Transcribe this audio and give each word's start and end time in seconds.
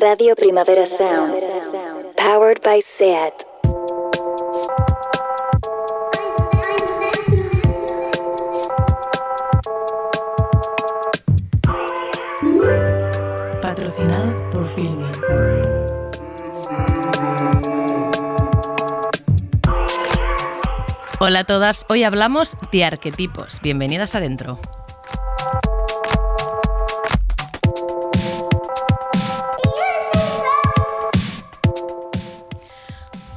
Radio 0.00 0.34
Primavera 0.34 0.86
Sound. 0.86 1.34
Powered 2.16 2.62
by 2.64 2.80
SEAT. 2.80 3.34
Patrocinado 13.60 14.50
por 14.50 14.66
Filmin. 14.74 15.12
Hola 21.20 21.40
a 21.40 21.44
todas, 21.44 21.84
hoy 21.90 22.04
hablamos 22.04 22.56
de 22.72 22.84
arquetipos. 22.84 23.60
Bienvenidas 23.60 24.14
adentro. 24.14 24.58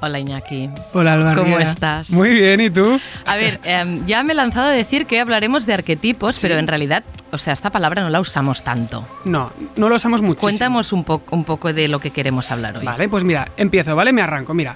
Hola 0.06 0.20
Iñaki. 0.20 0.70
Hola 0.92 1.14
Álvaro. 1.14 1.42
¿Cómo 1.44 1.60
estás? 1.60 2.10
Muy 2.10 2.30
bien, 2.34 2.60
¿y 2.60 2.70
tú? 2.70 3.00
A 3.26 3.38
ver, 3.38 3.62
em, 3.64 4.06
ya 4.06 4.22
me 4.24 4.34
he 4.34 4.36
lanzado 4.36 4.68
a 4.68 4.72
decir 4.72 5.06
que 5.06 5.16
hoy 5.16 5.22
hablaremos 5.22 5.66
de 5.66 5.74
arquetipos, 5.74 6.40
pero 6.42 6.56
en 6.56 6.68
realidad, 6.68 7.06
o 7.32 7.38
sea, 7.38 7.54
esta 7.54 7.70
palabra 7.70 8.02
no 8.04 8.10
la 8.10 8.20
usamos 8.20 8.64
tanto. 8.64 9.08
No, 9.24 9.52
no 9.78 9.88
lo 9.88 9.96
usamos 9.96 10.22
muchísimo. 10.22 10.50
Cuéntanos 10.50 10.92
un, 10.92 11.06
po- 11.06 11.24
un 11.32 11.46
poco 11.46 11.72
de 11.72 11.88
lo 11.88 12.00
que 12.00 12.12
queremos 12.12 12.52
hablar 12.52 12.78
hoy. 12.78 12.84
Vale, 12.86 13.08
pues 13.08 13.24
mira, 13.24 13.48
empiezo, 13.56 13.96
¿vale? 13.96 14.12
Me 14.12 14.22
arranco. 14.22 14.54
Mira, 14.54 14.76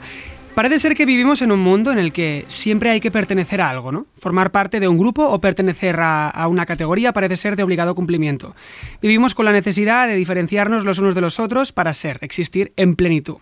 parece 0.56 0.80
ser 0.80 0.96
que 0.96 1.06
vivimos 1.06 1.42
en 1.42 1.52
un 1.52 1.60
mundo 1.60 1.92
en 1.92 1.98
el 1.98 2.14
que 2.14 2.46
siempre 2.48 2.90
hay 2.92 3.02
que 3.02 3.12
pertenecer 3.12 3.60
a 3.60 3.70
algo, 3.70 3.92
¿no? 3.92 4.06
Formar 4.20 4.52
parte 4.52 4.80
de 4.80 4.88
un 4.88 4.98
grupo 4.98 5.28
o 5.28 5.42
pertenecer 5.42 6.00
a, 6.00 6.30
a 6.30 6.48
una 6.48 6.66
categoría 6.66 7.12
parece 7.12 7.36
ser 7.36 7.58
de 7.58 7.64
obligado 7.64 7.96
cumplimiento. 7.96 8.56
Vivimos 9.02 9.36
con 9.36 9.44
la 9.44 9.52
necesidad 9.52 10.08
de 10.08 10.16
diferenciarnos 10.16 10.86
los 10.86 11.00
unos 11.00 11.16
de 11.16 11.22
los 11.22 11.38
otros 11.42 11.74
para 11.74 11.92
ser, 11.92 12.18
existir 12.22 12.72
en 12.78 12.96
plenitud. 12.96 13.36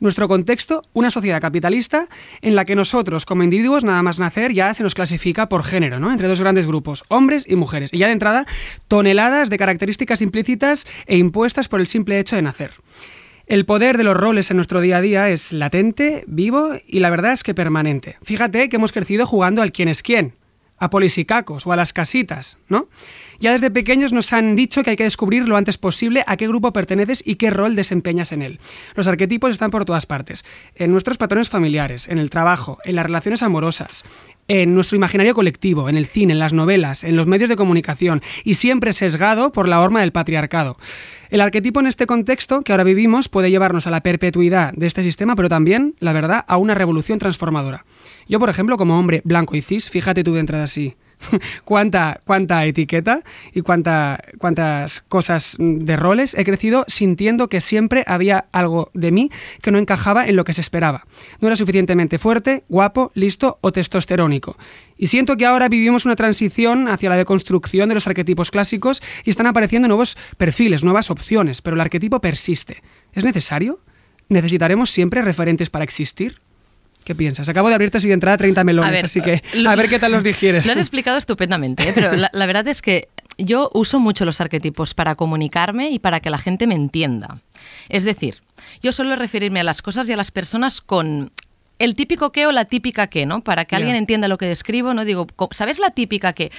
Nuestro 0.00 0.28
contexto, 0.28 0.82
una 0.92 1.10
sociedad 1.10 1.40
capitalista 1.40 2.08
en 2.42 2.54
la 2.54 2.64
que 2.64 2.76
nosotros 2.76 3.24
como 3.24 3.42
individuos 3.42 3.84
nada 3.84 4.02
más 4.02 4.18
nacer 4.18 4.52
ya 4.52 4.72
se 4.74 4.82
nos 4.82 4.94
clasifica 4.94 5.48
por 5.48 5.64
género, 5.64 5.98
¿no? 5.98 6.12
Entre 6.12 6.28
dos 6.28 6.40
grandes 6.40 6.66
grupos, 6.66 7.04
hombres 7.08 7.46
y 7.48 7.56
mujeres. 7.56 7.92
Y 7.92 7.98
ya 7.98 8.06
de 8.06 8.12
entrada, 8.12 8.46
toneladas 8.88 9.50
de 9.50 9.58
características 9.58 10.22
implícitas 10.22 10.86
e 11.06 11.16
impuestas 11.16 11.68
por 11.68 11.80
el 11.80 11.86
simple 11.86 12.18
hecho 12.18 12.36
de 12.36 12.42
nacer. 12.42 12.72
El 13.46 13.64
poder 13.64 13.96
de 13.96 14.04
los 14.04 14.16
roles 14.16 14.50
en 14.50 14.56
nuestro 14.56 14.80
día 14.80 14.96
a 14.96 15.00
día 15.00 15.28
es 15.30 15.52
latente, 15.52 16.24
vivo 16.26 16.72
y 16.84 16.98
la 16.98 17.10
verdad 17.10 17.32
es 17.32 17.44
que 17.44 17.54
permanente. 17.54 18.16
Fíjate 18.22 18.68
que 18.68 18.76
hemos 18.76 18.92
crecido 18.92 19.24
jugando 19.24 19.62
al 19.62 19.70
quién 19.70 19.88
es 19.88 20.02
quién, 20.02 20.34
a 20.78 20.90
polisicacos 20.90 21.66
o 21.66 21.72
a 21.72 21.76
las 21.76 21.92
casitas, 21.92 22.58
¿no? 22.68 22.88
Ya 23.38 23.52
desde 23.52 23.70
pequeños 23.70 24.12
nos 24.12 24.32
han 24.32 24.56
dicho 24.56 24.82
que 24.82 24.90
hay 24.90 24.96
que 24.96 25.04
descubrir 25.04 25.48
lo 25.48 25.56
antes 25.56 25.78
posible 25.78 26.24
a 26.26 26.36
qué 26.36 26.48
grupo 26.48 26.72
perteneces 26.72 27.22
y 27.24 27.36
qué 27.36 27.50
rol 27.50 27.76
desempeñas 27.76 28.32
en 28.32 28.42
él. 28.42 28.58
Los 28.94 29.06
arquetipos 29.06 29.50
están 29.50 29.70
por 29.70 29.84
todas 29.84 30.06
partes, 30.06 30.44
en 30.74 30.90
nuestros 30.92 31.18
patrones 31.18 31.48
familiares, 31.48 32.08
en 32.08 32.18
el 32.18 32.30
trabajo, 32.30 32.78
en 32.84 32.96
las 32.96 33.06
relaciones 33.06 33.42
amorosas, 33.42 34.04
en 34.48 34.74
nuestro 34.74 34.96
imaginario 34.96 35.34
colectivo, 35.34 35.88
en 35.88 35.96
el 35.96 36.06
cine, 36.06 36.32
en 36.32 36.38
las 36.38 36.52
novelas, 36.52 37.04
en 37.04 37.16
los 37.16 37.26
medios 37.26 37.48
de 37.48 37.56
comunicación 37.56 38.22
y 38.44 38.54
siempre 38.54 38.92
sesgado 38.92 39.52
por 39.52 39.68
la 39.68 39.80
horma 39.80 40.00
del 40.00 40.12
patriarcado. 40.12 40.76
El 41.30 41.40
arquetipo 41.40 41.80
en 41.80 41.86
este 41.86 42.06
contexto 42.06 42.62
que 42.62 42.72
ahora 42.72 42.84
vivimos 42.84 43.28
puede 43.28 43.50
llevarnos 43.50 43.86
a 43.86 43.90
la 43.90 44.02
perpetuidad 44.02 44.72
de 44.74 44.86
este 44.86 45.02
sistema, 45.02 45.34
pero 45.34 45.48
también, 45.48 45.94
la 45.98 46.12
verdad, 46.12 46.44
a 46.46 46.56
una 46.56 46.74
revolución 46.74 47.18
transformadora. 47.18 47.84
Yo, 48.28 48.38
por 48.38 48.48
ejemplo, 48.48 48.76
como 48.76 48.98
hombre 48.98 49.22
blanco 49.24 49.56
y 49.56 49.62
cis, 49.62 49.90
fíjate 49.90 50.22
tú 50.22 50.34
de 50.34 50.40
entrada 50.40 50.64
así, 50.64 50.94
cuánta, 51.64 52.20
cuánta 52.24 52.64
etiqueta 52.64 53.22
y 53.52 53.62
cuánta, 53.62 54.20
cuántas 54.38 55.00
cosas 55.02 55.56
de 55.58 55.96
roles 55.96 56.34
he 56.34 56.44
crecido 56.44 56.84
sintiendo 56.88 57.48
que 57.48 57.60
siempre 57.60 58.04
había 58.06 58.46
algo 58.52 58.90
de 58.94 59.10
mí 59.10 59.30
que 59.62 59.70
no 59.70 59.78
encajaba 59.78 60.26
en 60.26 60.36
lo 60.36 60.44
que 60.44 60.52
se 60.52 60.60
esperaba. 60.60 61.06
No 61.40 61.48
era 61.48 61.56
suficientemente 61.56 62.18
fuerte, 62.18 62.64
guapo, 62.68 63.10
listo 63.14 63.58
o 63.60 63.72
testosterónico. 63.72 64.56
Y 64.96 65.08
siento 65.08 65.36
que 65.36 65.46
ahora 65.46 65.68
vivimos 65.68 66.04
una 66.04 66.16
transición 66.16 66.88
hacia 66.88 67.10
la 67.10 67.16
deconstrucción 67.16 67.88
de 67.88 67.94
los 67.94 68.06
arquetipos 68.06 68.50
clásicos 68.50 69.02
y 69.24 69.30
están 69.30 69.46
apareciendo 69.46 69.88
nuevos 69.88 70.16
perfiles, 70.36 70.84
nuevas 70.84 71.10
opciones, 71.10 71.62
pero 71.62 71.74
el 71.74 71.80
arquetipo 71.80 72.20
persiste. 72.20 72.82
¿Es 73.12 73.24
necesario? 73.24 73.80
¿Necesitaremos 74.28 74.90
siempre 74.90 75.22
referentes 75.22 75.70
para 75.70 75.84
existir? 75.84 76.40
¿Qué 77.06 77.14
piensas? 77.14 77.48
Acabo 77.48 77.68
de 77.68 77.76
abrirte 77.76 77.98
así 77.98 78.08
de 78.08 78.14
entrada 78.14 78.36
30 78.36 78.64
melones, 78.64 78.90
ver, 78.90 79.04
así 79.04 79.20
que 79.20 79.40
lo- 79.54 79.70
a 79.70 79.76
ver 79.76 79.88
qué 79.88 80.00
tal 80.00 80.10
los 80.10 80.24
digieres. 80.24 80.66
Lo 80.66 80.72
has 80.72 80.78
explicado 80.78 81.16
estupendamente, 81.18 81.88
¿eh? 81.88 81.92
pero 81.94 82.16
la, 82.16 82.28
la 82.32 82.46
verdad 82.46 82.66
es 82.66 82.82
que 82.82 83.08
yo 83.38 83.70
uso 83.74 84.00
mucho 84.00 84.24
los 84.24 84.40
arquetipos 84.40 84.92
para 84.92 85.14
comunicarme 85.14 85.90
y 85.90 86.00
para 86.00 86.18
que 86.18 86.30
la 86.30 86.38
gente 86.38 86.66
me 86.66 86.74
entienda. 86.74 87.38
Es 87.88 88.02
decir, 88.02 88.42
yo 88.82 88.92
suelo 88.92 89.14
referirme 89.14 89.60
a 89.60 89.64
las 89.64 89.82
cosas 89.82 90.08
y 90.08 90.12
a 90.14 90.16
las 90.16 90.32
personas 90.32 90.80
con 90.80 91.30
el 91.78 91.94
típico 91.94 92.32
qué 92.32 92.46
o 92.48 92.52
la 92.52 92.64
típica 92.64 93.06
qué, 93.06 93.24
¿no? 93.24 93.40
Para 93.44 93.66
que 93.66 93.76
alguien 93.76 93.94
entienda 93.94 94.26
lo 94.26 94.36
que 94.38 94.46
describo, 94.46 94.92
¿no? 94.92 95.04
Digo, 95.04 95.28
¿sabes 95.52 95.78
la 95.78 95.90
típica 95.90 96.32
qué? 96.32 96.50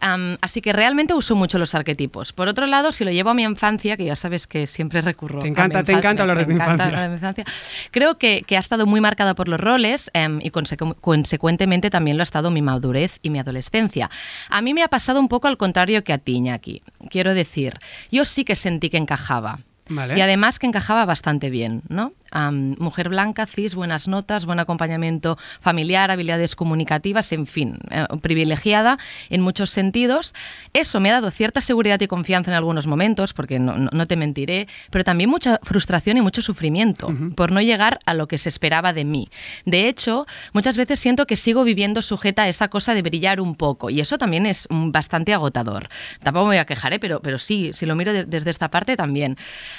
Así 0.00 0.60
que 0.60 0.72
realmente 0.72 1.14
uso 1.14 1.34
mucho 1.36 1.58
los 1.58 1.74
arquetipos. 1.74 2.32
Por 2.32 2.48
otro 2.48 2.66
lado, 2.66 2.92
si 2.92 3.04
lo 3.04 3.10
llevo 3.10 3.30
a 3.30 3.34
mi 3.34 3.42
infancia, 3.42 3.96
que 3.96 4.04
ya 4.04 4.16
sabes 4.16 4.46
que 4.46 4.66
siempre 4.66 5.00
recurro 5.00 5.40
Te 5.40 5.46
a 5.46 5.50
encanta- 5.50 5.78
mi 5.80 5.84
te 5.84 5.92
encanta 5.92 6.22
hablar 6.22 6.38
de 6.38 6.44
tu 6.44 6.50
encanta 6.52 6.72
infancia. 6.74 6.86
hablar 6.86 7.02
de 7.02 7.08
mi 7.08 7.14
infancia. 7.14 7.44
Creo 7.90 8.18
que, 8.18 8.42
que 8.46 8.56
ha 8.56 8.60
estado 8.60 8.86
muy 8.86 9.00
marcada 9.00 9.34
por 9.34 9.48
los 9.48 9.58
roles 9.60 10.10
em, 10.14 10.38
y 10.42 10.50
consecu- 10.50 10.94
consecuentemente 11.00 11.90
también 11.90 12.16
lo 12.16 12.22
ha 12.22 12.24
estado 12.24 12.50
mi 12.50 12.62
madurez 12.62 13.18
y 13.22 13.30
mi 13.30 13.38
adolescencia. 13.38 14.10
A 14.48 14.62
mí 14.62 14.74
me 14.74 14.82
ha 14.82 14.88
pasado 14.88 15.18
un 15.20 15.28
poco 15.28 15.48
al 15.48 15.56
contrario 15.56 16.04
que 16.04 16.12
a 16.12 16.18
ti, 16.18 16.34
Iñaki. 16.36 16.82
Quiero 17.10 17.34
decir, 17.34 17.74
yo 18.10 18.24
sí 18.24 18.44
que 18.44 18.56
sentí 18.56 18.90
que 18.90 18.96
encajaba. 18.98 19.58
Vale. 19.88 20.18
Y 20.18 20.20
además 20.20 20.58
que 20.58 20.66
encajaba 20.66 21.04
bastante 21.04 21.48
bien, 21.48 21.82
¿no? 21.88 22.12
Am, 22.30 22.74
mujer 22.78 23.08
blanca, 23.08 23.46
cis, 23.46 23.74
buenas 23.74 24.08
notas, 24.08 24.44
buen 24.46 24.58
acompañamiento 24.58 25.38
familiar, 25.60 26.10
habilidades 26.10 26.56
comunicativas, 26.56 27.30
en 27.32 27.46
fin, 27.46 27.78
eh, 27.90 28.04
privilegiada 28.20 28.98
en 29.30 29.40
muchos 29.42 29.70
sentidos. 29.70 30.34
Eso 30.72 31.00
me 31.00 31.10
ha 31.10 31.14
dado 31.14 31.30
cierta 31.30 31.60
seguridad 31.60 32.00
y 32.00 32.06
confianza 32.06 32.50
en 32.50 32.56
algunos 32.56 32.86
momentos, 32.86 33.32
porque 33.32 33.58
no, 33.58 33.76
no- 33.76 33.90
no 33.92 34.06
te 34.06 34.16
mentiré, 34.16 34.68
pero 34.90 35.04
también 35.04 35.30
mucha 35.30 35.58
frustración 35.62 36.16
y 36.16 36.20
mucho 36.20 36.42
sufrimiento 36.42 37.12
por 37.36 37.52
no 37.52 37.60
llegar 37.60 38.00
a 38.06 38.14
lo 38.14 38.26
que 38.28 38.38
se 38.38 38.48
esperaba 38.48 38.92
de 38.92 39.04
mí. 39.04 39.28
De 39.64 39.88
hecho, 39.88 40.26
muchas 40.52 40.76
veces 40.76 40.98
siento 40.98 41.26
que 41.26 41.36
sigo 41.36 41.64
viviendo 41.64 42.02
sujeta 42.02 42.42
a 42.42 42.48
esa 42.48 42.68
cosa 42.68 42.94
de 42.94 43.02
brillar 43.02 43.40
un 43.40 43.54
poco, 43.54 43.90
y 43.90 44.00
eso 44.00 44.18
también 44.18 44.46
es 44.46 44.66
bastante 44.70 45.32
agotador. 45.34 45.88
Tampoco 46.22 46.46
me 46.46 46.50
voy 46.50 46.58
a 46.58 46.64
quejar, 46.64 46.92
¿eh? 46.92 46.98
pero, 46.98 47.20
pero 47.22 47.38
sí, 47.38 47.70
si 47.72 47.86
lo 47.86 47.94
miro 47.94 48.12
de- 48.12 48.24
desde 48.24 48.50
esta 48.50 48.70
parte 48.70 48.96
también. 48.96 49.36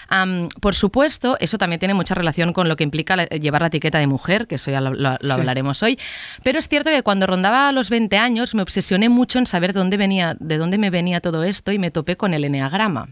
Am, 0.08 0.48
por 0.62 0.76
supuesto, 0.76 1.38
eso 1.40 1.58
también 1.58 1.80
tiene 1.80 1.94
mucha 1.94 2.14
relación 2.16 2.37
con 2.54 2.68
lo 2.70 2.76
que 2.76 2.84
implica 2.84 3.16
la- 3.16 3.26
llevar 3.26 3.62
la 3.62 3.68
etiqueta 3.68 4.00
de 4.00 4.08
mujer, 4.08 4.48
que 4.48 4.56
eso 4.56 4.72
ya 4.72 4.82
lo, 4.82 4.94
lo- 4.94 5.12
lo 5.12 5.18
Sí. 5.22 5.32
hablaremos 5.32 5.84
hoy. 5.84 6.00
Pero 6.44 6.60
es 6.60 6.68
cierto 6.68 6.90
que 6.90 7.04
cuando 7.04 7.28
rondaba 7.28 7.72
los 7.72 7.90
20 7.90 8.18
años 8.18 8.56
me 8.56 8.62
obsesioné 8.62 9.10
mucho 9.10 9.40
en 9.40 9.46
saber 9.48 9.74
dónde 9.74 9.98
venía, 9.98 10.36
de 10.40 10.58
dónde 10.58 10.78
me 10.78 10.90
venía 10.90 11.20
todo 11.22 11.44
esto 11.44 11.72
y 11.72 11.80
me 11.80 11.92
topé 11.92 12.16
con 12.18 12.34
el 12.34 12.44
eneagrama, 12.44 13.08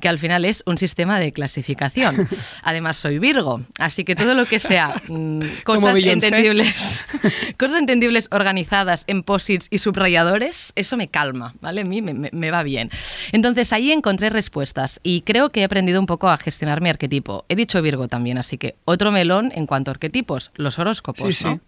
que 0.00 0.08
al 0.08 0.18
final 0.18 0.44
es 0.44 0.62
un 0.66 0.78
sistema 0.78 1.18
de 1.20 1.32
clasificación. 1.32 2.28
Además, 2.62 2.96
soy 2.96 3.18
Virgo, 3.18 3.60
así 3.78 4.04
que 4.04 4.14
todo 4.16 4.34
lo 4.34 4.46
que 4.46 4.58
sea 4.58 5.00
mm, 5.08 5.40
cosas 5.64 5.96
entendibles, 5.98 7.06
cosas 7.58 7.78
entendibles 7.78 8.28
organizadas 8.30 9.04
en 9.06 9.22
posits 9.22 9.68
y 9.70 9.78
subrayadores, 9.78 10.72
eso 10.76 10.96
me 10.96 11.08
calma, 11.08 11.54
¿vale? 11.60 11.82
A 11.82 11.84
mí 11.84 12.02
me, 12.02 12.14
me- 12.14 12.30
me 12.32 12.50
va 12.50 12.62
bien. 12.62 12.90
Entonces 13.32 13.72
ahí 13.72 13.92
encontré 13.92 14.30
respuestas 14.30 15.00
y 15.02 15.22
creo 15.22 15.50
que 15.50 15.60
he 15.60 15.64
aprendido 15.64 16.00
un 16.00 16.06
poco 16.06 16.28
a 16.28 16.36
gestionar 16.38 16.80
mi 16.80 16.88
arquetipo. 16.88 17.44
He 17.48 17.54
dicho 17.56 17.80
Virgo 17.82 18.08
también, 18.08 18.38
así 18.38 18.55
que 18.58 18.76
otro 18.84 19.12
melón 19.12 19.52
en 19.54 19.66
cuanto 19.66 19.90
a 19.90 19.92
arquetipos, 19.92 20.50
los 20.56 20.78
horóscopos, 20.78 21.34
Sí, 21.36 21.42
sí. 21.42 21.44
¿no? 21.44 21.60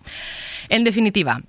En 0.68 0.84
definitiva, 0.84 1.40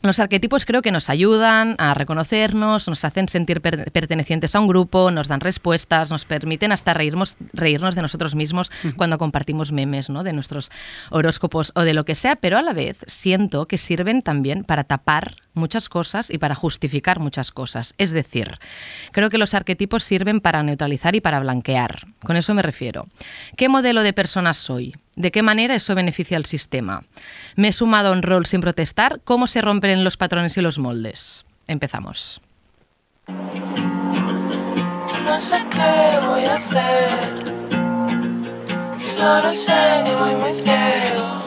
los 0.00 0.20
arquetipos 0.20 0.64
creo 0.64 0.80
que 0.80 0.92
nos 0.92 1.10
ayudan 1.10 1.74
a 1.78 1.92
reconocernos, 1.92 2.86
nos 2.88 3.04
hacen 3.04 3.28
sentir 3.28 3.60
per- 3.60 3.90
pertenecientes 3.90 4.54
a 4.54 4.60
un 4.60 4.68
grupo, 4.68 5.10
nos 5.10 5.26
dan 5.26 5.40
respuestas, 5.40 6.10
nos 6.10 6.24
permiten 6.24 6.70
hasta 6.70 6.94
reírnos, 6.94 7.36
reírnos 7.52 7.96
de 7.96 8.02
nosotros 8.02 8.34
mismos 8.36 8.70
cuando 8.96 9.18
compartimos 9.18 9.72
memes 9.72 10.08
¿no? 10.08 10.22
de 10.22 10.32
nuestros 10.32 10.70
horóscopos 11.10 11.72
o 11.74 11.82
de 11.82 11.94
lo 11.94 12.04
que 12.04 12.14
sea, 12.14 12.36
pero 12.36 12.58
a 12.58 12.62
la 12.62 12.72
vez 12.72 12.98
siento 13.08 13.66
que 13.66 13.76
sirven 13.76 14.22
también 14.22 14.62
para 14.62 14.84
tapar 14.84 15.34
muchas 15.54 15.88
cosas 15.88 16.30
y 16.30 16.38
para 16.38 16.54
justificar 16.54 17.18
muchas 17.18 17.50
cosas. 17.50 17.94
Es 17.98 18.12
decir, 18.12 18.58
creo 19.10 19.30
que 19.30 19.38
los 19.38 19.54
arquetipos 19.54 20.04
sirven 20.04 20.40
para 20.40 20.62
neutralizar 20.62 21.16
y 21.16 21.20
para 21.20 21.40
blanquear. 21.40 22.06
Con 22.22 22.36
eso 22.36 22.54
me 22.54 22.62
refiero. 22.62 23.04
¿Qué 23.56 23.68
modelo 23.68 24.02
de 24.02 24.12
persona 24.12 24.54
soy? 24.54 24.94
¿De 25.18 25.30
qué 25.32 25.42
manera 25.42 25.74
eso 25.74 25.96
beneficia 25.96 26.36
al 26.36 26.44
sistema? 26.44 27.02
¿Me 27.56 27.66
he 27.68 27.72
sumado 27.72 28.10
a 28.10 28.12
un 28.12 28.22
rol 28.22 28.46
sin 28.46 28.60
protestar? 28.60 29.20
¿Cómo 29.24 29.48
se 29.48 29.60
rompen 29.60 30.04
los 30.04 30.16
patrones 30.16 30.56
y 30.56 30.60
los 30.60 30.78
moldes? 30.78 31.44
Empezamos. 31.66 32.40
No 33.26 33.34
sé 35.40 35.56
qué 35.72 36.20
voy 36.24 36.44
a 36.44 36.54
hacer. 36.54 37.08
Sé 39.08 39.24
voy 40.20 40.36
muy 40.36 40.54
ciego. 40.54 41.42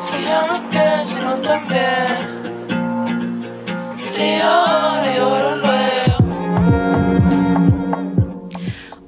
Si 0.00 0.24
yo 0.24 0.46
no 0.46 0.70
pienso 0.70 1.18
y 1.18 1.22
no 1.24 1.34
también. 1.34 2.06
Río, 4.16 4.64
luego. 5.20 5.63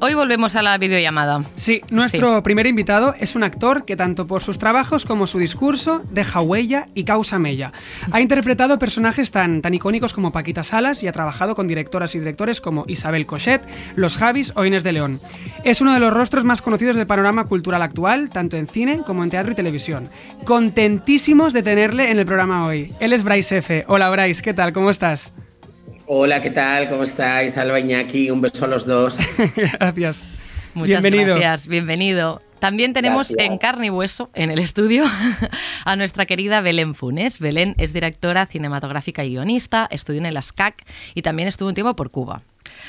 Hoy 0.06 0.14
volvemos 0.14 0.55
a 0.55 0.62
la 0.62 0.79
videollamada. 0.79 1.43
Sí, 1.56 1.81
nuestro 1.91 2.41
primer 2.44 2.69
invitado 2.69 3.17
es 3.19 3.35
un 3.35 3.43
actor 3.43 3.85
que 3.85 3.97
tanto 3.97 4.29
por 4.29 4.41
sus 4.41 4.56
trabajos 4.56 5.05
como 5.05 5.26
su 5.26 5.41
discurso 5.41 6.05
deja 6.12 6.41
huella 6.41 6.87
y 6.94 7.03
causa 7.03 7.41
mella. 7.41 7.73
Ha 8.12 8.20
interpretado 8.20 8.79
personajes 8.79 9.32
tan, 9.32 9.62
tan 9.62 9.75
icónicos 9.75 10.12
como 10.12 10.31
Paquita 10.31 10.62
Salas 10.62 11.03
y 11.03 11.08
ha 11.08 11.12
trabajado 11.12 11.56
con 11.56 11.67
directoras 11.67 12.14
y 12.14 12.20
directores 12.20 12.61
como 12.61 12.85
Isabel 12.87 13.26
Cochet, 13.26 13.67
Los 13.97 14.17
Javis 14.17 14.53
o 14.55 14.64
Inés 14.64 14.85
de 14.85 14.93
León. 14.93 15.19
Es 15.64 15.81
uno 15.81 15.93
de 15.93 15.99
los 15.99 16.14
rostros 16.14 16.44
más 16.44 16.62
conocidos 16.62 16.94
del 16.94 17.08
panorama 17.08 17.47
cultural 17.47 17.82
actual, 17.82 18.31
tanto 18.31 18.56
en 18.56 18.69
cine 18.69 19.00
como 19.05 19.25
en 19.25 19.31
teatro 19.31 19.50
y 19.50 19.56
televisión. 19.56 20.08
Contentísimos 20.44 21.53
de 21.53 21.64
tenerle 21.64 22.12
en 22.12 22.20
el 22.20 22.26
programa 22.26 22.64
hoy. 22.64 22.94
Él 23.00 23.12
es 23.12 23.25
Bryce 23.25 23.56
F. 23.56 23.85
Hola 23.88 24.08
Bryce, 24.11 24.41
¿qué 24.41 24.55
tal? 24.55 24.73
¿Cómo 24.73 24.91
estás? 24.91 25.32
Hola, 26.08 26.41
¿qué 26.41 26.50
tal? 26.50 26.88
¿Cómo 26.88 27.03
estáis? 27.03 27.56
Alba 27.58 27.81
Iñaki, 27.81 28.31
un 28.31 28.41
beso 28.41 28.64
a 28.64 28.69
los 28.69 28.87
dos. 28.87 29.19
Gracias. 29.56 30.23
Muchas 30.75 31.03
Bienvenido. 31.03 31.37
gracias, 31.37 31.67
bienvenido. 31.69 32.43
También 32.58 32.93
tenemos 32.93 33.31
Gracias. 33.31 33.50
en 33.50 33.58
carne 33.58 33.87
y 33.87 33.91
hueso 33.91 34.29
en 34.35 34.50
el 34.50 34.58
estudio 34.58 35.05
a 35.85 35.97
nuestra 35.97 36.26
querida 36.26 36.61
Belén 36.61 36.94
Funes. 36.94 37.41
Belén 37.41 37.75
es 37.79 37.93
directora 37.94 38.44
cinematográfica 38.47 39.25
y 39.25 39.31
guionista, 39.31 39.88
estudió 39.91 40.20
en 40.20 40.26
el 40.26 40.37
ASCAC 40.37 40.85
y 41.14 41.23
también 41.23 41.49
estuvo 41.49 41.70
un 41.70 41.75
tiempo 41.75 41.97
por 41.97 42.11
Cuba. 42.11 42.43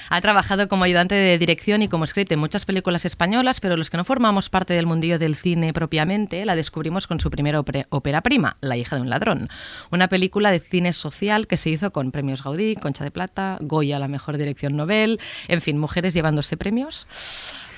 Ha 0.10 0.22
trabajado 0.22 0.68
como 0.68 0.84
ayudante 0.84 1.16
de 1.16 1.38
dirección 1.38 1.82
y 1.82 1.88
como 1.88 2.08
script 2.08 2.32
en 2.32 2.40
muchas 2.40 2.66
películas 2.66 3.06
españolas, 3.06 3.60
pero 3.60 3.78
los 3.78 3.90
que 3.90 3.98
no 3.98 4.06
formamos 4.06 4.50
parte 4.50 4.74
del 4.74 4.86
mundillo 4.86 5.20
del 5.20 5.36
cine 5.36 5.74
propiamente 5.74 6.46
la 6.46 6.56
descubrimos 6.56 7.08
con 7.08 7.20
su 7.20 7.30
primera 7.30 7.60
ópera 7.60 8.22
prima, 8.22 8.58
La 8.62 8.78
hija 8.78 8.96
de 8.96 9.02
un 9.02 9.10
ladrón. 9.10 9.50
Una 9.92 10.08
película 10.08 10.52
de 10.52 10.60
cine 10.60 10.94
social 10.94 11.48
que 11.48 11.58
se 11.58 11.70
hizo 11.70 11.92
con 11.92 12.12
premios 12.12 12.44
Gaudí, 12.44 12.76
Concha 12.76 13.04
de 13.04 13.12
Plata, 13.12 13.58
Goya, 13.62 14.00
la 14.00 14.08
mejor 14.08 14.38
dirección 14.38 14.76
Nobel, 14.76 15.20
en 15.48 15.62
fin, 15.62 15.78
mujeres 15.78 16.14
llevándose 16.14 16.58
premios. 16.58 17.08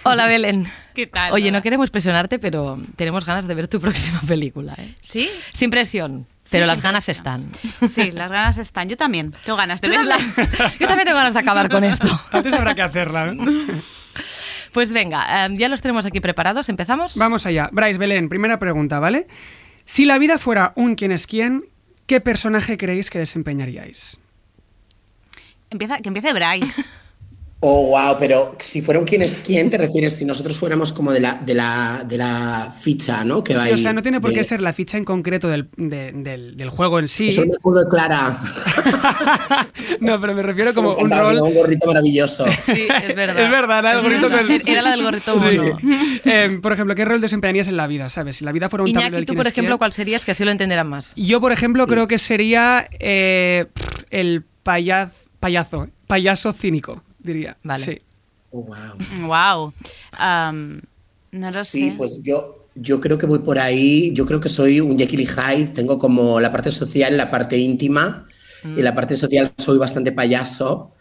Hola 0.03 0.27
Belén. 0.27 0.67
¿Qué 0.95 1.07
tal? 1.07 1.33
Oye, 1.33 1.51
no 1.51 1.61
queremos 1.61 1.89
presionarte, 1.89 2.39
pero 2.39 2.79
tenemos 2.95 3.25
ganas 3.25 3.47
de 3.47 3.55
ver 3.55 3.67
tu 3.67 3.79
próxima 3.81 4.21
película. 4.21 4.75
¿eh? 4.77 4.95
¿Sí? 5.01 5.29
Sin 5.53 5.69
presión, 5.69 6.27
pero 6.51 6.65
las 6.65 6.81
ganas 6.81 7.07
están. 7.09 7.47
Sí, 7.87 8.11
las 8.11 8.31
ganas 8.31 8.57
están. 8.57 8.89
Yo 8.89 8.97
también. 8.97 9.33
Tengo 9.45 9.57
ganas 9.57 9.81
de 9.81 9.87
Tú 9.87 9.95
verla. 9.95 10.17
también. 10.17 10.49
Yo 10.79 10.87
también 10.87 11.05
tengo 11.05 11.17
ganas 11.17 11.33
de 11.33 11.39
acabar 11.39 11.69
con 11.69 11.83
esto. 11.83 12.07
Antes 12.31 12.53
habrá 12.53 12.75
que 12.75 12.81
hacerla. 12.81 13.29
¿eh? 13.29 13.37
Pues 14.71 14.93
venga, 14.93 15.45
em, 15.45 15.57
ya 15.57 15.67
los 15.67 15.81
tenemos 15.81 16.05
aquí 16.05 16.19
preparados. 16.19 16.69
¿Empezamos? 16.69 17.15
Vamos 17.17 17.47
allá. 17.47 17.69
Bryce, 17.71 17.97
Belén, 17.97 18.29
primera 18.29 18.59
pregunta, 18.59 18.99
¿vale? 18.99 19.25
Si 19.83 20.05
la 20.05 20.19
vida 20.19 20.37
fuera 20.37 20.73
un 20.75 20.93
quién 20.93 21.11
es 21.11 21.25
quién, 21.25 21.63
¿qué 22.05 22.21
personaje 22.21 22.77
creéis 22.77 23.09
que 23.09 23.17
desempeñaríais? 23.17 24.19
Empieza, 25.71 25.97
que 25.97 26.09
empiece 26.09 26.31
Bryce. 26.33 26.87
Oh, 27.61 27.87
wow, 27.87 28.15
pero 28.17 28.55
si 28.59 28.81
fuera 28.81 29.01
un 29.01 29.05
quién 29.05 29.21
es 29.21 29.41
quién, 29.45 29.69
te 29.69 29.77
refieres 29.77 30.15
si 30.15 30.23
nosotros 30.23 30.57
fuéramos 30.57 30.93
como 30.93 31.11
de 31.11 31.19
la, 31.19 31.33
de 31.45 31.53
la, 31.53 32.05
de 32.07 32.17
la 32.17 32.73
ficha, 32.77 33.25
¿no? 33.25 33.43
Que 33.43 33.53
va 33.53 33.63
Sí, 33.63 33.71
o 33.71 33.73
ahí 33.73 33.81
sea, 33.81 33.91
no 33.91 34.01
tiene 34.01 34.21
por 34.21 34.29
de- 34.29 34.37
qué 34.37 34.43
ser 34.45 34.61
la 34.61 34.71
ficha 34.71 34.97
en 34.97 35.03
concreto 35.03 35.49
del, 35.49 35.67
de- 35.75 36.13
del- 36.13 36.55
del 36.55 36.69
juego 36.69 36.99
en 36.99 37.05
Es 37.05 37.11
sí. 37.11 37.25
que 37.25 37.31
soy 37.33 37.43
un 37.47 37.51
escudo 37.51 37.83
de 37.83 37.89
Clara. 37.89 38.39
no, 39.99 40.19
pero 40.21 40.35
me 40.35 40.41
refiero 40.41 40.73
como 40.73 40.95
Me 40.95 41.03
un 41.03 41.11
rol. 41.11 41.41
un 41.41 41.53
gorrito 41.53 41.87
maravilloso. 41.87 42.45
Sí, 42.63 42.87
es 43.03 43.15
verdad. 43.15 43.43
Es 43.43 43.51
verdad, 43.51 43.79
era 43.79 43.91
el 43.93 44.01
gorrito 44.03 44.29
con- 44.29 44.51
Era 44.73 44.81
la 44.81 44.91
del 44.91 45.03
gorrito 45.03 45.33
Sí. 45.49 45.57
mono. 45.57 45.77
Eh, 46.25 46.59
por 46.61 46.73
ejemplo, 46.73 46.95
¿qué 46.95 47.05
rol 47.05 47.21
desempeñarías 47.21 47.67
en 47.67 47.77
la 47.77 47.87
vida? 47.87 48.09
¿Sabes? 48.09 48.37
Si 48.37 48.45
la 48.45 48.51
vida 48.51 48.69
fuera 48.69 48.83
un 48.83 48.91
tablero 48.93 49.07
Iñaki, 49.09 49.15
del 49.17 49.25
tú, 49.25 49.35
por 49.35 49.47
ejemplo, 49.47 49.71
quién. 49.73 49.77
¿cuál 49.79 49.93
serías? 49.93 50.23
Que 50.25 50.31
así 50.31 50.43
lo 50.45 50.51
entenderán 50.51 50.87
más. 50.87 51.13
Yo, 51.15 51.39
por 51.41 51.51
ejemplo, 51.51 51.85
Sí. 51.85 51.89
creo 51.91 52.07
que 52.07 52.17
sería 52.19 52.87
eh, 52.99 53.65
el 54.11 54.43
payaz, 54.63 55.25
payazo, 55.39 55.87
payaso 56.07 56.53
cínico, 56.53 57.01
diría. 57.19 57.57
Vale. 57.63 57.85
Sí. 57.85 58.01
Oh, 58.51 58.63
wow. 58.63 59.27
wow. 59.27 59.73
No 61.31 61.51
lo 61.51 61.65
Sí, 61.65 61.89
sé. 61.89 61.95
pues 61.97 62.21
yo, 62.23 62.65
yo 62.75 62.99
creo 62.99 63.17
que 63.17 63.25
voy 63.25 63.39
por 63.39 63.59
ahí. 63.59 64.11
Yo 64.13 64.25
creo 64.25 64.39
que 64.39 64.49
soy 64.49 64.79
un 64.79 64.97
Jekyll 64.97 65.21
y 65.21 65.25
Hyde. 65.27 65.67
Tengo 65.73 65.99
como 65.99 66.39
la 66.39 66.51
parte 66.51 66.71
social, 66.71 67.15
la 67.17 67.29
parte 67.29 67.57
íntima. 67.57 68.25
Mm. 68.63 68.75
Y 68.75 68.79
en 68.79 68.83
la 68.85 68.95
parte 68.95 69.15
social 69.15 69.51
soy 69.57 69.77
bastante 69.77 70.11
payaso. 70.11 70.93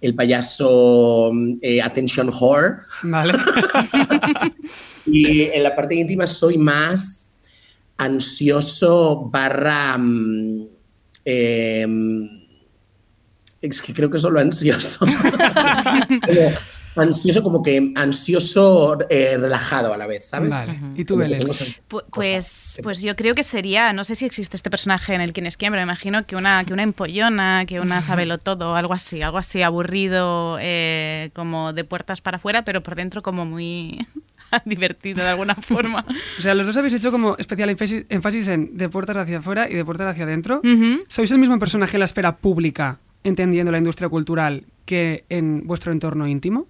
El 0.00 0.14
payaso 0.14 1.30
eh, 1.62 1.80
attention 1.80 2.30
whore. 2.30 2.78
Vale. 3.02 3.34
Y 5.08 5.42
en 5.42 5.62
la 5.62 5.74
parte 5.76 5.94
íntima 5.94 6.26
soy 6.26 6.58
más 6.58 7.34
ansioso 7.96 9.28
barra... 9.30 9.96
mm, 9.98 10.66
em, 11.24 12.45
es 13.66 13.82
que 13.82 13.92
creo 13.92 14.10
que 14.10 14.18
solo 14.18 14.40
ansioso. 14.40 15.06
Como 16.96 17.08
ansioso, 17.08 17.42
como 17.42 17.62
que 17.62 17.92
ansioso 17.94 18.96
eh, 19.10 19.36
relajado 19.38 19.92
a 19.92 19.98
la 19.98 20.06
vez, 20.06 20.28
¿sabes? 20.28 20.48
Vale. 20.48 20.80
¿Y 20.94 21.04
tú, 21.04 21.16
Belén? 21.16 21.40
Pues, 22.10 22.80
pues 22.82 23.02
yo 23.02 23.14
creo 23.16 23.34
que 23.34 23.42
sería, 23.42 23.92
no 23.92 24.02
sé 24.02 24.14
si 24.14 24.24
existe 24.24 24.56
este 24.56 24.70
personaje 24.70 25.12
en 25.12 25.20
el 25.20 25.34
quién 25.34 25.44
es 25.44 25.58
quién, 25.58 25.72
pero 25.72 25.80
me 25.80 25.84
imagino 25.84 26.24
que 26.24 26.36
una, 26.36 26.64
que 26.64 26.72
una 26.72 26.82
empollona, 26.82 27.66
que 27.66 27.80
una 27.80 28.00
sabelo 28.00 28.38
todo, 28.38 28.76
algo 28.76 28.94
así, 28.94 29.20
algo 29.20 29.36
así 29.36 29.60
aburrido, 29.60 30.56
eh, 30.58 31.30
como 31.34 31.74
de 31.74 31.84
puertas 31.84 32.22
para 32.22 32.38
afuera, 32.38 32.64
pero 32.64 32.82
por 32.82 32.94
dentro 32.94 33.20
como 33.20 33.44
muy 33.44 34.06
divertido 34.64 35.22
de 35.22 35.28
alguna 35.28 35.54
forma. 35.54 36.06
O 36.38 36.40
sea, 36.40 36.54
los 36.54 36.66
dos 36.66 36.78
habéis 36.78 36.94
hecho 36.94 37.12
como 37.12 37.36
especial 37.36 37.68
énfasis, 37.68 38.48
en 38.48 38.78
de 38.78 38.88
puertas 38.88 39.18
hacia 39.18 39.36
afuera 39.36 39.68
y 39.68 39.74
de 39.74 39.84
puertas 39.84 40.12
hacia 40.12 40.24
adentro. 40.24 40.62
¿Sois 41.08 41.30
el 41.30 41.36
mismo 41.36 41.58
personaje 41.58 41.96
en 41.96 42.00
la 42.00 42.06
esfera 42.06 42.36
pública, 42.36 42.98
entendiendo 43.26 43.72
la 43.72 43.78
industria 43.78 44.08
cultural, 44.08 44.64
que 44.84 45.24
en 45.28 45.66
vuestro 45.66 45.92
entorno 45.92 46.26
íntimo? 46.26 46.66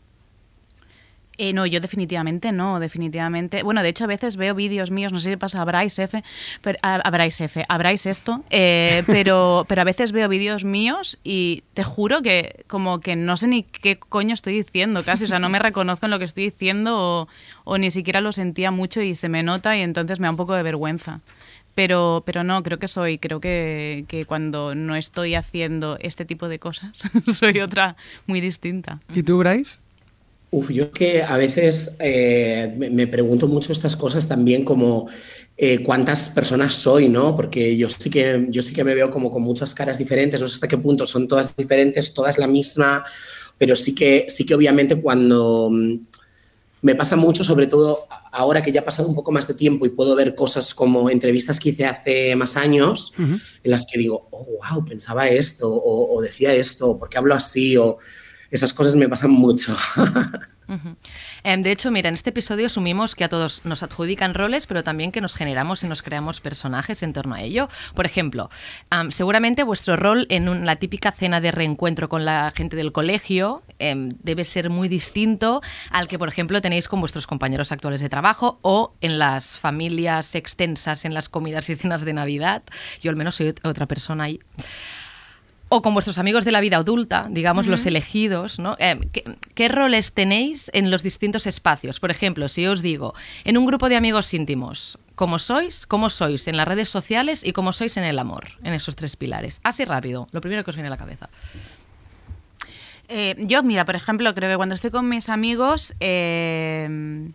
Eh, 1.39 1.53
no, 1.53 1.67
yo 1.67 1.81
definitivamente 1.81 2.51
no, 2.51 2.81
definitivamente. 2.81 3.63
Bueno, 3.63 3.83
de 3.83 3.91
hecho 3.91 4.05
a 4.05 4.07
veces 4.07 4.39
veo 4.39 4.55
vídeos 4.55 4.91
míos, 4.91 5.13
no 5.13 5.21
sé 5.21 5.31
si 5.31 5.37
pasa 5.37 5.61
a 5.61 5.65
Bryce 5.67 6.05
F, 6.05 6.25
pero, 6.63 6.79
a, 6.81 6.95
a 6.95 7.11
Bryce 7.11 7.45
F, 7.45 7.63
a 7.69 7.79
Bryce 7.79 8.09
esto, 8.09 8.43
eh, 8.49 9.03
pero, 9.07 9.67
pero 9.69 9.83
a 9.83 9.85
veces 9.85 10.13
veo 10.13 10.31
vídeos 10.31 10.65
míos 10.65 11.19
y 11.25 11.63
te 11.75 11.85
juro 11.85 12.23
que 12.23 12.65
como 12.69 13.01
que 13.01 13.17
no 13.17 13.37
sé 13.37 13.49
ni 13.49 13.65
qué 13.65 13.99
coño 13.99 14.33
estoy 14.33 14.55
diciendo 14.55 15.03
casi, 15.05 15.25
o 15.25 15.27
sea, 15.27 15.39
no 15.39 15.51
me 15.51 15.59
reconozco 15.59 16.07
en 16.07 16.11
lo 16.11 16.19
que 16.19 16.25
estoy 16.25 16.45
diciendo 16.45 16.97
o, 16.97 17.29
o 17.65 17.77
ni 17.77 17.91
siquiera 17.91 18.23
lo 18.23 18.33
sentía 18.33 18.71
mucho 18.71 19.03
y 19.03 19.15
se 19.15 19.29
me 19.29 19.43
nota 19.43 19.77
y 19.77 19.83
entonces 19.83 20.21
me 20.21 20.29
da 20.29 20.31
un 20.31 20.37
poco 20.39 20.55
de 20.55 20.63
vergüenza. 20.63 21.21
Pero, 21.77 22.25
pero 22.27 22.43
no, 22.43 22.63
creo 22.65 22.79
que 22.79 22.89
soy, 22.89 23.19
creo 23.19 23.39
que, 23.39 24.07
que 24.09 24.25
cuando 24.25 24.75
no 24.75 24.97
estoy 24.97 25.35
haciendo 25.35 25.99
este 26.01 26.25
tipo 26.25 26.49
de 26.49 26.59
cosas, 26.59 26.97
soy 27.39 27.61
otra 27.61 27.97
muy 28.27 28.41
distinta. 28.41 29.01
¿Y 29.15 29.23
tú, 29.23 29.39
Bryce? 29.39 29.77
Uf, 30.51 30.71
yo 30.71 30.85
es 30.85 30.91
que 30.91 31.23
a 31.23 31.37
veces 31.37 31.97
eh, 31.99 32.73
me, 32.79 33.07
pregunto 33.07 33.47
mucho 33.47 33.73
estas 33.73 33.95
cosas 33.95 34.27
también 34.27 34.65
como 34.65 35.07
eh, 35.57 35.83
cuántas 35.83 36.31
personas 36.31 36.73
soy, 36.73 37.11
¿no? 37.11 37.37
Porque 37.37 37.77
yo 37.77 37.91
sí 37.91 38.09
que 38.09 38.47
yo 38.49 38.63
sí 38.63 38.73
que 38.73 38.83
me 38.83 38.95
veo 38.95 39.11
como 39.11 39.31
con 39.31 39.43
muchas 39.43 39.75
caras 39.75 39.99
diferentes, 39.99 40.41
no 40.41 40.49
sé 40.49 40.55
hasta 40.55 40.69
qué 40.69 40.79
punto 40.79 41.05
son 41.05 41.29
todas 41.29 41.55
diferentes, 41.55 42.15
todas 42.15 42.39
la 42.39 42.47
misma, 42.47 43.05
pero 43.59 43.77
sí 43.77 43.95
que 43.95 44.27
sí 44.29 44.47
que 44.47 44.55
obviamente 44.55 44.99
cuando 44.99 45.71
me 46.87 46.95
pasa 46.95 47.17
mucho, 47.17 47.43
sobre 47.45 47.67
todo 47.67 48.07
ahora 48.33 48.63
que 48.63 48.71
ya 48.73 48.81
ha 48.81 48.85
pasado 48.85 49.09
un 49.09 49.15
poco 49.15 49.33
más 49.33 49.47
de 49.49 49.55
tiempo 49.55 49.85
y 49.87 49.91
puedo 49.91 50.15
ver 50.15 50.35
cosas 50.35 50.73
como 50.75 51.11
entrevistas 51.11 51.59
que 51.59 51.71
hice 51.71 51.85
hace 51.87 52.37
más 52.37 52.57
años, 52.57 53.13
en 53.19 53.41
las 53.71 53.87
que 53.87 53.99
digo, 53.99 54.29
oh, 54.31 54.47
wow, 54.73 54.85
pensaba 54.85 55.27
esto, 55.29 55.69
o, 55.69 56.17
o 56.17 56.23
decía 56.23 56.53
esto, 56.55 56.91
o 56.91 56.99
¿por 56.99 57.09
qué 57.09 57.19
hablo 57.19 57.35
así? 57.35 57.77
O 57.77 57.99
esas 58.51 58.73
cosas 58.73 58.95
me 58.97 59.09
pasan 59.09 59.31
mucho. 59.33 59.77
Em, 61.45 61.63
de 61.63 61.71
hecho, 61.71 61.93
mira, 61.93 62.09
en 62.09 62.17
este 62.17 62.31
episodio 62.31 62.67
asumimos 62.67 63.15
que 63.15 63.23
a 63.23 63.29
todos 63.29 63.61
nos 63.65 63.85
adjudican 63.85 64.35
roles, 64.35 64.67
pero 64.67 64.83
también 64.83 65.13
que 65.13 65.21
nos 65.21 65.37
generamos 65.37 65.85
y 65.85 65.87
nos 65.87 66.03
creamos 66.03 66.41
personajes 66.41 67.05
en 67.05 67.13
torno 67.13 67.37
a 67.37 67.43
ello. 67.43 67.69
Por 67.95 68.05
ejemplo, 68.05 68.51
am, 68.91 69.13
seguramente 69.13 69.63
vuestro 69.63 69.95
rol 69.97 70.27
en 70.29 70.49
un- 70.49 70.67
la 70.67 70.75
típica 70.75 71.13
cena 71.13 71.41
de 71.41 71.53
reencuentro 71.53 72.09
con 72.09 72.25
la 72.25 72.53
gente 72.57 72.75
del 72.75 72.91
colegio 72.91 73.63
em, 73.79 74.13
debe 74.23 74.45
ser 74.45 74.71
muy 74.71 74.89
distinto 74.89 75.61
al 75.91 76.09
que, 76.09 76.19
por 76.19 76.29
ejemplo, 76.29 76.61
tenéis 76.63 76.89
con 76.89 77.01
vuestros 77.01 77.27
compañeros 77.27 77.73
actuales 77.73 78.01
de 78.01 78.09
trabajo 78.09 78.59
o 78.63 78.93
en 79.01 79.19
las 79.19 79.59
familias 79.59 80.35
extensas, 80.35 81.05
en 81.05 81.15
las 81.15 81.29
comidas 81.29 81.69
y 81.71 81.77
cenas 81.77 82.03
de 82.03 82.13
Navidad. 82.13 82.63
Yo 83.03 83.11
al 83.11 83.17
menos 83.17 83.37
soy 83.37 83.49
ot- 83.49 83.61
otra 83.69 83.87
persona 83.87 84.25
ahí 84.25 84.41
o 85.69 85.83
con 85.83 85.95
vuestros 85.95 86.19
amigos 86.19 86.45
de 86.45 86.53
la 86.53 86.61
vida 86.61 86.77
adulta, 86.77 87.27
digamos, 87.29 87.67
los 87.67 87.87
elegidos, 87.87 88.61
¿no? 88.61 88.77
Eh, 88.79 89.01
¿qué, 89.13 89.25
qué 89.55 89.67
roles 89.67 90.13
tenéis 90.13 90.71
en 90.75 90.93
los 90.93 91.03
distintos 91.03 91.45
espacios? 91.49 91.99
Por 91.99 92.13
ejemplo, 92.13 92.49
si 92.49 92.63
yo 92.63 92.71
os 92.71 92.83
digo, 92.83 93.15
en 93.43 93.57
un 93.59 93.67
grupo 93.67 93.89
de 93.89 93.97
amigos 93.97 94.33
íntimos, 94.33 94.97
¿cómo 95.17 95.41
sois? 95.41 95.85
¿Cómo 95.85 96.09
sois 96.09 96.47
en 96.47 96.57
las 96.57 96.69
redes 96.69 96.89
sociales 96.89 97.43
y 97.45 97.51
cómo 97.53 97.73
sois 97.73 97.97
en 97.97 98.05
el 98.05 98.21
amor? 98.21 98.51
En 98.63 98.75
esos 98.75 98.95
tres 98.95 99.17
pilares. 99.17 99.61
Así 99.65 99.85
rápido, 99.85 100.29
lo 100.31 100.41
primero 100.41 100.63
que 100.63 100.71
os 100.71 100.77
viene 100.77 100.87
a 100.87 100.91
la 100.91 100.99
cabeza. 100.99 101.29
Eh, 103.09 103.37
yo, 103.39 103.63
mira, 103.63 103.85
por 103.85 103.97
ejemplo, 103.97 104.35
creo 104.35 104.51
que 104.51 104.57
cuando 104.57 104.75
estoy 104.75 104.91
con 104.91 105.09
mis 105.09 105.29
amigos, 105.29 105.95
eh, 106.01 107.29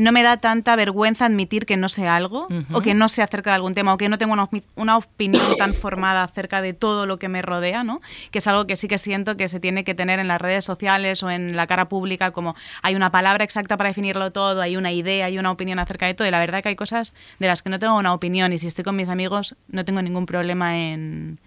no 0.00 0.12
me 0.12 0.22
da 0.22 0.38
tanta 0.38 0.76
vergüenza 0.76 1.26
admitir 1.26 1.66
que 1.66 1.76
no 1.76 1.88
sé 1.88 2.08
algo 2.08 2.48
o 2.72 2.80
que 2.80 2.94
no 2.94 3.08
sé 3.08 3.22
acerca 3.22 3.50
de 3.50 3.56
algún 3.56 3.74
tema 3.74 3.92
o 3.92 3.98
que 3.98 4.08
no 4.08 4.16
tengo 4.16 4.32
una, 4.32 4.48
una 4.74 4.96
opinión 4.96 5.44
tan 5.58 5.74
formada 5.74 6.22
acerca 6.22 6.62
de 6.62 6.72
todo 6.72 7.04
lo 7.04 7.18
que 7.18 7.28
me 7.28 7.42
rodea, 7.42 7.84
¿no? 7.84 8.00
Que 8.30 8.38
es 8.38 8.46
algo 8.46 8.66
que 8.66 8.76
sí 8.76 8.88
que 8.88 8.96
siento 8.96 9.36
que 9.36 9.48
se 9.48 9.60
tiene 9.60 9.84
que 9.84 9.94
tener 9.94 10.18
en 10.18 10.28
las 10.28 10.40
redes 10.40 10.64
sociales 10.64 11.22
o 11.22 11.30
en 11.30 11.54
la 11.54 11.66
cara 11.66 11.88
pública, 11.88 12.30
como 12.30 12.56
hay 12.82 12.94
una 12.94 13.10
palabra 13.10 13.44
exacta 13.44 13.76
para 13.76 13.90
definirlo 13.90 14.30
todo, 14.32 14.62
hay 14.62 14.76
una 14.76 14.92
idea, 14.92 15.26
hay 15.26 15.38
una 15.38 15.50
opinión 15.50 15.78
acerca 15.78 16.06
de 16.06 16.14
todo 16.14 16.26
y 16.26 16.30
la 16.30 16.38
verdad 16.38 16.62
que 16.62 16.70
hay 16.70 16.76
cosas 16.76 17.14
de 17.38 17.46
las 17.46 17.62
que 17.62 17.68
no 17.68 17.78
tengo 17.78 17.96
una 17.98 18.14
opinión 18.14 18.52
y 18.52 18.58
si 18.58 18.68
estoy 18.68 18.84
con 18.84 18.96
mis 18.96 19.08
amigos 19.08 19.56
no 19.68 19.84
tengo 19.84 20.00
ningún 20.00 20.24
problema 20.24 20.78
en, 20.78 21.38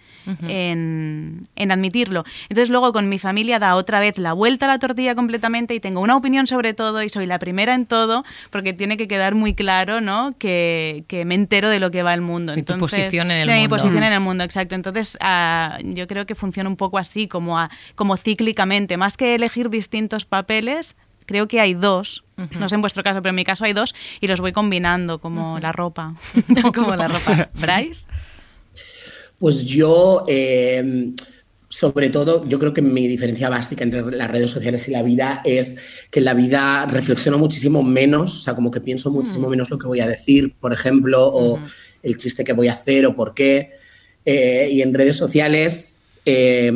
en, 0.48 1.48
en 1.56 1.72
admitirlo. 1.72 2.24
Entonces 2.50 2.70
luego 2.70 2.94
con 2.94 3.10
mi 3.10 3.20
familia 3.20 3.60
da 3.60 3.76
otra 3.76 4.00
vez 4.00 4.18
la 4.18 4.34
vuelta 4.34 4.66
a 4.66 4.70
la 4.70 4.80
tortilla 4.80 5.16
completamente 5.16 5.74
y 5.74 5.80
tengo 5.80 6.02
una 6.02 6.16
opinión 6.16 6.48
sobre 6.48 6.74
todo 6.74 7.04
y 7.04 7.10
soy 7.10 7.26
la 7.26 7.40
primera 7.40 7.74
en 7.74 7.86
todo 7.86 8.24
porque 8.50 8.74
tiene 8.74 8.98
que 8.98 9.08
quedar 9.08 9.36
muy 9.36 9.54
claro 9.54 10.02
¿no? 10.02 10.32
que, 10.38 11.04
que 11.08 11.26
me 11.26 11.36
entero 11.36 11.70
de 11.70 11.80
lo 11.80 11.92
que 11.92 12.04
va 12.04 12.14
el 12.14 12.22
mundo. 12.22 12.54
Y 12.54 12.64
tu 12.64 12.74
Entonces, 12.74 13.00
posición 13.00 13.32
en 13.32 13.42
el 13.42 13.48
de 13.48 13.54
mi 13.56 13.68
posición 13.68 14.04
en 14.04 14.14
el 14.14 14.20
mundo, 14.20 14.44
exacto. 14.44 14.76
Entonces 14.76 15.18
ah, 15.22 15.78
yo 15.84 16.08
creo 16.08 16.26
que 16.26 16.36
funciona 16.36 16.70
un 16.70 16.78
poco 16.78 16.98
así, 16.98 17.28
como, 17.28 17.60
a- 17.60 17.70
como 17.96 18.18
cíclicamente. 18.18 18.98
Más 18.98 19.18
que 19.18 19.36
elegir 19.36 19.70
distintos 19.70 20.26
papeles, 20.26 20.96
creo 21.26 21.48
que 21.48 21.60
hay 21.60 21.74
dos. 21.74 22.24
No 22.60 22.68
sé 22.68 22.76
en 22.76 22.82
vuestro 22.82 23.04
caso, 23.04 23.22
pero 23.22 23.30
en 23.30 23.36
mi 23.36 23.44
caso 23.46 23.64
hay 23.64 23.74
dos 23.74 23.94
y 24.20 24.28
los 24.28 24.40
voy 24.40 24.52
combinando 24.54 25.20
como 25.20 25.60
la 25.60 25.72
ropa. 25.72 26.16
Como 26.74 26.96
la 26.96 27.08
ropa. 27.08 27.50
Bryce. 27.54 28.06
Pues 29.44 29.66
yo, 29.66 30.24
eh, 30.26 31.12
sobre 31.68 32.10
todo, 32.10 32.48
yo 32.48 32.58
creo 32.60 32.74
que 32.74 32.82
mi 32.82 33.10
diferencia 33.10 33.50
básica 33.50 33.84
entre 33.84 34.02
las 34.02 34.32
redes 34.32 34.50
sociales 34.50 34.88
y 34.88 34.92
la 34.92 35.04
vida 35.04 35.42
es 35.44 35.76
que 36.10 36.20
en 36.20 36.26
la 36.26 36.34
vida 36.34 36.86
reflexiono 36.86 37.38
muchísimo 37.38 37.84
menos, 37.84 38.38
o 38.38 38.40
sea, 38.40 38.56
como 38.56 38.72
que 38.72 38.80
pienso 38.80 39.12
muchísimo 39.12 39.50
menos 39.50 39.70
lo 39.70 39.78
que 39.78 39.88
voy 39.88 40.00
a 40.00 40.08
decir, 40.08 40.56
por 40.62 40.72
ejemplo, 40.72 41.28
o 41.28 41.60
el 42.04 42.16
chiste 42.16 42.46
que 42.46 42.54
voy 42.54 42.70
a 42.70 42.72
hacer 42.72 43.06
o 43.06 43.18
por 43.18 43.34
qué. 43.34 43.72
Eh, 44.24 44.70
y 44.72 44.82
en 44.82 44.94
redes 44.94 45.18
sociales 45.18 46.00
eh, 46.26 46.72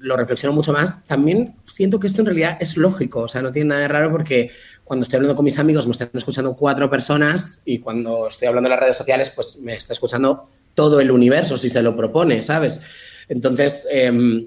lo 0.00 0.16
reflexiono 0.16 0.56
mucho 0.56 0.72
más. 0.72 1.06
También 1.06 1.54
siento 1.66 2.00
que 2.00 2.08
esto 2.08 2.22
en 2.22 2.26
realidad 2.26 2.58
es 2.58 2.76
lógico, 2.76 3.20
o 3.20 3.28
sea, 3.28 3.42
no 3.42 3.52
tiene 3.52 3.68
nada 3.68 3.82
de 3.82 3.86
raro 3.86 4.10
porque 4.10 4.50
cuando 4.82 5.04
estoy 5.04 5.18
hablando 5.18 5.36
con 5.36 5.44
mis 5.44 5.60
amigos 5.60 5.86
me 5.86 5.92
están 5.92 6.10
escuchando 6.14 6.56
cuatro 6.56 6.90
personas 6.90 7.62
y 7.64 7.78
cuando 7.78 8.26
estoy 8.26 8.48
hablando 8.48 8.66
en 8.66 8.72
las 8.72 8.80
redes 8.80 8.96
sociales 8.96 9.30
pues 9.30 9.60
me 9.62 9.74
está 9.74 9.92
escuchando 9.92 10.48
todo 10.74 11.00
el 11.00 11.10
universo 11.10 11.56
si 11.56 11.68
se 11.68 11.82
lo 11.82 11.96
propone, 11.96 12.42
¿sabes? 12.42 12.80
Entonces, 13.28 13.86
em, 13.90 14.46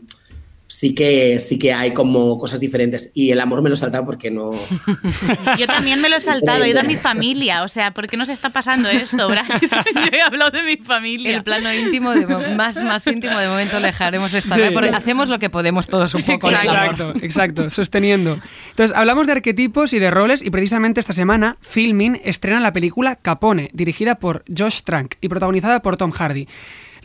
sí, 0.76 0.94
que, 0.94 1.40
sí 1.40 1.58
que 1.58 1.74
hay 1.74 1.94
como 1.94 2.38
cosas 2.38 2.60
diferentes. 2.60 3.10
Y 3.14 3.32
el 3.32 3.40
amor 3.40 3.62
me 3.62 3.70
lo 3.70 3.76
he 3.76 3.78
saltado 3.78 4.06
porque 4.06 4.30
no... 4.30 4.52
Yo 5.58 5.68
también 5.68 6.02
me 6.02 6.10
lo 6.10 6.18
he 6.18 6.20
saltado, 6.20 6.66
he 6.66 6.70
ido 6.70 6.82
a 6.82 6.84
mi 6.84 6.98
familia. 6.98 7.64
O 7.64 7.70
sea, 7.70 7.92
¿por 7.92 8.08
qué 8.08 8.18
nos 8.18 8.28
está 8.28 8.50
pasando 8.50 8.90
esto, 8.90 9.30
Bryce? 9.30 9.76
Yo 9.96 10.18
he 10.18 10.22
hablado 10.22 10.52
de 10.52 10.64
mi 10.64 10.76
familia. 10.76 11.38
El 11.38 11.44
plano 11.44 11.74
íntimo, 11.74 12.12
de 12.12 12.28
más, 12.56 12.76
más 12.84 13.08
íntimo, 13.08 13.38
de 13.38 13.48
momento 13.48 13.80
le 13.80 13.88
dejaremos 13.88 14.34
estar. 14.34 14.58
Sí. 14.58 14.66
¿eh? 14.66 14.72
Porque 14.74 14.90
hacemos 14.90 15.30
lo 15.30 15.40
que 15.40 15.50
podemos 15.50 15.88
todos 15.88 16.14
un 16.14 16.24
poco. 16.24 16.50
Exacto, 16.50 17.14
exacto, 17.22 17.70
sosteniendo. 17.70 18.40
Entonces, 18.72 18.96
hablamos 18.96 19.28
de 19.28 19.34
arquetipos 19.34 19.94
y 19.94 20.00
de 20.00 20.12
roles 20.12 20.42
y 20.42 20.50
precisamente 20.50 21.00
esta 21.00 21.14
semana 21.14 21.56
Filmin 21.62 22.20
estrena 22.26 22.60
la 22.60 22.74
película 22.74 23.16
Capone, 23.16 23.70
dirigida 23.74 24.16
por 24.16 24.44
Josh 24.56 24.82
Trank 24.82 25.16
y 25.22 25.30
protagonizada 25.30 25.82
por 25.82 25.96
Tom 25.96 26.12
Hardy. 26.12 26.48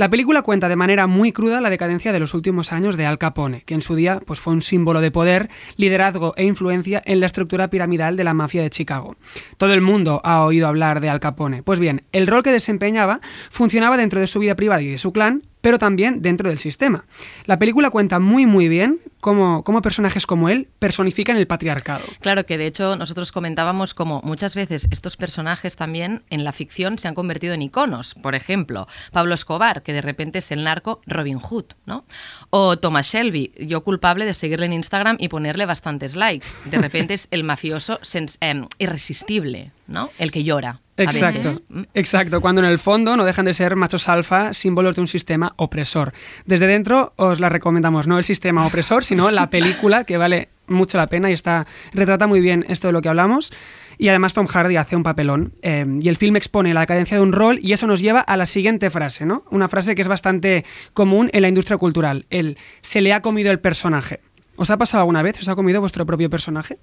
La 0.00 0.08
película 0.08 0.40
cuenta 0.40 0.70
de 0.70 0.76
manera 0.76 1.06
muy 1.06 1.30
cruda 1.30 1.60
la 1.60 1.68
decadencia 1.68 2.10
de 2.10 2.20
los 2.20 2.32
últimos 2.32 2.72
años 2.72 2.96
de 2.96 3.04
Al 3.04 3.18
Capone, 3.18 3.64
que 3.66 3.74
en 3.74 3.82
su 3.82 3.94
día 3.94 4.22
pues, 4.24 4.40
fue 4.40 4.54
un 4.54 4.62
símbolo 4.62 5.02
de 5.02 5.10
poder, 5.10 5.50
liderazgo 5.76 6.32
e 6.38 6.44
influencia 6.46 7.02
en 7.04 7.20
la 7.20 7.26
estructura 7.26 7.68
piramidal 7.68 8.16
de 8.16 8.24
la 8.24 8.32
mafia 8.32 8.62
de 8.62 8.70
Chicago. 8.70 9.16
Todo 9.58 9.74
el 9.74 9.82
mundo 9.82 10.22
ha 10.24 10.42
oído 10.42 10.68
hablar 10.68 11.02
de 11.02 11.10
Al 11.10 11.20
Capone. 11.20 11.62
Pues 11.62 11.80
bien, 11.80 12.00
el 12.12 12.28
rol 12.28 12.42
que 12.42 12.50
desempeñaba 12.50 13.20
funcionaba 13.50 13.98
dentro 13.98 14.20
de 14.20 14.26
su 14.26 14.38
vida 14.38 14.54
privada 14.54 14.80
y 14.80 14.88
de 14.88 14.96
su 14.96 15.12
clan, 15.12 15.42
pero 15.60 15.78
también 15.78 16.22
dentro 16.22 16.48
del 16.48 16.58
sistema. 16.58 17.04
La 17.44 17.58
película 17.58 17.90
cuenta 17.90 18.18
muy 18.18 18.46
muy 18.46 18.68
bien 18.68 19.00
cómo, 19.20 19.62
cómo 19.64 19.82
personajes 19.82 20.26
como 20.26 20.48
él 20.48 20.68
personifican 20.78 21.36
el 21.36 21.46
patriarcado. 21.46 22.04
Claro 22.20 22.46
que 22.46 22.58
de 22.58 22.66
hecho 22.66 22.96
nosotros 22.96 23.32
comentábamos 23.32 23.94
como 23.94 24.20
muchas 24.24 24.54
veces 24.54 24.88
estos 24.90 25.16
personajes 25.16 25.76
también 25.76 26.22
en 26.30 26.44
la 26.44 26.52
ficción 26.52 26.98
se 26.98 27.08
han 27.08 27.14
convertido 27.14 27.54
en 27.54 27.62
iconos. 27.62 28.14
Por 28.14 28.34
ejemplo, 28.34 28.88
Pablo 29.12 29.34
Escobar, 29.34 29.82
que 29.82 29.92
de 29.92 30.02
repente 30.02 30.38
es 30.38 30.50
el 30.50 30.64
narco 30.64 31.00
Robin 31.06 31.38
Hood, 31.38 31.66
¿no? 31.86 32.04
O 32.50 32.78
Thomas 32.78 33.06
Shelby, 33.06 33.52
yo 33.58 33.82
culpable 33.82 34.24
de 34.24 34.34
seguirle 34.34 34.66
en 34.66 34.72
Instagram 34.72 35.16
y 35.20 35.28
ponerle 35.28 35.66
bastantes 35.66 36.16
likes. 36.16 36.48
De 36.64 36.78
repente 36.78 37.14
es 37.14 37.28
el 37.30 37.44
mafioso 37.44 37.98
em, 38.40 38.66
irresistible, 38.78 39.72
¿no? 39.86 40.10
El 40.18 40.32
que 40.32 40.44
llora. 40.44 40.80
A 41.08 41.10
Exacto, 41.10 41.42
veces. 41.42 41.62
Mm. 41.68 41.82
exacto, 41.94 42.40
cuando 42.40 42.60
en 42.62 42.68
el 42.68 42.78
fondo 42.78 43.16
no 43.16 43.24
dejan 43.24 43.44
de 43.46 43.54
ser 43.54 43.76
machos 43.76 44.08
alfa, 44.08 44.52
símbolos 44.54 44.94
de 44.96 45.00
un 45.02 45.08
sistema 45.08 45.52
opresor. 45.56 46.12
Desde 46.46 46.66
dentro 46.66 47.12
os 47.16 47.40
la 47.40 47.48
recomendamos, 47.48 48.06
no 48.06 48.18
el 48.18 48.24
sistema 48.24 48.66
opresor, 48.66 49.04
sino 49.04 49.30
la 49.30 49.50
película 49.50 50.04
que 50.04 50.16
vale 50.16 50.48
mucho 50.66 50.98
la 50.98 51.08
pena 51.08 51.30
y 51.30 51.32
está 51.32 51.66
retrata 51.92 52.26
muy 52.26 52.40
bien 52.40 52.64
esto 52.68 52.86
de 52.88 52.92
lo 52.92 53.02
que 53.02 53.08
hablamos. 53.08 53.52
Y 53.98 54.08
además 54.08 54.32
Tom 54.32 54.46
Hardy 54.46 54.76
hace 54.76 54.96
un 54.96 55.02
papelón 55.02 55.52
eh, 55.60 55.84
y 56.00 56.08
el 56.08 56.16
film 56.16 56.36
expone 56.36 56.72
la 56.72 56.80
decadencia 56.80 57.18
de 57.18 57.22
un 57.22 57.32
rol 57.32 57.58
y 57.60 57.74
eso 57.74 57.86
nos 57.86 58.00
lleva 58.00 58.20
a 58.20 58.36
la 58.38 58.46
siguiente 58.46 58.88
frase, 58.88 59.26
¿no? 59.26 59.44
Una 59.50 59.68
frase 59.68 59.94
que 59.94 60.00
es 60.00 60.08
bastante 60.08 60.64
común 60.94 61.28
en 61.34 61.42
la 61.42 61.48
industria 61.48 61.76
cultural, 61.76 62.24
el 62.30 62.56
se 62.80 63.02
le 63.02 63.12
ha 63.12 63.20
comido 63.20 63.50
el 63.50 63.60
personaje. 63.60 64.20
¿Os 64.56 64.70
ha 64.70 64.78
pasado 64.78 65.02
alguna 65.02 65.22
vez? 65.22 65.38
¿Os 65.40 65.48
ha 65.48 65.54
comido 65.54 65.80
vuestro 65.80 66.06
propio 66.06 66.30
personaje? 66.30 66.78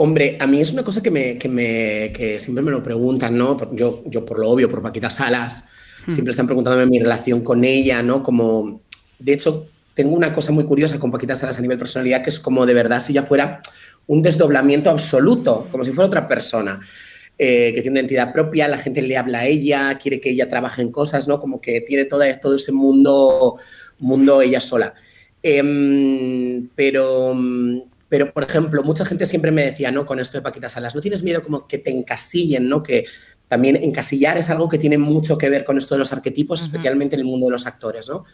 Hombre, 0.00 0.36
a 0.38 0.46
mí 0.46 0.60
es 0.60 0.72
una 0.72 0.84
cosa 0.84 1.02
que, 1.02 1.10
me, 1.10 1.36
que, 1.38 1.48
me, 1.48 2.12
que 2.12 2.38
siempre 2.38 2.62
me 2.62 2.70
lo 2.70 2.82
preguntan, 2.84 3.36
¿no? 3.36 3.56
Yo, 3.74 4.04
yo 4.06 4.24
por 4.24 4.38
lo 4.38 4.48
obvio, 4.48 4.68
por 4.68 4.80
Paquita 4.80 5.10
Salas, 5.10 5.64
siempre 6.08 6.30
están 6.30 6.46
preguntándome 6.46 6.86
mi 6.86 7.00
relación 7.00 7.42
con 7.42 7.64
ella, 7.64 8.00
¿no? 8.00 8.22
Como, 8.22 8.80
de 9.18 9.32
hecho, 9.32 9.66
tengo 9.94 10.14
una 10.14 10.32
cosa 10.32 10.52
muy 10.52 10.64
curiosa 10.64 11.00
con 11.00 11.10
Paquita 11.10 11.34
Salas 11.34 11.58
a 11.58 11.62
nivel 11.62 11.78
personalidad, 11.78 12.22
que 12.22 12.30
es 12.30 12.38
como 12.38 12.64
de 12.64 12.74
verdad 12.74 13.00
si 13.00 13.10
ella 13.10 13.24
fuera 13.24 13.60
un 14.06 14.22
desdoblamiento 14.22 14.88
absoluto, 14.88 15.66
como 15.70 15.82
si 15.82 15.90
fuera 15.90 16.06
otra 16.06 16.28
persona. 16.28 16.80
eh, 17.38 17.72
que 17.74 17.82
tiene 17.82 17.94
una 17.94 18.00
entidad 18.00 18.32
propia, 18.32 18.66
la 18.68 18.78
gente 18.78 19.00
le 19.02 19.16
habla 19.16 19.40
a 19.40 19.46
ella, 19.46 19.96
quiere 19.98 20.20
que 20.20 20.30
ella 20.30 20.48
trabaje 20.48 20.82
en 20.82 20.90
cosas, 20.92 21.28
¿no? 21.28 21.40
Como 21.40 21.60
que 21.60 21.80
tiene 21.82 22.04
toda, 22.04 22.38
todo 22.40 22.56
ese 22.56 22.72
mundo, 22.72 23.56
mundo 23.98 24.42
ella 24.42 24.60
sola. 24.60 24.94
Em, 25.42 26.68
pero, 26.74 27.34
pero, 28.08 28.32
por 28.32 28.44
ejemplo, 28.44 28.82
mucha 28.82 29.04
gente 29.04 29.26
siempre 29.26 29.50
me 29.50 29.64
decía, 29.64 29.90
¿no? 29.90 30.06
Con 30.06 30.18
esto 30.18 30.38
de 30.38 30.42
Paquita 30.42 30.68
Salas, 30.68 30.94
¿no 30.94 31.00
tienes 31.00 31.22
miedo 31.22 31.42
como 31.42 31.66
que 31.66 31.78
te 31.78 31.90
encasillen, 31.90 32.68
¿no? 32.68 32.82
Que 32.82 33.04
también 33.48 33.76
encasillar 33.76 34.38
es 34.38 34.48
algo 34.50 34.68
que 34.68 34.78
tiene 34.78 34.98
mucho 34.98 35.36
que 35.36 35.50
ver 35.50 35.64
con 35.64 35.76
esto 35.78 35.94
de 35.94 36.00
los 36.00 36.12
arquetipos, 36.12 36.62
especialmente 36.62 37.16
en 37.16 37.20
el 37.20 37.26
mundo 37.26 37.46
de 37.46 37.52
los 37.52 37.66
actores, 37.66 38.08
¿no? 38.08 38.24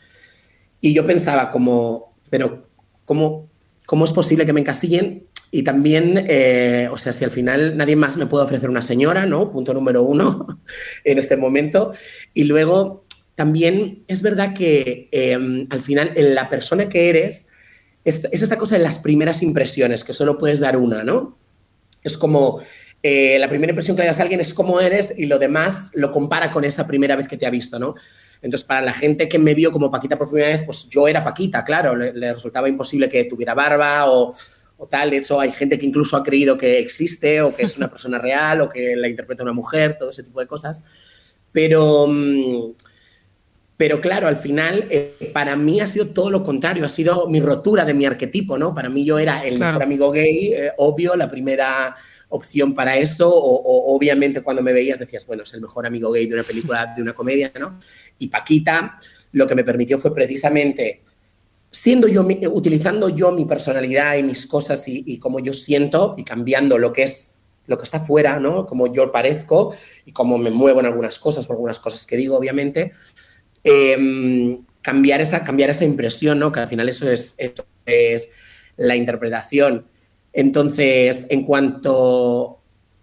Y 0.80 0.94
yo 0.94 1.04
pensaba 1.04 1.50
como, 1.50 2.16
pero 2.30 2.68
¿cómo, 3.04 3.48
cómo 3.86 4.04
es 4.04 4.12
posible 4.12 4.46
que 4.46 4.52
me 4.52 4.60
encasillen? 4.60 5.26
Y 5.50 5.62
también, 5.62 6.26
eh, 6.28 6.88
o 6.90 6.96
sea, 6.96 7.12
si 7.12 7.24
al 7.24 7.30
final 7.30 7.76
nadie 7.76 7.96
más 7.96 8.16
me 8.16 8.26
puede 8.26 8.44
ofrecer 8.44 8.68
una 8.68 8.82
señora, 8.82 9.24
¿no? 9.24 9.50
Punto 9.50 9.72
número 9.72 10.02
uno 10.02 10.46
en 11.04 11.18
este 11.18 11.36
momento. 11.36 11.92
Y 12.32 12.44
luego, 12.44 13.04
también 13.34 14.04
es 14.08 14.22
verdad 14.22 14.54
que 14.54 15.08
eh, 15.10 15.66
al 15.68 15.80
final 15.80 16.12
en 16.16 16.34
la 16.34 16.48
persona 16.48 16.88
que 16.88 17.08
eres 17.08 17.48
es, 18.04 18.24
es 18.30 18.42
esta 18.42 18.58
cosa 18.58 18.76
de 18.76 18.82
las 18.82 18.98
primeras 18.98 19.42
impresiones, 19.42 20.04
que 20.04 20.12
solo 20.12 20.38
puedes 20.38 20.60
dar 20.60 20.76
una, 20.76 21.04
¿no? 21.04 21.38
Es 22.02 22.18
como 22.18 22.60
eh, 23.06 23.38
la 23.38 23.50
primera 23.50 23.70
impresión 23.70 23.96
que 23.96 24.02
le 24.02 24.06
das 24.08 24.18
a 24.18 24.22
alguien 24.22 24.40
es 24.40 24.54
cómo 24.54 24.80
eres 24.80 25.14
y 25.16 25.26
lo 25.26 25.38
demás 25.38 25.90
lo 25.92 26.10
compara 26.10 26.50
con 26.50 26.64
esa 26.64 26.86
primera 26.86 27.16
vez 27.16 27.28
que 27.28 27.36
te 27.36 27.44
ha 27.44 27.50
visto, 27.50 27.78
¿no? 27.78 27.94
Entonces, 28.40 28.66
para 28.66 28.80
la 28.80 28.94
gente 28.94 29.28
que 29.28 29.38
me 29.38 29.52
vio 29.52 29.72
como 29.72 29.90
Paquita 29.90 30.16
por 30.16 30.28
primera 30.28 30.48
vez, 30.48 30.62
pues 30.64 30.88
yo 30.88 31.06
era 31.06 31.22
Paquita, 31.22 31.64
claro, 31.64 31.94
le, 31.96 32.32
resultaba 32.32 32.66
imposible 32.66 33.10
que 33.10 33.24
tuviera 33.24 33.52
barba 33.52 34.10
o, 34.10 34.34
o 34.78 34.86
tal. 34.86 35.10
De 35.10 35.18
hecho, 35.18 35.38
hay 35.38 35.52
gente 35.52 35.78
que 35.78 35.84
incluso 35.84 36.16
ha 36.16 36.22
creído 36.22 36.56
que 36.56 36.78
existe 36.78 37.42
o 37.42 37.54
que 37.54 37.64
es 37.64 37.76
una 37.76 37.90
persona 37.90 38.18
real 38.18 38.62
o 38.62 38.70
que 38.70 38.96
la 38.96 39.08
interpreta 39.08 39.42
una 39.42 39.52
mujer, 39.52 39.96
todo 39.98 40.08
ese 40.08 40.22
tipo 40.22 40.40
de 40.40 40.46
cosas. 40.46 40.82
Pero, 41.52 42.06
mm, 42.06 42.72
pero 43.76 44.00
claro, 44.00 44.28
al 44.28 44.36
final, 44.36 44.86
eh, 44.90 45.30
para 45.32 45.56
mí 45.56 45.80
ha 45.80 45.86
sido 45.86 46.06
todo 46.08 46.30
lo 46.30 46.44
contrario, 46.44 46.84
ha 46.84 46.88
sido 46.88 47.28
mi 47.28 47.40
rotura 47.40 47.84
de 47.84 47.92
mi 47.94 48.06
arquetipo, 48.06 48.56
¿no? 48.56 48.72
Para 48.72 48.88
mí 48.88 49.04
yo 49.04 49.18
era 49.18 49.44
el 49.44 49.56
Claro. 49.56 49.72
mejor 49.72 49.82
amigo 49.82 50.10
gay, 50.12 50.52
eh, 50.54 50.72
obvio, 50.78 51.16
la 51.16 51.28
primera 51.28 51.94
opción 52.28 52.74
para 52.74 52.96
eso, 52.96 53.28
o, 53.28 53.56
o 53.62 53.94
obviamente 53.96 54.42
cuando 54.42 54.62
me 54.62 54.72
veías 54.72 54.98
decías, 54.98 55.26
bueno, 55.26 55.42
es 55.42 55.52
el 55.54 55.60
mejor 55.60 55.86
amigo 55.86 56.10
gay 56.12 56.26
de 56.26 56.34
una 56.34 56.42
película, 56.44 56.92
de 56.96 57.02
una 57.02 57.14
comedia, 57.14 57.52
¿no? 57.58 57.78
Y 58.18 58.28
Paquita 58.28 58.98
lo 59.32 59.46
que 59.46 59.54
me 59.56 59.64
permitió 59.64 59.98
fue 59.98 60.14
precisamente 60.14 61.02
siendo 61.70 62.06
yo, 62.06 62.24
utilizando 62.52 63.08
yo 63.08 63.32
mi 63.32 63.44
personalidad 63.44 64.16
y 64.16 64.22
mis 64.22 64.46
cosas 64.46 64.86
y, 64.86 65.02
y 65.06 65.18
cómo 65.18 65.40
yo 65.40 65.52
siento 65.52 66.14
y 66.16 66.22
cambiando 66.22 66.78
lo 66.78 66.92
que 66.92 67.02
es 67.02 67.38
lo 67.66 67.78
que 67.78 67.84
está 67.84 67.98
fuera, 67.98 68.38
¿no? 68.38 68.66
Como 68.66 68.92
yo 68.92 69.10
parezco 69.10 69.74
y 70.04 70.12
cómo 70.12 70.36
me 70.38 70.50
muevo 70.50 70.80
en 70.80 70.86
algunas 70.86 71.18
cosas 71.18 71.48
o 71.48 71.52
algunas 71.52 71.80
cosas 71.80 72.06
que 72.06 72.16
digo, 72.16 72.36
obviamente, 72.36 72.92
eh, 73.64 74.56
cambiar, 74.82 75.20
esa, 75.20 75.42
cambiar 75.42 75.70
esa 75.70 75.84
impresión, 75.84 76.38
¿no? 76.38 76.52
Que 76.52 76.60
al 76.60 76.68
final 76.68 76.88
eso 76.88 77.10
es, 77.10 77.34
eso 77.38 77.66
es 77.86 78.28
la 78.76 78.96
interpretación. 78.96 79.86
Entonces, 80.32 81.26
en 81.30 81.44
cuanto, 81.44 82.58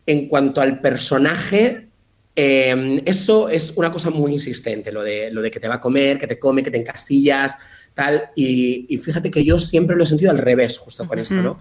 en 0.06 0.27
cuanto 0.27 0.62
al 0.62 0.80
personaje, 0.80 1.88
eh, 2.36 3.01
eso 3.06 3.50
es 3.50 3.74
una 3.75 3.91
cosa 3.91 4.10
muy 4.10 4.32
insistente, 4.34 4.91
lo 4.91 5.03
de, 5.03 5.32
lo 5.32 5.41
de 5.41 5.51
que 5.51 5.60
te 5.60 5.68
va 5.68 5.75
a 5.75 5.82
comer, 5.82 6.18
que 6.18 6.27
te 6.27 6.39
come, 6.39 6.63
que 6.63 6.72
te 6.72 6.77
encasillas, 6.77 7.58
tal. 7.94 8.30
Y, 8.36 8.86
y 8.89 8.98
fíjate 8.98 9.32
que 9.32 9.44
yo 9.44 9.60
siempre 9.60 9.96
lo 9.96 10.03
he 10.03 10.08
sentido 10.08 10.32
al 10.32 10.38
revés, 10.38 10.77
justo 10.77 11.06
con 11.06 11.20
esto, 11.20 11.36
¿no? 11.36 11.60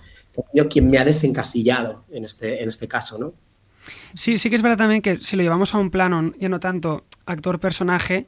Yo 0.55 0.69
quien 0.69 0.91
me 0.91 0.99
ha 0.99 1.05
desencasillado 1.05 2.05
en 2.11 2.25
este, 2.25 2.63
en 2.63 2.69
este 2.69 2.87
caso, 2.89 3.19
¿no? 3.19 3.35
Sí, 4.15 4.39
sí 4.39 4.51
que 4.51 4.57
es 4.57 4.63
verdad 4.63 4.79
también 4.79 5.03
que 5.03 5.17
si 5.19 5.37
lo 5.37 5.43
llevamos 5.43 5.75
a 5.75 5.79
un 5.79 5.91
plano, 5.91 6.33
ya 6.39 6.49
no 6.49 6.61
tanto 6.61 7.05
actor-personaje, 7.27 8.27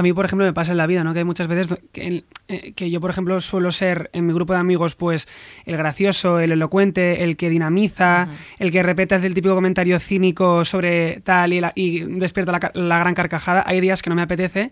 a 0.00 0.02
mí, 0.02 0.12
por 0.12 0.24
ejemplo, 0.24 0.44
me 0.44 0.52
pasa 0.52 0.72
en 0.72 0.78
la 0.78 0.86
vida, 0.86 1.04
¿no? 1.04 1.12
Que 1.12 1.20
hay 1.20 1.24
muchas 1.24 1.46
veces 1.46 1.78
que, 1.92 2.24
eh, 2.48 2.72
que, 2.72 2.90
yo, 2.90 3.00
por 3.00 3.10
ejemplo, 3.10 3.40
suelo 3.40 3.70
ser 3.70 4.10
en 4.12 4.26
mi 4.26 4.32
grupo 4.32 4.52
de 4.52 4.58
amigos, 4.58 4.94
pues, 4.94 5.28
el 5.66 5.76
gracioso, 5.76 6.40
el 6.40 6.52
elocuente, 6.52 7.22
el 7.22 7.36
que 7.36 7.50
dinamiza, 7.50 8.26
uh 8.28 8.32
-huh. 8.32 8.56
el 8.58 8.72
que 8.72 8.82
repete 8.82 9.14
el 9.14 9.34
típico 9.34 9.54
comentario 9.54 9.98
cínico 10.00 10.64
sobre 10.64 11.20
tal 11.20 11.52
y, 11.52 11.60
la, 11.60 11.72
y 11.74 12.00
despierta 12.00 12.52
la, 12.52 12.70
la, 12.74 12.98
gran 12.98 13.14
carcajada. 13.14 13.62
Hay 13.66 13.80
días 13.80 14.02
que 14.02 14.10
no 14.10 14.16
me 14.16 14.22
apetece 14.22 14.70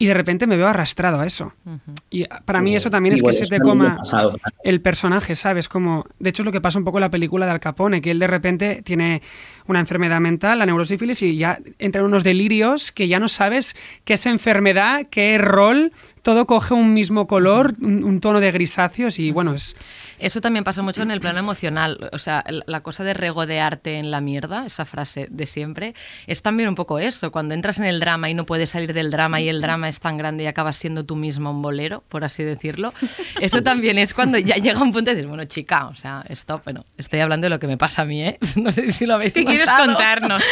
y 0.00 0.06
de 0.06 0.14
repente 0.14 0.46
me 0.46 0.56
veo 0.56 0.66
arrastrado 0.66 1.20
a 1.20 1.26
eso. 1.26 1.52
Uh 1.66 1.72
-huh. 1.72 1.78
Y 2.08 2.24
para 2.46 2.62
mí 2.62 2.74
eso 2.74 2.88
también 2.88 3.14
es 3.14 3.22
que 3.22 3.34
se 3.34 3.46
te 3.46 3.60
coma 3.60 3.96
pasado, 3.96 4.30
claro. 4.30 4.56
el 4.64 4.80
personaje, 4.80 5.36
¿sabes? 5.36 5.68
Como, 5.68 6.06
de 6.18 6.30
hecho, 6.30 6.40
es 6.40 6.46
lo 6.46 6.52
que 6.52 6.60
pasa 6.62 6.78
un 6.78 6.86
poco 6.86 6.96
en 6.96 7.02
la 7.02 7.10
película 7.10 7.44
de 7.44 7.52
Al 7.52 7.60
Capone, 7.60 8.00
que 8.00 8.10
él 8.10 8.18
de 8.18 8.26
repente 8.26 8.80
tiene 8.82 9.20
una 9.66 9.78
enfermedad 9.78 10.18
mental, 10.18 10.58
la 10.58 10.64
neurosífilis, 10.64 11.20
y 11.20 11.36
ya 11.36 11.58
entra 11.78 12.00
en 12.00 12.06
unos 12.06 12.24
delirios 12.24 12.92
que 12.92 13.08
ya 13.08 13.20
no 13.20 13.28
sabes 13.28 13.76
qué 14.06 14.14
es 14.14 14.24
enfermedad, 14.24 15.06
qué 15.10 15.36
rol, 15.36 15.92
todo 16.22 16.46
coge 16.46 16.72
un 16.72 16.94
mismo 16.94 17.26
color, 17.26 17.74
un, 17.82 18.02
un 18.02 18.20
tono 18.20 18.40
de 18.40 18.50
grisáceos 18.52 19.18
y 19.18 19.32
bueno, 19.32 19.52
es... 19.52 19.76
Eso 20.20 20.40
también 20.40 20.64
pasa 20.64 20.82
mucho 20.82 21.02
en 21.02 21.10
el 21.10 21.20
plano 21.20 21.38
emocional. 21.38 22.10
O 22.12 22.18
sea, 22.18 22.44
la 22.66 22.82
cosa 22.82 23.04
de 23.04 23.14
regodearte 23.14 23.96
en 23.96 24.10
la 24.10 24.20
mierda, 24.20 24.66
esa 24.66 24.84
frase 24.84 25.26
de 25.30 25.46
siempre, 25.46 25.94
es 26.26 26.42
también 26.42 26.68
un 26.68 26.74
poco 26.74 26.98
eso. 26.98 27.32
Cuando 27.32 27.54
entras 27.54 27.78
en 27.78 27.86
el 27.86 28.00
drama 28.00 28.28
y 28.30 28.34
no 28.34 28.46
puedes 28.46 28.70
salir 28.70 28.92
del 28.92 29.10
drama 29.10 29.40
y 29.40 29.48
el 29.48 29.60
drama 29.60 29.88
es 29.88 30.00
tan 30.00 30.18
grande 30.18 30.44
y 30.44 30.46
acabas 30.46 30.76
siendo 30.76 31.04
tú 31.04 31.16
mismo 31.16 31.50
un 31.50 31.62
bolero, 31.62 32.04
por 32.08 32.24
así 32.24 32.42
decirlo, 32.42 32.92
eso 33.40 33.62
también 33.62 33.98
es 33.98 34.14
cuando 34.14 34.38
ya 34.38 34.56
llega 34.56 34.80
un 34.82 34.92
punto 34.92 35.10
de 35.10 35.16
decir, 35.16 35.28
bueno, 35.28 35.44
chica, 35.44 35.86
o 35.86 35.96
sea, 35.96 36.24
stop, 36.28 36.64
bueno, 36.64 36.84
estoy 36.96 37.20
hablando 37.20 37.46
de 37.46 37.50
lo 37.50 37.58
que 37.58 37.66
me 37.66 37.78
pasa 37.78 38.02
a 38.02 38.04
mí, 38.04 38.22
¿eh? 38.22 38.38
No 38.56 38.72
sé 38.72 38.92
si 38.92 39.06
lo 39.06 39.14
habéis 39.14 39.32
¿Qué 39.32 39.44
quieres 39.44 39.70
contarnos? 39.70 40.42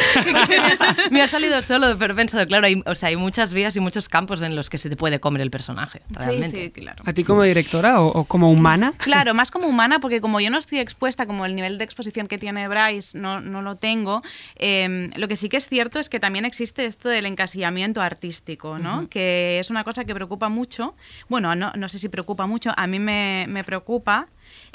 me 1.11 1.21
ha 1.21 1.29
salido 1.29 1.61
solo, 1.63 1.97
pero 1.99 2.15
he 2.15 2.17
pensado, 2.17 2.47
claro, 2.47 2.67
hay, 2.67 2.83
o 2.87 2.95
sea, 2.95 3.11
hay 3.11 3.17
muchas 3.17 3.53
vías 3.53 3.77
y 3.77 3.81
muchos 3.81 4.09
campos 4.09 4.41
en 4.43 4.57
los 4.57 4.71
que 4.71 4.79
se 4.79 4.89
te 4.89 4.97
puede 4.97 5.21
comer 5.21 5.43
el 5.43 5.51
personaje, 5.51 6.03
realmente. 6.09 6.57
Sí, 6.57 6.73
sí, 6.75 6.81
claro. 6.81 7.03
¿A 7.05 7.13
ti 7.13 7.25
como 7.25 7.43
directora 7.43 8.01
o, 8.01 8.07
o 8.07 8.25
como 8.25 8.51
humana? 8.51 8.95
Claro, 8.97 9.35
más 9.35 9.51
como 9.51 9.58
humana, 9.67 10.01
porque 10.01 10.21
como 10.21 10.41
yo 10.41 10.51
no 10.51 10.59
estoy 10.59 10.79
expuesta, 10.79 11.27
como 11.27 11.47
el 11.47 11.55
nivel 11.55 11.79
de 11.79 11.85
exposición 11.85 12.27
que 12.29 12.39
tiene 12.39 12.69
Bryce 12.69 13.19
no, 13.19 13.41
no 13.41 13.63
lo 13.63 13.77
tengo, 13.77 14.23
eh, 14.57 15.11
lo 15.17 15.29
que 15.29 15.37
sí 15.37 15.49
que 15.49 15.57
es 15.57 15.69
cierto 15.69 15.99
es 15.99 16.09
que 16.09 16.21
también 16.21 16.45
existe 16.45 16.85
esto 16.87 17.09
del 17.09 17.27
encasillamiento 17.27 18.01
artístico, 18.01 18.79
¿no? 18.79 18.99
Uh 18.99 19.03
-huh. 19.03 19.09
Que 19.09 19.59
es 19.59 19.71
una 19.71 19.85
cosa 19.85 20.05
que 20.05 20.15
preocupa 20.15 20.49
mucho. 20.49 20.95
Bueno, 21.29 21.55
no, 21.55 21.73
no 21.77 21.89
sé 21.89 21.99
si 21.99 22.09
preocupa 22.09 22.47
mucho, 22.47 22.73
a 22.77 22.87
mí 22.87 22.99
me, 22.99 23.47
me 23.49 23.65
preocupa. 23.65 24.29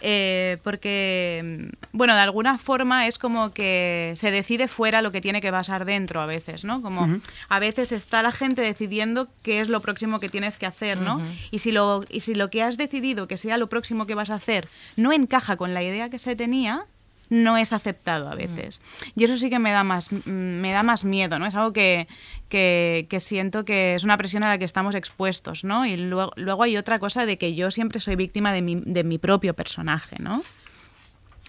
Eh, 0.06 0.58
porque, 0.64 1.72
bueno, 1.94 2.14
de 2.14 2.20
alguna 2.20 2.58
forma 2.58 3.08
es 3.08 3.18
como 3.18 3.54
que 3.54 4.12
se 4.18 4.32
decide 4.32 4.68
fuera 4.68 5.02
lo 5.02 5.14
que 5.14 5.22
tiene 5.22 5.40
que 5.40 5.50
pasar 5.50 5.86
dentro 5.86 6.20
a 6.20 6.26
veces, 6.26 6.66
¿no? 6.66 6.82
Como 6.82 7.04
uh 7.04 7.08
-huh. 7.08 7.22
a 7.48 7.60
veces 7.60 7.94
está 7.94 8.22
la 8.22 8.34
gente 8.34 8.62
decidiendo 8.62 9.30
qué 9.44 9.62
es 9.62 9.70
lo 9.70 9.80
próximo 9.80 10.20
que 10.20 10.28
tienes 10.28 10.58
que 10.58 10.66
hacer, 10.66 10.98
¿no? 10.98 11.16
Uh 11.16 11.22
-huh. 11.22 11.48
y, 11.52 11.60
si 11.60 11.72
lo, 11.72 12.04
y 12.10 12.20
si 12.20 12.36
lo 12.36 12.50
que 12.50 12.64
has 12.64 12.76
decidido 12.76 13.28
que 13.28 13.38
sea 13.38 13.58
lo 13.58 13.68
próximo 13.68 14.06
que 14.06 14.14
vas 14.14 14.30
a 14.30 14.36
hacer 14.36 14.68
no 14.98 15.14
encaja 15.14 15.56
con 15.56 15.74
la 15.74 15.84
idea 15.84 16.10
que 16.10 16.18
se 16.18 16.36
tenía, 16.36 16.86
no 17.30 17.58
es 17.58 17.74
aceptado 17.74 18.30
a 18.30 18.36
veces. 18.36 18.82
Mm. 18.82 19.20
Y 19.20 19.24
eso 19.24 19.38
sí 19.38 19.50
que 19.50 19.60
me 19.60 19.72
da 19.72 19.84
más, 19.84 20.12
me 20.26 20.72
da 20.72 20.84
más 20.84 21.06
miedo, 21.06 21.40
¿no? 21.40 21.46
Es 21.46 21.56
algo 21.56 21.74
que, 21.74 22.08
que, 22.50 23.08
que, 23.10 23.20
siento 23.20 23.66
que 23.66 23.96
es 23.96 24.04
una 24.04 24.18
presión 24.18 24.44
a 24.44 24.50
la 24.50 24.58
que 24.58 24.66
estamos 24.66 24.96
expuestos, 24.96 25.64
¿no? 25.64 25.86
Y 25.86 25.98
luego, 25.98 26.32
luego 26.36 26.64
hay 26.64 26.78
otra 26.78 27.00
cosa 27.00 27.26
de 27.26 27.38
que 27.38 27.56
yo 27.56 27.72
siempre 27.72 28.00
soy 28.00 28.16
víctima 28.16 28.54
de 28.54 28.62
mi, 28.62 28.76
de 28.76 29.04
mi 29.04 29.18
propio 29.18 29.54
personaje, 29.54 30.18
¿no? 30.20 30.44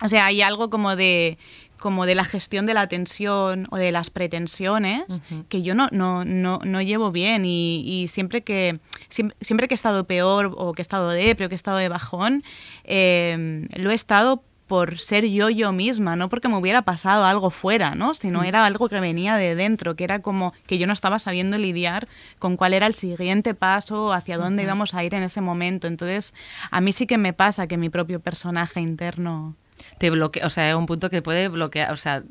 O 0.00 0.08
sea, 0.08 0.26
hay 0.26 0.42
algo 0.42 0.70
como 0.70 0.96
de 0.96 1.38
como 1.78 2.06
de 2.06 2.14
la 2.14 2.24
gestión 2.24 2.64
de 2.64 2.72
la 2.72 2.88
tensión 2.88 3.66
o 3.70 3.76
de 3.76 3.92
las 3.92 4.08
pretensiones 4.08 5.02
uh 5.06 5.34
-huh. 5.34 5.44
que 5.48 5.60
yo 5.60 5.74
no, 5.74 5.88
no, 5.92 6.24
no, 6.24 6.60
no 6.64 6.80
llevo 6.80 7.12
bien 7.12 7.44
y, 7.44 7.82
y, 7.84 8.08
siempre, 8.08 8.40
que, 8.40 8.78
siempre, 9.10 9.36
siempre 9.42 9.68
que 9.68 9.74
he 9.74 9.76
estado 9.76 10.04
peor 10.04 10.54
o 10.56 10.72
que 10.72 10.80
he 10.80 10.86
estado 10.86 11.10
depre 11.10 11.44
o 11.44 11.48
que 11.50 11.54
he 11.54 11.56
estado 11.56 11.76
de 11.76 11.90
bajón, 11.90 12.42
eh, 12.84 13.68
lo 13.76 13.90
he 13.90 13.94
estado 13.94 14.42
por 14.66 14.98
ser 14.98 15.26
yo 15.26 15.50
yo 15.50 15.72
misma, 15.72 16.16
no 16.16 16.28
porque 16.28 16.48
me 16.48 16.56
hubiera 16.56 16.82
pasado 16.82 17.24
algo 17.24 17.50
fuera, 17.50 17.94
¿no? 17.94 18.14
Sino 18.14 18.40
mm. 18.40 18.44
era 18.44 18.64
algo 18.64 18.88
que 18.88 19.00
venía 19.00 19.36
de 19.36 19.54
dentro, 19.54 19.94
que 19.94 20.04
era 20.04 20.20
como 20.20 20.54
que 20.66 20.78
yo 20.78 20.86
no 20.86 20.92
estaba 20.92 21.18
sabiendo 21.18 21.58
lidiar 21.58 22.08
con 22.38 22.56
cuál 22.56 22.74
era 22.74 22.86
el 22.86 22.94
siguiente 22.94 23.54
paso, 23.54 24.12
hacia 24.12 24.38
dónde 24.38 24.62
uh 24.62 24.64
-huh. 24.64 24.68
íbamos 24.68 24.94
a 24.94 25.04
ir 25.04 25.14
en 25.14 25.22
ese 25.22 25.40
momento. 25.40 25.86
Entonces, 25.86 26.34
a 26.70 26.80
mí 26.80 26.92
sí 26.92 27.06
que 27.06 27.18
me 27.18 27.32
pasa 27.32 27.66
que 27.66 27.76
mi 27.76 27.90
propio 27.90 28.20
personaje 28.20 28.80
interno 28.80 29.54
te 29.98 30.10
bloquea, 30.10 30.46
o 30.46 30.50
sea, 30.50 30.76
un 30.76 30.86
punto 30.86 31.10
que 31.10 31.22
puede 31.22 31.48
bloquear, 31.48 31.92
o 31.92 31.96
sea, 31.96 32.22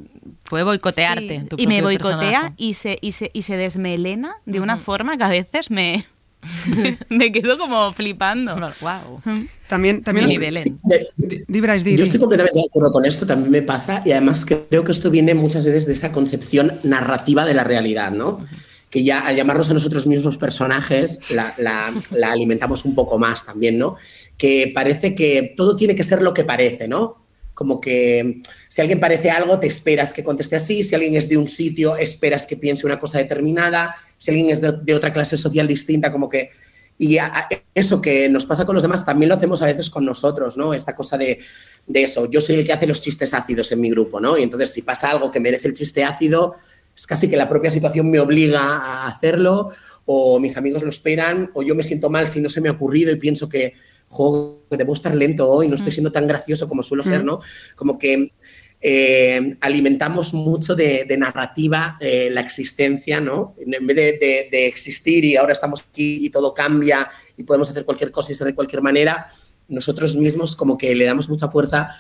puede 0.50 0.64
boicotearte. 0.64 1.42
Sí. 1.42 1.46
Tu 1.46 1.56
y 1.60 1.68
me 1.68 1.82
boicotea 1.82 2.54
y 2.58 2.74
se, 2.74 2.98
y, 3.02 3.12
se, 3.14 3.30
y 3.34 3.44
se 3.44 3.58
desmelena 3.58 4.36
de 4.46 4.60
uh 4.60 4.62
-huh. 4.62 4.64
una 4.64 4.78
forma 4.78 5.18
que 5.18 5.24
a 5.24 5.30
veces 5.30 5.70
me, 5.70 6.06
me 7.10 7.32
quedo 7.32 7.58
como 7.58 7.94
flipando. 7.94 8.56
Wow. 8.82 9.22
También, 9.68 10.04
también 10.04 10.28
sí, 10.28 10.38
de, 10.38 11.98
Yo 11.98 12.04
estoy 12.04 12.20
completamente 12.20 12.60
de 12.60 12.66
acuerdo 12.70 12.92
con 12.92 13.06
esto, 13.06 13.26
también 13.26 13.50
me 13.50 13.62
pasa 13.62 14.04
y 14.06 14.12
además 14.12 14.46
creo 14.46 14.84
que 14.84 14.92
esto 14.92 15.10
viene 15.10 15.34
muchas 15.34 15.66
veces 15.66 15.86
de 15.88 15.94
esa 15.94 16.12
concepción 16.12 16.80
narrativa 16.84 17.46
de 17.46 17.54
la 17.54 17.64
realidad, 17.64 18.12
¿no? 18.12 18.46
Que 18.90 19.04
ya 19.04 19.22
al 19.22 19.36
llamarnos 19.36 19.72
a 19.72 19.74
nosotros 19.74 20.06
mismos 20.06 20.38
personajes 20.38 21.32
la, 21.32 21.56
la, 21.58 21.92
la, 22.12 22.32
alimentamos 22.32 22.86
un 22.86 22.94
poco 22.94 23.18
más 23.18 23.46
también, 23.46 23.80
¿no? 23.80 23.96
Que 24.38 24.72
parece 24.76 25.16
que 25.16 25.54
todo 25.58 25.76
tiene 25.76 25.96
que 25.96 26.04
ser 26.04 26.22
lo 26.22 26.34
que 26.34 26.44
parece, 26.44 26.88
¿no? 26.88 27.24
Como 27.54 27.80
que 27.80 28.42
si 28.68 28.82
alguien 28.82 29.00
parece 29.00 29.30
algo, 29.30 29.60
te 29.60 29.68
esperas 29.68 30.14
que 30.14 30.24
conteste 30.24 30.56
así, 30.56 30.84
si 30.84 30.96
alguien 30.96 31.16
es 31.16 31.30
de 31.30 31.38
un 31.38 31.48
sitio, 31.48 31.98
esperas 31.98 32.48
que 32.48 32.58
piense 32.58 32.86
una 32.86 33.00
cosa 33.00 33.20
determinada, 33.20 33.96
si 34.24 34.32
alguien 34.32 34.52
es 34.52 34.62
de, 34.62 34.72
de 34.72 34.96
otra 34.96 35.12
clase 35.12 35.36
social 35.36 35.68
distinta, 35.68 36.10
como 36.10 36.30
que... 36.30 36.50
Y 36.98 37.18
eso 37.76 38.00
que 38.00 38.30
nos 38.30 38.46
pasa 38.46 38.66
con 38.66 38.74
los 38.74 38.82
demás 38.82 39.06
también 39.06 39.28
lo 39.28 39.36
hacemos 39.36 39.62
a 39.62 39.66
veces 39.66 39.90
con 39.90 40.06
nosotros, 40.06 40.56
¿no? 40.56 40.74
Esta 40.74 40.96
cosa 40.96 41.18
de, 41.18 41.40
de, 41.88 42.04
eso, 42.04 42.30
yo 42.30 42.40
soy 42.40 42.56
el 42.56 42.66
que 42.66 42.72
hace 42.72 42.88
los 42.88 43.02
chistes 43.02 43.34
ácidos 43.34 43.70
en 43.74 43.82
mi 43.82 43.90
grupo, 43.90 44.22
¿no? 44.22 44.38
Y 44.38 44.44
entonces 44.44 44.72
si 44.72 44.82
pasa 44.82 45.10
algo 45.10 45.30
que 45.30 45.42
merece 45.42 45.68
el 45.68 45.74
chiste 45.74 46.06
ácido, 46.06 46.54
es 46.96 47.06
casi 47.06 47.30
que 47.30 47.36
la 47.36 47.50
propia 47.50 47.70
situación 47.70 48.10
me 48.10 48.22
obliga 48.22 48.62
a 48.62 49.08
hacerlo, 49.08 49.72
o 50.06 50.40
mis 50.40 50.56
amigos 50.56 50.84
lo 50.84 50.90
esperan, 50.90 51.52
o 51.54 51.62
yo 51.62 51.76
me 51.76 51.84
siento 51.84 52.10
mal 52.10 52.30
si 52.30 52.40
no 52.40 52.48
se 52.48 52.62
me 52.62 52.70
ha 52.70 52.74
ocurrido 52.74 53.12
y 53.12 53.18
pienso 53.18 53.50
que, 53.50 53.74
jo, 54.08 54.64
debo 54.70 54.94
estar 54.94 55.14
lento 55.16 55.52
hoy, 55.52 55.68
no 55.68 55.76
estoy 55.76 55.92
siendo 55.92 56.14
tan 56.14 56.28
gracioso 56.28 56.70
como 56.70 56.82
suelo 56.82 57.04
ser, 57.04 57.26
¿no? 57.26 57.42
Como 57.76 57.98
que 57.98 58.32
eh, 58.86 59.56
alimentamos 59.62 60.34
mucho 60.34 60.76
de, 60.76 61.06
de 61.08 61.18
narrativa 61.18 61.96
eh, 62.02 62.28
la 62.30 62.42
existencia, 62.42 63.22
¿no? 63.22 63.56
En 63.58 63.88
vez 63.88 63.96
de, 63.96 64.04
de, 64.20 64.50
de, 64.52 64.68
existir 64.68 65.24
y 65.24 65.38
ahora 65.38 65.54
estamos 65.54 65.88
aquí 65.90 66.26
y 66.26 66.30
todo 66.30 66.54
cambia 66.54 67.10
y 67.38 67.44
podemos 67.44 67.72
hacer 67.72 67.86
cualquier 67.86 68.12
cosa 68.12 68.34
y 68.34 68.36
ser 68.36 68.48
de 68.48 68.54
cualquier 68.54 68.82
manera, 68.82 69.26
nosotros 69.70 70.18
mismos 70.18 70.58
como 70.58 70.78
que 70.78 70.94
le 70.96 71.06
damos 71.06 71.30
mucha 71.30 71.48
fuerza 71.48 71.92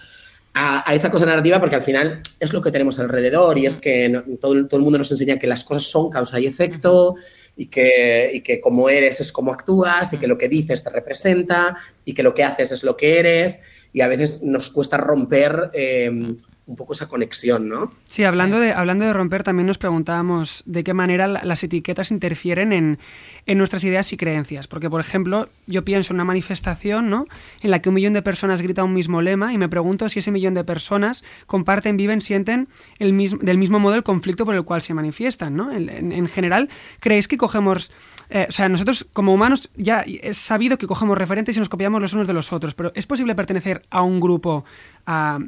a, 0.53 0.89
a 0.89 0.93
esa 0.93 1.09
cosa 1.09 1.25
narrativa 1.25 1.57
porque 1.61 1.75
al 1.75 1.81
final 1.81 2.21
es 2.37 2.51
lo 2.51 2.59
que 2.59 2.69
tenemos 2.69 2.99
alrededor 2.99 3.57
y 3.57 3.65
es 3.65 3.79
que 3.79 4.09
no, 4.09 4.21
todo, 4.41 4.67
todo, 4.67 4.77
el 4.77 4.83
mundo 4.83 4.97
nos 4.97 5.09
enseña 5.09 5.39
que 5.39 5.47
las 5.47 5.63
cosas 5.63 5.83
son 5.83 6.09
causa 6.09 6.37
y 6.37 6.47
efecto 6.47 7.15
y 7.55 7.67
que, 7.67 8.29
y 8.33 8.41
que 8.41 8.59
como 8.59 8.89
eres 8.89 9.21
es 9.21 9.31
como 9.31 9.53
actúas 9.53 10.11
y 10.11 10.17
que 10.17 10.27
lo 10.27 10.37
que 10.37 10.49
dices 10.49 10.83
te 10.83 10.89
representa 10.89 11.77
y 12.03 12.13
que 12.13 12.23
lo 12.23 12.33
que 12.33 12.43
haces 12.43 12.73
es 12.73 12.83
lo 12.83 12.97
que 12.97 13.19
eres 13.19 13.61
y 13.93 14.01
a 14.01 14.09
veces 14.09 14.43
nos 14.43 14.69
cuesta 14.69 14.97
romper... 14.97 15.71
Eh, 15.71 16.35
un 16.65 16.77
poco 16.77 16.93
esa 16.93 17.09
conexión, 17.09 17.67
¿no? 17.67 17.91
Sí, 18.09 18.23
hablando, 18.23 18.57
sí. 18.57 18.65
De, 18.65 18.73
hablando 18.73 19.03
de 19.03 19.11
romper, 19.11 19.43
también 19.43 19.67
nos 19.67 19.77
preguntábamos 19.77 20.63
de 20.65 20.83
qué 20.83 20.93
manera 20.93 21.27
las 21.27 21.61
etiquetas 21.63 22.09
interfieren 22.09 22.71
en, 22.71 22.99
en, 23.45 23.57
nuestras 23.57 23.83
ideas 23.83 24.13
y 24.13 24.17
creencias. 24.17 24.67
Porque, 24.67 24.89
por 24.89 25.01
ejemplo, 25.01 25.49
yo 25.67 25.83
pienso 25.83 26.13
en 26.13 26.15
una 26.15 26.23
manifestación 26.23 27.09
¿no? 27.09 27.27
en 27.61 27.71
la 27.71 27.81
que 27.81 27.89
un 27.89 27.95
millón 27.95 28.13
de 28.13 28.21
personas 28.21 28.61
grita 28.61 28.83
un 28.83 28.93
mismo 28.93 29.21
lema 29.21 29.53
y 29.53 29.57
me 29.57 29.67
pregunto 29.67 30.07
si 30.07 30.19
ese 30.19 30.31
millón 30.31 30.53
de 30.53 30.63
personas 30.63 31.25
comparten, 31.47 31.97
viven, 31.97 32.21
sienten 32.21 32.69
el 32.97 33.11
mismo, 33.11 33.39
del 33.41 33.57
mismo 33.57 33.79
modo 33.79 33.95
el 33.95 34.03
conflicto 34.03 34.45
por 34.45 34.55
el 34.55 34.63
cual 34.63 34.81
se 34.81 34.93
manifiestan. 34.93 35.57
¿no? 35.57 35.73
En, 35.73 35.89
en, 35.89 36.11
en 36.13 36.27
general, 36.27 36.69
¿creéis 37.01 37.27
que 37.27 37.37
cogemos... 37.37 37.91
Eh, 38.29 38.45
o 38.47 38.51
sea, 38.53 38.69
nosotros 38.69 39.05
como 39.11 39.33
humanos 39.33 39.69
ya 39.75 40.05
es 40.07 40.37
sabido 40.37 40.77
que 40.77 40.87
cogemos 40.87 41.17
referentes 41.17 41.57
y 41.57 41.59
nos 41.59 41.67
copiamos 41.67 42.01
los 42.01 42.13
unos 42.13 42.25
de 42.25 42.33
los 42.33 42.53
otros, 42.53 42.73
pero 42.73 42.93
¿es 42.95 43.05
posible 43.05 43.35
pertenecer 43.35 43.81
a 43.89 44.01
un 44.01 44.21
grupo... 44.21 44.63
A, 45.05 45.39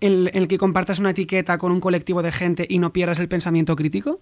el 0.00 0.48
que 0.48 0.58
compartas 0.58 0.98
una 0.98 1.10
etiqueta 1.10 1.58
con 1.58 1.72
un 1.72 1.80
colectivo 1.80 2.22
de 2.22 2.32
gente 2.32 2.66
y 2.68 2.78
no 2.78 2.92
pierdas 2.92 3.18
el 3.18 3.28
pensamiento 3.28 3.76
crítico? 3.76 4.20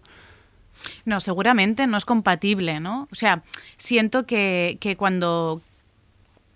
No, 1.04 1.20
seguramente 1.20 1.86
no 1.86 1.96
es 1.96 2.04
compatible, 2.04 2.80
¿no? 2.80 3.08
O 3.10 3.14
sea, 3.14 3.42
siento 3.76 4.26
que, 4.26 4.78
que 4.80 4.96
cuando 4.96 5.62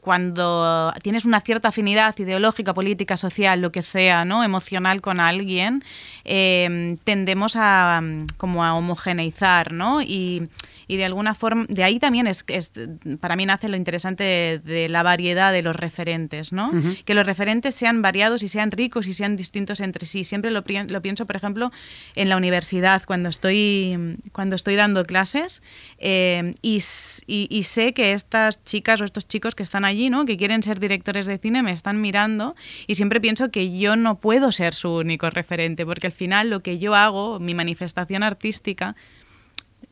cuando 0.02 0.92
tienes 1.00 1.24
una 1.26 1.40
cierta 1.40 1.68
afinidad 1.68 2.18
ideológica, 2.18 2.74
política, 2.74 3.16
social, 3.16 3.60
lo 3.60 3.70
que 3.70 3.82
sea, 3.82 4.24
¿no? 4.24 4.42
emocional 4.42 5.00
con 5.00 5.20
alguien, 5.20 5.84
eh, 6.24 6.96
tendemos 7.04 7.54
a 7.54 8.00
mm, 8.02 8.26
como 8.36 8.64
a 8.64 8.74
homogeneizar, 8.74 9.72
¿no? 9.72 10.02
Y, 10.02 10.48
y 10.92 10.96
de 10.98 11.04
alguna 11.06 11.34
forma, 11.34 11.64
de 11.68 11.84
ahí 11.84 11.98
también 11.98 12.26
es, 12.26 12.44
es 12.48 12.72
para 13.20 13.36
mí 13.36 13.46
nace 13.46 13.68
lo 13.68 13.76
interesante 13.76 14.24
de, 14.24 14.58
de 14.58 14.88
la 14.88 15.02
variedad 15.02 15.52
de 15.52 15.62
los 15.62 15.74
referentes, 15.74 16.52
¿no? 16.52 16.70
Que 17.04 17.14
los 17.14 17.24
referentes 17.24 17.74
sean 17.74 18.02
variados 18.02 18.42
y 18.42 18.48
sean 18.48 18.70
ricos 18.70 19.06
y 19.06 19.14
sean 19.14 19.36
distintos 19.36 19.80
entre 19.80 20.06
sí. 20.06 20.24
Siempre 20.24 20.50
lo, 20.50 20.62
lo 20.88 21.02
pienso, 21.02 21.26
por 21.26 21.36
ejemplo, 21.36 21.72
en 22.14 22.28
la 22.28 22.36
universidad, 22.36 23.02
cuando 23.06 23.28
estoy, 23.28 24.18
cuando 24.32 24.54
estoy 24.56 24.76
dando 24.76 25.04
clases 25.04 25.62
eh, 25.98 26.52
y, 26.62 26.82
y- 27.26 27.48
y 27.50 27.62
sé 27.62 27.92
que 27.94 28.12
estas 28.12 28.62
chicas 28.64 29.00
o 29.00 29.04
estos 29.04 29.26
chicos 29.26 29.54
que 29.54 29.62
están 29.62 29.84
allí, 29.84 30.10
¿no? 30.10 30.24
que 30.26 30.36
quieren 30.36 30.62
ser 30.62 30.78
directores 30.80 31.26
de 31.26 31.38
cine, 31.38 31.62
me 31.62 31.72
están 31.72 32.00
mirando 32.00 32.54
y 32.86 32.96
siempre 32.96 33.20
pienso 33.20 33.50
que 33.50 33.78
yo 33.78 33.96
no 33.96 34.16
puedo 34.16 34.52
ser 34.52 34.74
su 34.74 34.90
único 34.96 35.30
referente, 35.30 35.86
porque 35.86 36.08
al 36.08 36.12
final 36.12 36.50
lo 36.50 36.60
que 36.60 36.78
yo 36.78 36.94
hago, 36.94 37.38
mi 37.40 37.54
manifestación 37.54 38.22
artística, 38.22 38.94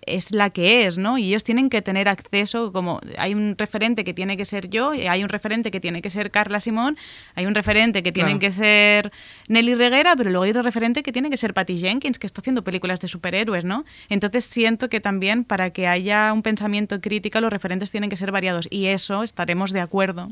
es 0.06 0.32
la 0.32 0.50
que 0.50 0.86
es, 0.86 0.98
¿no? 0.98 1.18
Y 1.18 1.28
ellos 1.28 1.44
tienen 1.44 1.68
que 1.70 1.82
tener 1.82 2.08
acceso, 2.08 2.72
como 2.72 3.00
hay 3.18 3.34
un 3.34 3.54
referente 3.58 4.02
que 4.04 4.14
tiene 4.14 4.36
que 4.36 4.44
ser 4.44 4.70
yo, 4.70 4.90
hay 4.92 5.22
un 5.22 5.28
referente 5.28 5.70
que 5.70 5.80
tiene 5.80 6.02
que 6.02 6.10
ser 6.10 6.30
Carla 6.30 6.60
Simón, 6.60 6.96
hay 7.34 7.46
un 7.46 7.54
referente 7.54 8.02
que 8.02 8.12
tiene 8.12 8.30
Claro. 8.30 8.40
que 8.40 8.52
ser 8.52 9.12
Nelly 9.48 9.74
Reguera, 9.74 10.16
pero 10.16 10.30
luego 10.30 10.44
hay 10.44 10.50
otro 10.50 10.62
referente 10.62 11.02
que 11.02 11.12
tiene 11.12 11.30
que 11.30 11.36
ser 11.36 11.52
Patty 11.54 11.78
Jenkins, 11.78 12.18
que 12.18 12.26
está 12.26 12.40
haciendo 12.40 12.62
películas 12.64 13.00
de 13.00 13.08
superhéroes, 13.08 13.64
¿no? 13.64 13.84
Entonces 14.08 14.44
siento 14.44 14.88
que 14.88 15.00
también 15.00 15.44
para 15.44 15.70
que 15.70 15.86
haya 15.86 16.32
un 16.32 16.42
pensamiento 16.42 17.00
crítico 17.00 17.40
los 17.40 17.52
referentes 17.52 17.90
tienen 17.90 18.10
que 18.10 18.16
ser 18.16 18.32
variados 18.32 18.68
y 18.70 18.86
eso 18.86 19.22
estaremos 19.22 19.72
de 19.72 19.80
acuerdo 19.80 20.30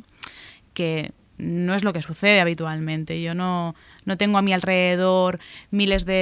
que 0.74 1.12
no 1.38 1.74
es 1.74 1.84
lo 1.84 1.92
que 1.92 2.02
sucede 2.02 2.40
habitualmente. 2.40 3.22
Yo 3.22 3.34
no, 3.34 3.74
no 4.08 4.16
tengo 4.16 4.38
a 4.38 4.42
mi 4.42 4.52
alrededor 4.52 5.38
miles 5.70 6.04
de 6.04 6.14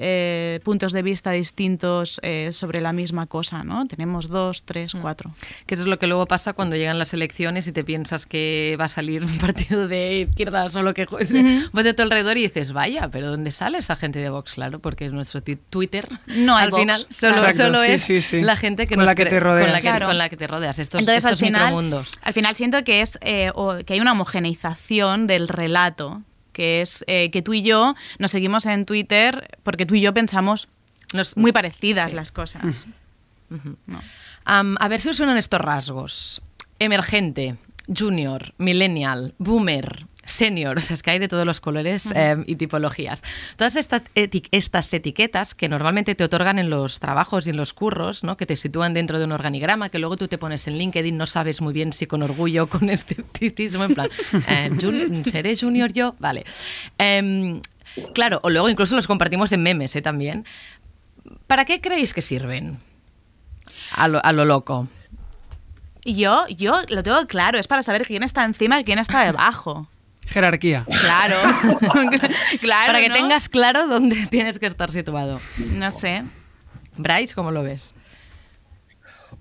eh, 0.00 0.60
puntos 0.64 0.92
de 0.92 1.02
vista 1.02 1.30
distintos 1.30 2.20
eh, 2.22 2.50
sobre 2.52 2.80
la 2.80 2.92
misma 2.92 3.26
cosa, 3.26 3.64
¿no? 3.64 3.86
Tenemos 3.86 4.28
dos, 4.28 4.62
tres, 4.64 4.92
cuatro. 5.00 5.34
Que 5.66 5.74
eso 5.74 5.84
es 5.84 5.88
lo 5.88 5.98
que 5.98 6.06
luego 6.06 6.26
pasa 6.26 6.52
cuando 6.52 6.76
llegan 6.76 6.98
las 6.98 7.14
elecciones 7.14 7.66
y 7.66 7.72
te 7.72 7.84
piensas 7.84 8.26
que 8.26 8.76
va 8.80 8.86
a 8.86 8.88
salir 8.88 9.24
un 9.24 9.38
partido 9.38 9.88
de 9.88 10.26
izquierdas 10.28 10.74
o 10.74 10.82
lo 10.82 10.92
que 10.92 11.06
fuese. 11.06 11.42
Vas 11.72 11.84
de 11.84 11.94
tu 11.94 12.02
alrededor 12.02 12.36
y 12.36 12.42
dices, 12.42 12.72
vaya, 12.72 13.08
pero 13.08 13.30
¿dónde 13.30 13.52
sale 13.52 13.78
esa 13.78 13.96
gente 13.96 14.18
de 14.18 14.28
Vox? 14.30 14.52
Claro, 14.52 14.78
porque 14.80 15.06
es 15.06 15.12
nuestro 15.12 15.42
Twitter. 15.42 16.08
No 16.26 16.56
hay 16.56 16.64
Al 16.64 16.70
Vox. 16.70 16.80
final 16.82 17.06
solo, 17.10 17.36
Exacto, 17.36 17.56
solo 17.62 17.82
sí, 17.82 17.90
es 17.92 18.02
sí, 18.02 18.20
sí. 18.22 18.42
la 18.42 18.56
gente 18.56 18.86
que 18.86 18.96
Con 18.96 19.04
nos 19.04 19.06
la 19.06 19.14
que 19.14 19.26
te 19.26 19.40
rodeas. 19.40 19.66
Con 19.66 19.72
la 19.72 19.80
que, 19.80 19.88
Claro. 19.88 20.06
con 20.06 20.18
la 20.18 20.28
que 20.28 20.36
te 20.36 20.46
rodeas. 20.46 20.78
Estos, 20.78 21.00
Entonces, 21.00 21.24
estos 21.24 21.32
al 21.40 21.46
final, 21.46 21.62
micromundos. 21.66 22.18
al 22.22 22.32
final 22.34 22.56
siento 22.56 22.82
que 22.84 23.00
es 23.00 23.18
eh, 23.22 23.50
o- 23.54 23.76
que 23.86 23.92
hay 23.94 24.00
una 24.00 24.12
homogeneización 24.12 25.26
del 25.26 25.48
relato, 25.48 26.22
que 26.54 26.80
es 26.80 27.04
eh, 27.06 27.30
que 27.30 27.42
tú 27.42 27.52
y 27.52 27.60
yo 27.60 27.94
nos 28.18 28.30
seguimos 28.30 28.64
en 28.64 28.86
Twitter 28.86 29.58
porque 29.62 29.84
tú 29.84 29.94
y 29.96 30.00
yo 30.00 30.14
pensamos 30.14 30.68
Nos- 31.12 31.36
muy 31.36 31.52
parecidas 31.52 32.14
las 32.14 32.32
cosas. 32.32 32.86
No. 33.50 34.00
Am, 34.46 34.76
a 34.80 34.88
ver 34.88 35.00
si 35.02 35.10
os 35.10 35.16
suenan 35.18 35.36
estos 35.36 35.60
rasgos. 35.60 36.40
Emergente, 36.78 37.56
junior, 37.86 38.52
millennial, 38.58 39.34
boomer, 39.38 40.06
senior, 40.26 40.78
o 40.78 40.80
sea, 40.80 40.94
es 40.94 41.02
que 41.02 41.10
hay 41.10 41.18
de 41.18 41.28
todos 41.28 41.44
los 41.46 41.60
colores 41.60 42.10
eh, 42.14 42.36
y 42.46 42.56
tipologías. 42.56 43.22
Todas 43.56 43.76
estas, 43.76 44.02
eti- 44.14 44.48
estas 44.50 44.92
etiquetas 44.92 45.54
que 45.54 45.68
normalmente 45.68 46.14
te 46.14 46.24
otorgan 46.24 46.58
en 46.58 46.70
los 46.70 47.00
trabajos 47.00 47.46
y 47.46 47.50
en 47.50 47.56
los 47.56 47.72
curros, 47.72 48.24
¿no? 48.24 48.36
que 48.36 48.46
te 48.46 48.56
sitúan 48.56 48.94
dentro 48.94 49.18
de 49.18 49.24
un 49.24 49.32
organigrama, 49.32 49.88
que 49.88 49.98
luego 49.98 50.16
tú 50.16 50.28
te 50.28 50.38
pones 50.38 50.66
en 50.66 50.78
LinkedIn, 50.78 51.16
no 51.16 51.26
sabes 51.26 51.60
muy 51.60 51.72
bien 51.72 51.92
si 51.92 52.06
con 52.06 52.22
orgullo 52.22 52.64
o 52.64 52.66
con 52.66 52.88
escepticismo, 52.90 53.84
en 53.84 53.94
plan, 53.94 54.08
eh, 54.48 54.70
jun- 54.80 55.24
¿seré 55.30 55.56
junior 55.56 55.92
yo? 55.92 56.14
Vale. 56.18 56.44
Em, 56.98 57.60
claro, 58.14 58.40
o 58.42 58.50
luego 58.50 58.68
incluso 58.68 58.96
los 58.96 59.06
compartimos 59.06 59.52
en 59.52 59.62
memes 59.62 59.94
¿eh? 59.96 60.02
también. 60.02 60.44
¿Para 61.46 61.64
qué 61.64 61.80
creéis 61.80 62.12
que 62.14 62.22
sirven? 62.22 62.78
A 63.92 64.08
lo, 64.08 64.24
a 64.24 64.32
lo 64.32 64.44
loco. 64.44 64.88
Yo, 66.04 66.46
yo 66.48 66.74
lo 66.90 67.02
tengo 67.02 67.26
claro, 67.26 67.58
es 67.58 67.66
para 67.66 67.82
saber 67.82 68.06
quién 68.06 68.22
está 68.22 68.44
encima 68.44 68.78
y 68.80 68.84
quién 68.84 68.98
está 68.98 69.24
debajo. 69.24 69.88
Jerarquía. 70.26 70.84
Claro, 71.00 71.36
claro. 72.60 72.92
Para 72.92 73.00
que 73.00 73.08
¿no? 73.08 73.14
tengas 73.14 73.48
claro 73.48 73.86
dónde 73.86 74.26
tienes 74.30 74.58
que 74.58 74.66
estar 74.66 74.90
situado. 74.90 75.40
No 75.72 75.90
sé. 75.90 76.22
Bryce, 76.96 77.34
¿cómo 77.34 77.50
lo 77.50 77.62
ves? 77.62 77.94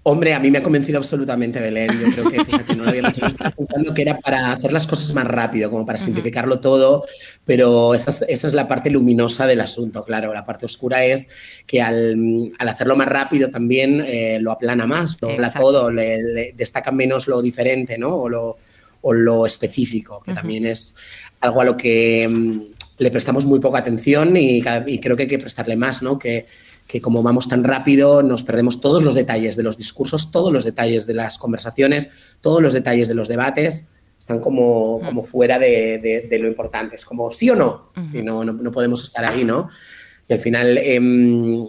Hombre, 0.05 0.33
a 0.33 0.39
mí 0.39 0.51
me 0.51 0.57
ha 0.57 0.63
convencido 0.63 0.97
absolutamente 0.97 1.61
Belén. 1.61 1.89
Yo 1.97 2.11
creo 2.11 2.29
que, 2.29 2.43
fíjate, 2.43 2.75
no 2.75 2.83
lo 2.83 2.89
había 2.89 3.03
pensado. 3.03 3.27
Estaba 3.27 3.51
pensando 3.51 3.93
que 3.93 4.01
era 4.01 4.19
para 4.19 4.51
hacer 4.51 4.73
las 4.73 4.85
cosas 4.85 5.13
más 5.13 5.25
rápido, 5.25 5.71
como 5.71 5.85
para 5.85 5.97
simplificarlo 5.97 6.59
todo, 6.59 7.05
pero 7.45 7.93
esa 7.93 8.09
es, 8.09 8.25
esa 8.27 8.47
es 8.47 8.53
la 8.53 8.67
parte 8.67 8.89
luminosa 8.89 9.47
del 9.47 9.61
asunto, 9.61 10.03
claro. 10.03 10.33
La 10.33 10.43
parte 10.43 10.65
oscura 10.65 11.05
es 11.05 11.29
que 11.65 11.81
al, 11.81 12.51
al 12.59 12.67
hacerlo 12.67 12.97
más 12.97 13.07
rápido 13.07 13.49
también 13.49 14.03
eh, 14.05 14.39
lo 14.41 14.51
aplana 14.51 14.85
más, 14.85 15.17
lo 15.21 15.29
habla 15.29 15.53
todo, 15.53 15.89
le, 15.89 16.21
le 16.21 16.53
destaca 16.53 16.91
menos 16.91 17.29
lo 17.29 17.41
diferente, 17.41 17.97
¿no? 17.97 18.09
O 18.09 18.27
lo, 18.27 18.57
o 19.03 19.13
lo 19.13 19.45
específico, 19.45 20.21
que 20.25 20.33
también 20.33 20.65
es 20.65 20.95
algo 21.41 21.61
a 21.61 21.65
lo 21.65 21.77
que 21.77 22.27
mm, 22.27 22.61
le 22.97 23.11
prestamos 23.11 23.45
muy 23.45 23.59
poca 23.59 23.79
atención 23.79 24.35
y, 24.35 24.61
creo 24.61 25.15
que 25.15 25.23
hay 25.23 25.29
que 25.29 25.37
prestarle 25.39 25.75
más, 25.75 26.01
¿no? 26.01 26.17
Que, 26.17 26.45
que 26.87 26.99
como 27.01 27.21
vamos 27.23 27.47
tan 27.47 27.63
rápido 27.63 28.23
nos 28.23 28.43
perdemos 28.43 28.81
todos 28.81 29.03
los 29.03 29.15
detalles 29.15 29.55
de 29.55 29.63
los 29.63 29.77
discursos, 29.77 30.31
todos 30.31 30.51
los 30.51 30.63
detalles 30.63 31.05
de 31.05 31.13
las 31.13 31.37
conversaciones, 31.37 32.09
todos 32.41 32.61
los 32.61 32.73
detalles 32.73 33.07
de 33.07 33.13
los 33.15 33.27
debates 33.27 33.87
están 34.19 34.39
como, 34.39 34.99
como 35.03 35.23
fuera 35.25 35.59
de, 35.59 35.97
de- 35.99 36.27
de 36.29 36.39
lo 36.39 36.47
importante. 36.47 36.95
Es 36.95 37.03
como 37.05 37.29
sí 37.31 37.49
o 37.49 37.55
no, 37.55 37.89
y 38.13 38.21
no, 38.21 38.43
no, 38.45 38.53
no 38.53 38.71
podemos 38.71 39.03
estar 39.03 39.25
ahí, 39.25 39.43
¿no? 39.43 39.69
Y 40.29 40.33
al 40.33 40.39
final, 40.39 40.77
em, 40.77 41.65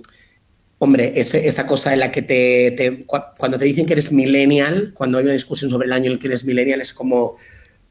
hombre, 0.85 1.13
ese- 1.17 1.47
esa 1.49 1.67
cosa 1.67 1.93
en 1.93 2.01
la 2.01 2.13
que 2.13 2.23
te, 2.23 2.71
te- 2.77 3.07
cua- 3.07 3.33
cuando 3.37 3.59
te 3.59 3.65
dicen 3.65 3.87
que 3.87 3.95
eres 3.95 4.13
millennial, 4.13 4.93
cuando 4.95 5.19
hay 5.19 5.25
una 5.25 5.35
discusión 5.35 5.71
sobre 5.71 5.87
el 5.87 5.93
año 5.93 6.07
en 6.07 6.13
el 6.13 6.19
que 6.19 6.29
eres 6.29 6.45
millennial, 6.45 6.81
es 6.81 6.95
como 6.95 7.37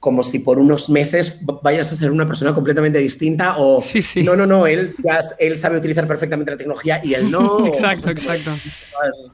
como 0.03 0.21
si 0.21 0.39
por 0.39 0.59
unos 0.59 0.89
meses 0.89 1.39
vayas 1.61 1.89
a 1.93 1.95
ser 1.95 2.11
una 2.11 2.27
persona 2.27 2.53
completamente 2.53 2.99
distinta 2.99 3.55
o 3.57 3.81
Sí, 3.81 4.01
sí. 4.01 4.21
no, 4.21 4.35
no, 4.35 4.45
no, 4.45 4.67
él, 4.67 4.97
ya, 5.01 5.21
él 5.39 5.55
sabe 5.55 5.77
utilizar 5.77 6.05
perfectamente 6.05 6.51
la 6.51 6.57
tecnología 6.57 6.99
y 7.01 7.13
él 7.13 7.31
no. 7.31 7.65
Exacto, 7.65 8.09
exacto. 8.09 8.51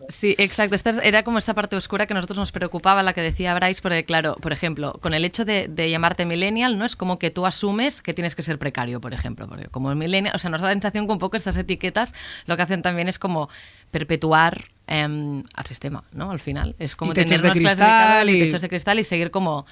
Sí, 0.10 0.36
exacto. 0.38 0.76
Esta 0.76 0.92
era 1.02 1.24
como 1.24 1.40
esa 1.40 1.56
parte 1.56 1.76
oscura 1.76 2.06
que 2.06 2.14
a 2.14 2.18
nosotros 2.18 2.38
nos 2.38 2.52
preocupaba, 2.52 3.02
la 3.02 3.14
que 3.14 3.22
decía 3.22 3.56
Bryce, 3.56 3.82
porque 3.82 4.06
claro, 4.06 4.36
por 4.40 4.54
ejemplo, 4.54 4.94
con 5.02 5.16
el 5.16 5.26
hecho 5.26 5.44
de, 5.44 5.68
de 5.68 5.90
llamarte 5.90 6.28
millennial, 6.28 6.78
no 6.78 6.86
es 6.86 6.96
como 6.96 7.18
que 7.18 7.32
tú 7.32 7.48
asumes 7.48 8.04
que 8.04 8.14
tienes 8.14 8.36
que 8.36 8.44
ser 8.44 8.60
precario, 8.60 9.02
por 9.02 9.16
ejemplo, 9.16 9.48
porque 9.48 9.70
como 9.70 9.96
millennial, 9.96 10.36
o 10.36 10.40
sea, 10.40 10.52
nos 10.52 10.62
da 10.62 10.68
la 10.68 10.74
sensación 10.74 11.08
que 11.08 11.14
un 11.14 11.20
poco 11.20 11.36
estas 11.36 11.58
etiquetas 11.58 12.14
lo 12.46 12.56
que 12.58 12.62
hacen 12.62 12.84
también 12.84 13.10
es 13.10 13.18
como 13.18 13.50
perpetuar 13.90 14.66
em, 14.92 15.44
al 15.54 15.66
sistema, 15.68 16.04
¿no? 16.14 16.32
Al 16.32 16.40
final 16.40 16.76
es 16.80 16.96
como 16.96 17.12
Y 17.12 17.16
tener 17.16 17.40
unas 17.42 17.58
clases 17.60 18.26
de 18.26 18.32
y 18.32 18.36
y- 18.36 18.40
techos 18.40 18.62
de 18.64 18.70
cristal 18.70 19.00
y 19.00 19.04
seguir 19.04 19.30
como 19.30 19.66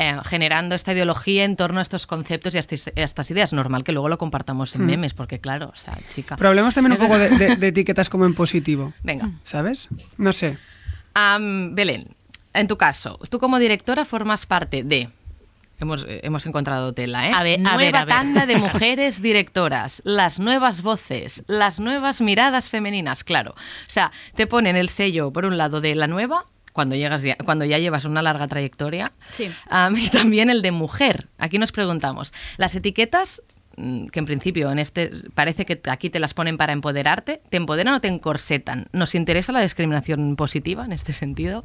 eh, 0.00 0.16
generando 0.24 0.74
esta 0.74 0.92
ideología 0.92 1.44
en 1.44 1.54
torno 1.54 1.78
a 1.78 1.82
estos 1.82 2.06
conceptos 2.08 2.54
y 2.54 2.56
a 2.56 2.60
estas, 2.60 2.88
a 2.88 2.90
estas 3.02 3.30
ideas. 3.30 3.52
Normal 3.52 3.84
que 3.84 3.92
luego 3.92 4.08
lo 4.08 4.18
compartamos 4.18 4.74
en 4.74 4.84
memes, 4.84 5.14
porque 5.14 5.38
claro, 5.40 5.70
o 5.72 5.76
sea, 5.76 5.96
chica. 6.08 6.36
Pero 6.36 6.48
hablemos 6.48 6.74
también 6.74 6.92
un 6.92 6.98
poco 7.06 7.16
de, 7.18 7.30
de- 7.30 7.56
de 7.56 7.68
etiquetas 7.68 8.08
como 8.08 8.26
en 8.26 8.34
positivo. 8.34 8.92
Venga. 9.04 9.30
¿Sabes? 9.44 9.88
No 10.18 10.32
sé. 10.32 10.58
Am, 11.14 11.74
Belén, 11.76 12.08
en 12.52 12.66
tu 12.66 12.76
caso, 12.76 13.18
tú 13.30 13.38
como 13.38 13.58
directora 13.60 14.04
formas 14.04 14.44
parte 14.46 14.82
de. 14.82 15.08
Hemos, 15.80 16.04
eh, 16.08 16.20
hemos 16.22 16.46
encontrado 16.46 16.92
tela, 16.92 17.28
¿eh? 17.28 17.32
A 17.34 17.42
ver, 17.42 17.58
a 17.60 17.62
Nueva 17.62 17.76
ver, 17.78 17.96
a 17.96 18.04
ver. 18.04 18.14
tanda 18.14 18.46
de 18.46 18.56
mujeres 18.58 19.20
directoras, 19.20 20.00
las 20.04 20.38
nuevas 20.38 20.82
voces, 20.82 21.42
las 21.48 21.80
nuevas 21.80 22.20
miradas 22.20 22.70
femeninas, 22.70 23.24
claro. 23.24 23.52
O 23.52 23.90
sea, 23.90 24.12
te 24.36 24.46
ponen 24.46 24.76
el 24.76 24.88
sello, 24.88 25.32
por 25.32 25.44
un 25.44 25.58
lado, 25.58 25.80
de 25.80 25.94
la 25.96 26.06
nueva, 26.06 26.46
cuando, 26.72 26.94
llegas 26.96 27.22
ya, 27.22 27.36
cuando 27.36 27.64
ya 27.64 27.78
llevas 27.78 28.04
una 28.04 28.22
larga 28.22 28.46
trayectoria, 28.48 29.12
Sí. 29.30 29.50
am, 29.68 29.96
y 29.96 30.08
también 30.10 30.48
el 30.50 30.62
de 30.62 30.70
mujer. 30.70 31.26
Aquí 31.38 31.58
nos 31.58 31.72
preguntamos, 31.72 32.32
¿las 32.56 32.74
etiquetas 32.76 33.42
mm, 33.76 34.06
que 34.06 34.18
en 34.20 34.24
principio 34.26 34.70
en 34.70 34.78
este 34.78 35.10
parece 35.34 35.66
que 35.66 35.80
aquí 35.90 36.08
te 36.10 36.20
las 36.20 36.34
ponen 36.34 36.56
para 36.56 36.72
empoderarte, 36.72 37.40
¿te 37.50 37.56
empoderan 37.56 37.94
o 37.94 38.00
te 38.00 38.08
encorsetan? 38.08 38.86
¿Nos 38.92 39.14
interesa 39.16 39.52
la 39.52 39.60
discriminación 39.60 40.36
positiva 40.36 40.84
en 40.84 40.92
este 40.92 41.12
sentido? 41.12 41.64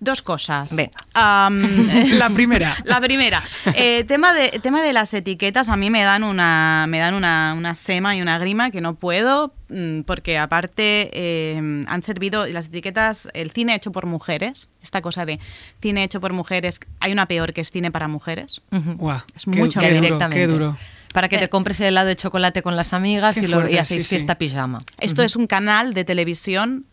Dos 0.00 0.22
cosas. 0.22 0.74
La 1.14 2.30
primera. 2.34 2.76
La 2.84 3.00
primera. 3.00 3.42
Eh, 3.74 4.04
tema, 4.06 4.32
de, 4.34 4.50
tema 4.62 4.82
de 4.82 4.92
las 4.92 5.12
etiquetas, 5.14 5.68
a 5.68 5.76
mí 5.76 5.90
me 5.90 6.02
dan 6.02 6.22
una, 6.24 6.86
me 6.88 6.98
dan 6.98 7.14
una, 7.14 7.54
una 7.56 7.74
sema 7.74 8.16
y 8.16 8.22
una 8.22 8.38
grima 8.38 8.70
que 8.70 8.80
no 8.80 8.94
puedo, 8.94 9.52
mm, 9.68 10.00
porque 10.02 10.38
aparte 10.38 11.10
eh, 11.12 11.82
han 11.86 12.02
servido 12.02 12.46
las 12.46 12.66
etiquetas, 12.68 13.28
el 13.34 13.50
cine 13.50 13.74
hecho 13.74 13.92
por 13.92 14.06
mujeres, 14.06 14.68
esta 14.82 15.00
cosa 15.00 15.24
de 15.24 15.38
cine 15.80 16.04
hecho 16.04 16.20
por 16.20 16.32
mujeres, 16.32 16.80
hay 17.00 17.12
una 17.12 17.26
peor 17.26 17.52
que 17.52 17.60
es 17.62 17.70
cine 17.70 17.90
para 17.90 18.08
mujeres. 18.08 18.60
Guau, 18.70 19.20
Es 19.34 19.44
qué- 19.44 19.50
mucho 19.50 19.80
qué, 19.80 19.88
duro, 19.88 20.00
directamente. 20.02 20.40
qué 20.40 20.46
duro. 20.46 20.76
Para 21.14 21.28
que 21.30 21.36
Eh. 21.36 21.40
te 21.40 21.48
compres 21.48 21.80
el 21.80 21.86
helado 21.86 22.08
de 22.08 22.16
chocolate 22.16 22.60
con 22.62 22.76
las 22.76 22.92
amigas 22.92 23.36
Qué 23.36 23.44
y, 23.44 23.48
lo- 23.48 23.58
y 23.58 23.60
fuerte, 23.62 23.80
hacéis 23.80 24.02
sí, 24.02 24.08
sí. 24.10 24.14
fiesta 24.16 24.34
pijama. 24.36 24.80
Esto 25.00 25.22
es 25.22 25.34
un 25.36 25.46
canal 25.46 25.94
de 25.94 26.04
televisión 26.04 26.84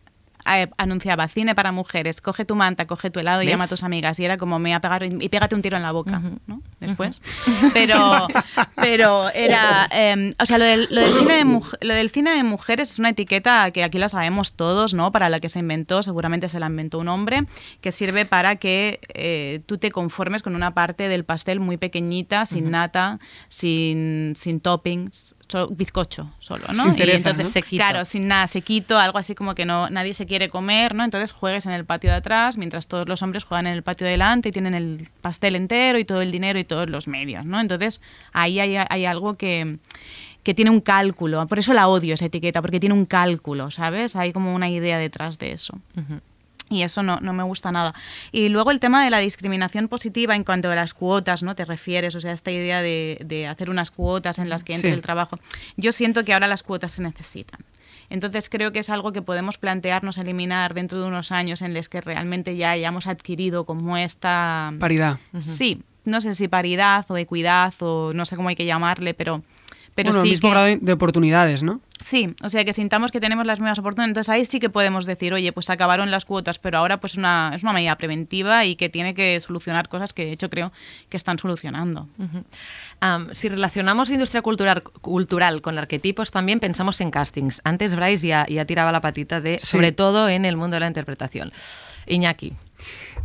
eh, 0.46 0.68
anunciaba 0.78 1.28
cine 1.28 1.56
para 1.56 1.72
mujeres, 1.72 2.22
coge 2.22 2.46
tu 2.46 2.56
manta, 2.56 2.86
coge 2.86 3.10
tu 3.10 3.20
helado 3.20 3.42
y 3.42 3.48
llama 3.48 3.66
a 3.66 3.68
tus 3.68 3.84
amigas. 3.84 4.20
Y 4.20 4.26
era 4.26 4.38
como 4.38 4.60
me 4.60 4.70
voy 4.70 4.74
a 4.74 4.80
pegar 4.82 5.04
y 5.04 5.30
pégate 5.30 5.56
un 5.56 5.62
tiro 5.62 5.78
en 5.78 5.84
la 5.84 5.92
boca, 5.92 6.22
¿no? 6.48 6.62
Después. 6.80 7.22
Pero, 7.74 8.28
pero 8.76 9.30
era. 9.30 9.88
eh, 9.92 10.34
o 10.40 10.46
sea, 10.46 10.58
lo 10.58 10.66
del, 10.66 10.88
lo, 10.90 11.02
del 11.02 11.14
cine 11.14 11.34
de 11.36 11.62
lo 11.82 11.94
del 11.94 12.10
cine 12.10 12.32
de 12.32 12.44
mujeres 12.44 12.92
es 12.92 13.00
una 13.00 13.10
etiqueta 13.10 13.70
que 13.72 13.84
aquí 13.84 13.98
la 13.98 14.10
sabemos 14.10 14.54
todos, 14.54 14.94
¿no? 14.94 15.12
Para 15.12 15.30
la 15.30 15.40
que 15.40 15.50
se 15.50 15.60
inventó, 15.60 16.04
seguramente 16.04 16.50
se 16.50 16.60
la 16.60 16.68
inventó 16.68 17.00
un 17.00 17.08
hombre, 17.08 17.46
que 17.82 17.92
sirve 17.92 18.26
para 18.26 18.58
que 18.58 19.00
eh, 19.14 19.62
tú 19.66 19.78
te 19.78 19.92
conformes 19.92 20.44
con 20.44 20.56
una 20.56 20.74
parte 20.74 21.08
del 21.08 21.26
pastel 21.26 21.60
muy 21.60 21.78
pequeñita, 21.78 22.46
sin 22.46 22.72
nata, 22.72 23.20
sin, 23.50 24.36
sin 24.38 24.60
toppings. 24.60 25.36
So- 25.48 25.68
bizcocho 25.68 26.30
solo, 26.40 26.66
¿no? 26.74 26.94
Sin 26.94 27.08
y 27.08 27.12
entonces, 27.12 27.46
¿no? 27.46 27.52
Sequito. 27.52 27.78
claro, 27.84 28.06
sin 28.06 28.28
nada, 28.28 28.48
sequito, 28.48 29.00
algo 29.00 29.18
así 29.18 29.36
como 29.36 29.56
que 29.56 29.66
no 29.66 29.90
nadie 29.90 30.14
se 30.14 30.26
quiere 30.26 30.50
comer, 30.50 30.96
¿no? 30.96 31.04
Entonces 31.04 31.32
juegues 31.32 31.66
en 31.66 31.74
el 31.74 31.86
patio 31.86 32.10
de 32.12 32.18
atrás, 32.18 32.58
mientras 32.58 32.88
todos 32.88 33.08
los 33.08 33.22
hombres 33.22 33.44
juegan 33.44 33.68
en 33.68 33.74
el 33.74 33.84
patio 33.84 34.06
de 34.06 34.14
delante 34.14 34.50
y 34.50 34.52
tienen 34.52 34.74
el 34.74 35.08
pastel 35.22 35.56
entero 35.56 35.98
y 36.00 36.06
todo 36.06 36.22
el 36.22 36.32
dinero 36.32 36.60
y 36.60 36.64
todos 36.64 36.90
los 36.90 37.08
medios, 37.08 37.46
¿no? 37.46 37.60
Entonces 37.60 38.02
ahí 38.32 38.60
hay, 38.60 38.76
hay 38.78 39.06
algo 39.06 39.34
que, 39.36 39.78
que 40.44 40.54
tiene 40.54 40.72
un 40.72 40.82
cálculo, 40.82 41.46
por 41.48 41.60
eso 41.60 41.74
la 41.74 41.88
odio 41.88 42.14
esa 42.14 42.26
etiqueta, 42.26 42.62
porque 42.62 42.80
tiene 42.80 42.94
un 42.94 43.06
cálculo, 43.06 43.72
¿sabes? 43.72 44.16
Hay 44.16 44.34
como 44.34 44.54
una 44.54 44.70
idea 44.70 44.98
detrás 44.98 45.40
de 45.40 45.52
eso. 45.52 45.80
Y 46.74 46.84
eso 46.84 47.04
no, 47.04 47.20
no 47.20 47.34
me 47.34 47.44
gusta 47.44 47.72
nada. 47.72 47.94
Y 48.32 48.50
luego 48.50 48.72
el 48.72 48.80
tema 48.80 49.04
de 49.04 49.10
la 49.12 49.20
discriminación 49.20 49.88
positiva 49.88 50.36
en 50.36 50.44
cuanto 50.44 50.70
a 50.72 50.76
las 50.76 50.94
cuotas, 50.94 51.44
¿no? 51.44 51.56
Te 51.56 51.66
refieres, 51.66 52.16
o 52.16 52.20
sea, 52.20 52.32
esta 52.34 52.52
idea 52.52 52.82
de, 52.82 53.20
de 53.24 53.48
hacer 53.48 53.70
unas 53.70 53.92
cuotas 53.92 54.40
en 54.40 54.50
las 54.50 54.64
que 54.64 54.74
entre 54.74 54.90
Sí. 54.92 54.96
el 54.96 55.02
trabajo. 55.02 55.38
Yo 55.78 55.92
siento 55.92 56.24
que 56.26 56.34
ahora 56.34 56.48
las 56.48 56.64
cuotas 56.64 56.92
se 56.94 57.02
necesitan. 57.04 57.60
Entonces 58.10 58.50
creo 58.50 58.72
que 58.72 58.80
es 58.80 58.90
algo 58.90 59.12
que 59.12 59.22
podemos 59.22 59.58
plantearnos 59.58 60.18
eliminar 60.18 60.74
dentro 60.74 61.00
de 61.02 61.08
unos 61.08 61.32
años 61.32 61.62
en 61.62 61.74
los 61.74 61.90
que 61.90 62.02
realmente 62.02 62.56
ya 62.58 62.72
hayamos 62.72 63.08
adquirido 63.08 63.66
como 63.66 63.98
esta... 63.98 64.72
Paridad. 64.80 65.20
Sí, 65.40 65.82
no 66.06 66.20
sé 66.22 66.34
si 66.36 66.48
paridad 66.48 67.06
o 67.10 67.18
equidad 67.18 67.74
o 67.80 68.12
no 68.14 68.26
sé 68.26 68.36
cómo 68.36 68.50
hay 68.50 68.56
que 68.56 68.66
llamarle, 68.66 69.14
pero... 69.14 69.42
Pero 69.96 70.10
bueno, 70.10 70.24
sí 70.24 70.30
mismo 70.32 70.50
que- 70.50 70.52
grado 70.52 70.66
de- 70.68 70.78
de 70.82 70.92
oportunidades, 70.94 71.62
¿no? 71.64 71.80
Sí, 72.00 72.36
o 72.42 72.50
sea 72.50 72.66
que 72.66 72.74
sintamos 72.74 73.12
que 73.12 73.22
tenemos 73.22 73.46
las 73.46 73.60
mismas 73.60 73.80
oportunidades. 73.80 74.10
Entonces 74.10 74.30
ahí 74.30 74.44
sí 74.44 74.60
que 74.60 74.70
podemos 74.70 75.06
decir, 75.06 75.34
oye, 75.34 75.54
pues 75.54 75.70
acabaron 75.70 76.12
las 76.12 76.26
cuotas, 76.26 76.60
pero 76.60 76.78
ahora 76.80 77.00
pues 77.00 77.16
una, 77.16 77.54
es 77.56 77.64
una 77.64 77.72
medida 77.72 77.96
preventiva 77.96 78.66
y 78.66 78.76
que 78.76 78.90
tiene 78.90 79.14
que 79.14 79.40
solucionar 79.40 79.88
cosas 79.88 80.12
que 80.12 80.26
de 80.26 80.32
hecho 80.34 80.50
creo 80.50 80.74
que 81.10 81.16
están 81.16 81.40
solucionando. 81.40 82.10
Si 83.34 83.50
relacionamos 83.50 84.10
industria 84.10 84.42
cultural, 84.42 84.82
cultural 84.84 85.62
con 85.62 85.78
arquetipos, 85.78 86.32
también 86.32 86.60
pensamos 86.60 87.00
en 87.02 87.12
castings. 87.12 87.62
Antes 87.64 87.96
Bryce 87.96 88.28
ya, 88.28 88.46
ya 88.48 88.66
tiraba 88.66 88.92
la 88.92 89.02
patita 89.02 89.42
de, 89.42 89.60
Sí. 89.60 89.68
sobre 89.68 89.92
todo 89.92 90.28
en 90.30 90.46
el 90.46 90.56
mundo 90.58 90.76
de 90.76 90.80
la 90.82 90.88
interpretación. 90.88 91.52
Iñaki. 92.08 92.54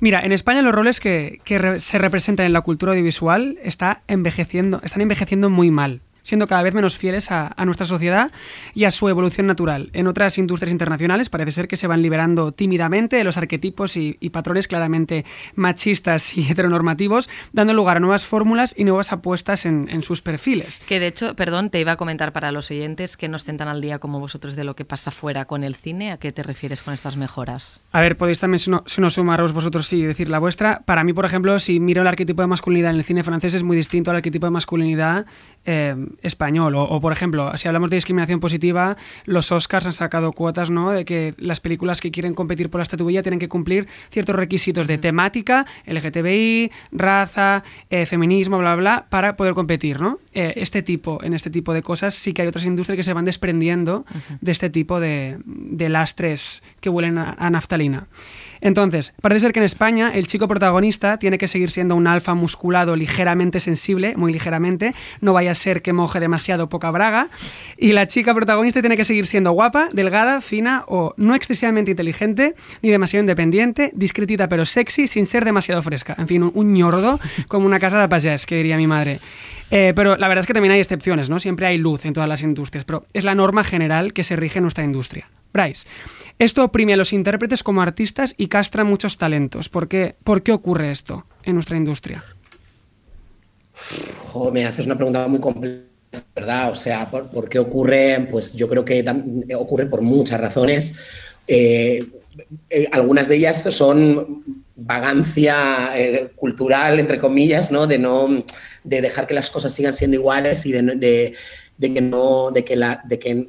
Mira, 0.00 0.20
en 0.20 0.30
España 0.32 0.62
los 0.62 0.72
roles 0.74 1.00
que, 1.00 1.40
que 1.44 1.58
re- 1.58 1.80
se 1.80 1.98
representan 1.98 2.46
en 2.46 2.52
la 2.52 2.60
cultura 2.60 2.92
audiovisual 2.92 3.58
está 3.62 4.02
envejeciendo, 4.06 4.80
están 4.84 5.00
envejeciendo 5.00 5.50
muy 5.50 5.70
mal, 5.72 6.00
siendo 6.28 6.46
cada 6.46 6.62
vez 6.62 6.74
menos 6.74 6.94
fieles 6.94 7.30
a, 7.30 7.54
a 7.56 7.64
nuestra 7.64 7.86
sociedad 7.86 8.30
y 8.74 8.84
a 8.84 8.90
su 8.90 9.08
evolución 9.08 9.46
natural. 9.46 9.88
En 9.94 10.06
otras 10.06 10.36
industrias 10.36 10.70
internacionales 10.70 11.30
parece 11.30 11.52
ser 11.52 11.68
que 11.68 11.78
se 11.78 11.86
van 11.86 12.02
liberando 12.02 12.52
tímidamente 12.52 13.16
de 13.16 13.24
los 13.24 13.38
arquetipos 13.38 13.96
y, 13.96 14.18
y 14.20 14.28
patrones 14.28 14.68
claramente 14.68 15.24
machistas 15.54 16.36
y 16.36 16.46
heteronormativos, 16.50 17.30
dando 17.54 17.72
lugar 17.72 17.96
a 17.96 18.00
nuevas 18.00 18.26
fórmulas 18.26 18.74
y 18.76 18.84
nuevas 18.84 19.10
apuestas 19.10 19.64
en, 19.64 19.88
en 19.90 20.02
sus 20.02 20.20
perfiles. 20.20 20.82
Que 20.86 21.00
de 21.00 21.06
hecho, 21.06 21.34
perdón, 21.34 21.70
te 21.70 21.80
iba 21.80 21.92
a 21.92 21.96
comentar 21.96 22.34
para 22.34 22.52
los 22.52 22.70
oyentes 22.70 23.16
que 23.16 23.28
no 23.28 23.38
estén 23.38 23.56
tan 23.56 23.68
al 23.68 23.80
día 23.80 23.98
como 23.98 24.20
vosotros 24.20 24.54
de 24.54 24.64
lo 24.64 24.76
que 24.76 24.84
pasa 24.84 25.10
fuera 25.10 25.46
con 25.46 25.64
el 25.64 25.76
cine. 25.76 26.12
¿A 26.12 26.18
qué 26.18 26.30
te 26.30 26.42
refieres 26.42 26.82
con 26.82 26.92
estas 26.92 27.16
mejoras? 27.16 27.80
A 27.92 28.02
ver, 28.02 28.18
podéis 28.18 28.38
también, 28.38 28.58
si 28.58 28.70
no, 28.70 28.84
si 28.86 29.00
no 29.00 29.08
sumaros 29.08 29.52
vosotros 29.52 29.86
sí 29.86 30.02
decir 30.02 30.28
la 30.28 30.38
vuestra. 30.38 30.82
Para 30.84 31.04
mí, 31.04 31.14
por 31.14 31.24
ejemplo, 31.24 31.58
si 31.58 31.80
miro 31.80 32.02
el 32.02 32.08
arquetipo 32.08 32.42
de 32.42 32.48
masculinidad 32.48 32.90
en 32.90 32.98
el 32.98 33.04
cine 33.04 33.22
francés 33.22 33.54
es 33.54 33.62
muy 33.62 33.78
distinto 33.78 34.10
al 34.10 34.18
arquetipo 34.18 34.46
de 34.46 34.50
masculinidad 34.50 35.24
eh, 35.64 35.96
español. 36.22 36.74
O, 36.74 36.82
o, 36.84 37.00
por 37.00 37.12
ejemplo, 37.12 37.56
si 37.56 37.68
hablamos 37.68 37.90
de 37.90 37.96
discriminación 37.96 38.40
positiva, 38.40 38.96
los 39.24 39.52
Oscars 39.52 39.86
han 39.86 39.92
sacado 39.92 40.32
cuotas, 40.32 40.70
¿no? 40.70 40.90
De 40.90 41.04
que 41.04 41.34
las 41.38 41.60
películas 41.60 42.00
que 42.00 42.10
quieren 42.10 42.34
competir 42.34 42.70
por 42.70 42.80
la 42.80 42.82
estatuilla 42.82 43.22
tienen 43.22 43.38
que 43.38 43.48
cumplir 43.48 43.88
ciertos 44.10 44.36
requisitos 44.36 44.86
de 44.86 44.98
temática, 44.98 45.66
LGTBI, 45.86 46.70
raza, 46.92 47.64
eh, 47.90 48.06
feminismo, 48.06 48.58
bla, 48.58 48.74
bla, 48.74 48.82
bla, 48.82 49.06
para 49.08 49.36
poder 49.36 49.54
competir, 49.54 50.00
¿no? 50.00 50.18
Eh, 50.38 50.52
Este 50.56 50.82
tipo, 50.82 51.22
en 51.24 51.34
este 51.34 51.50
tipo 51.50 51.74
de 51.74 51.82
cosas 51.82 52.14
sí 52.14 52.32
que 52.32 52.42
hay 52.42 52.48
otras 52.48 52.64
industrias 52.64 52.96
que 52.96 53.02
se 53.02 53.12
van 53.12 53.24
desprendiendo 53.24 54.04
de 54.40 54.52
este 54.52 54.70
tipo 54.70 55.00
de, 55.00 55.38
de 55.44 55.88
lastres 55.88 56.62
que 56.80 56.88
huelen 56.90 57.18
a, 57.18 57.34
a 57.38 57.50
naftalina. 57.50 58.06
Entonces, 58.60 59.14
parece 59.22 59.40
ser 59.40 59.52
que 59.52 59.60
en 59.60 59.64
España 59.64 60.10
el 60.14 60.26
chico 60.26 60.48
protagonista 60.48 61.16
tiene 61.18 61.38
que 61.38 61.46
seguir 61.46 61.70
siendo 61.70 61.94
un 61.94 62.06
alfa 62.08 62.34
musculado 62.34 62.96
ligeramente 62.96 63.60
sensible, 63.60 64.16
muy 64.16 64.32
ligeramente, 64.32 64.94
no 65.20 65.32
vaya 65.32 65.52
a 65.52 65.54
ser 65.54 65.80
que 65.80 65.92
moje 65.92 66.18
demasiado 66.18 66.68
poca 66.68 66.90
braga, 66.90 67.28
y 67.76 67.92
la 67.92 68.08
chica 68.08 68.34
protagonista 68.34 68.80
tiene 68.80 68.96
que 68.96 69.04
seguir 69.04 69.26
siendo 69.26 69.52
guapa, 69.52 69.88
delgada, 69.92 70.40
fina 70.40 70.84
o 70.88 71.14
no 71.16 71.36
excesivamente 71.36 71.92
inteligente, 71.92 72.54
ni 72.82 72.90
demasiado 72.90 73.22
independiente, 73.22 73.92
discretita 73.94 74.48
pero 74.48 74.64
sexy, 74.66 75.06
sin 75.06 75.26
ser 75.26 75.44
demasiado 75.44 75.80
fresca. 75.82 76.16
En 76.18 76.26
fin, 76.26 76.42
un, 76.42 76.50
un 76.54 76.72
ñordo 76.72 77.20
como 77.46 77.64
una 77.64 77.78
casa 77.78 78.00
de 78.00 78.08
payés, 78.08 78.44
que 78.44 78.56
diría 78.56 78.76
mi 78.76 78.88
madre. 78.88 79.20
Eh, 79.70 79.92
pero 79.94 80.16
la 80.16 80.28
verdad 80.28 80.40
es 80.40 80.46
que 80.46 80.54
también 80.54 80.72
hay 80.72 80.80
excepciones, 80.80 81.28
¿no? 81.28 81.40
Siempre 81.40 81.66
hay 81.66 81.78
luz 81.78 82.04
en 82.04 82.14
todas 82.14 82.28
las 82.28 82.42
industrias, 82.42 82.84
pero 82.84 83.06
es 83.12 83.24
la 83.24 83.34
norma 83.34 83.64
general 83.64 84.12
que 84.12 84.24
se 84.24 84.36
rige 84.36 84.58
en 84.58 84.64
nuestra 84.64 84.84
industria. 84.84 85.28
Bryce, 85.52 85.86
esto 86.38 86.64
oprime 86.64 86.94
a 86.94 86.96
los 86.96 87.12
intérpretes 87.12 87.62
como 87.62 87.82
artistas 87.82 88.34
y 88.36 88.48
castra 88.48 88.84
muchos 88.84 89.18
talentos. 89.18 89.68
¿Por 89.68 89.88
qué, 89.88 90.14
¿Por 90.24 90.42
qué 90.42 90.52
ocurre 90.52 90.90
esto 90.90 91.26
en 91.42 91.54
nuestra 91.54 91.76
industria? 91.76 92.22
Jo, 94.24 94.50
me 94.52 94.66
haces 94.66 94.86
una 94.86 94.96
pregunta 94.96 95.26
muy 95.28 95.40
compleja, 95.40 95.84
¿verdad? 96.34 96.70
O 96.70 96.74
sea, 96.74 97.10
¿por, 97.10 97.48
qué 97.48 97.58
ocurre? 97.58 98.26
Pues 98.30 98.54
yo 98.54 98.68
creo 98.68 98.84
que 98.84 99.04
ocurre 99.56 99.86
por 99.86 100.02
muchas 100.02 100.40
razones. 100.40 100.94
Eh, 101.46 102.06
eh, 102.70 102.88
algunas 102.92 103.28
de 103.28 103.36
ellas 103.36 103.62
son 103.70 104.64
vagancia 104.76 105.90
cultural, 106.36 107.00
entre 107.00 107.18
comillas, 107.18 107.72
¿no? 107.72 107.86
De 107.86 107.98
no 107.98 108.44
de 108.88 109.00
dejar 109.00 109.26
que 109.26 109.34
las 109.34 109.50
cosas 109.50 109.72
sigan 109.72 109.92
siendo 109.92 110.16
iguales 110.16 110.64
y 110.66 110.72
de, 110.72 110.82
de- 111.78 111.94
que 111.94 112.00
no, 112.00 112.50
de 112.50 112.64
que 112.64 112.76
la, 112.76 113.00
de 113.04 113.18
que 113.18 113.48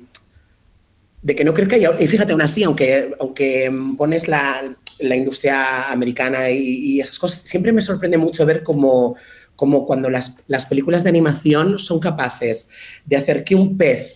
de 1.21 1.35
que 1.35 1.43
no 1.43 1.53
crezca 1.53 1.77
y, 1.77 2.07
fíjate 2.07 2.31
aún 2.31 2.41
así, 2.41 2.63
aunque, 2.63 3.13
aunque 3.19 3.69
pones 3.97 4.27
la, 4.27 4.73
la 4.99 5.15
industria 5.15 5.91
americana 5.91 6.49
y, 6.49 6.59
y 6.95 7.01
esas 7.01 7.19
cosas, 7.19 7.41
siempre 7.41 7.71
me 7.73 7.81
sorprende 7.81 8.17
mucho 8.17 8.45
ver 8.45 8.63
cómo, 8.63 9.15
cómo 9.55 9.85
cuando 9.85 10.09
las, 10.09 10.35
las 10.47 10.65
películas 10.65 11.03
de 11.03 11.09
animación 11.09 11.77
son 11.77 11.99
capaces 11.99 12.69
de 13.05 13.17
hacer 13.17 13.43
que 13.43 13.55
un 13.55 13.77
pez 13.77 14.15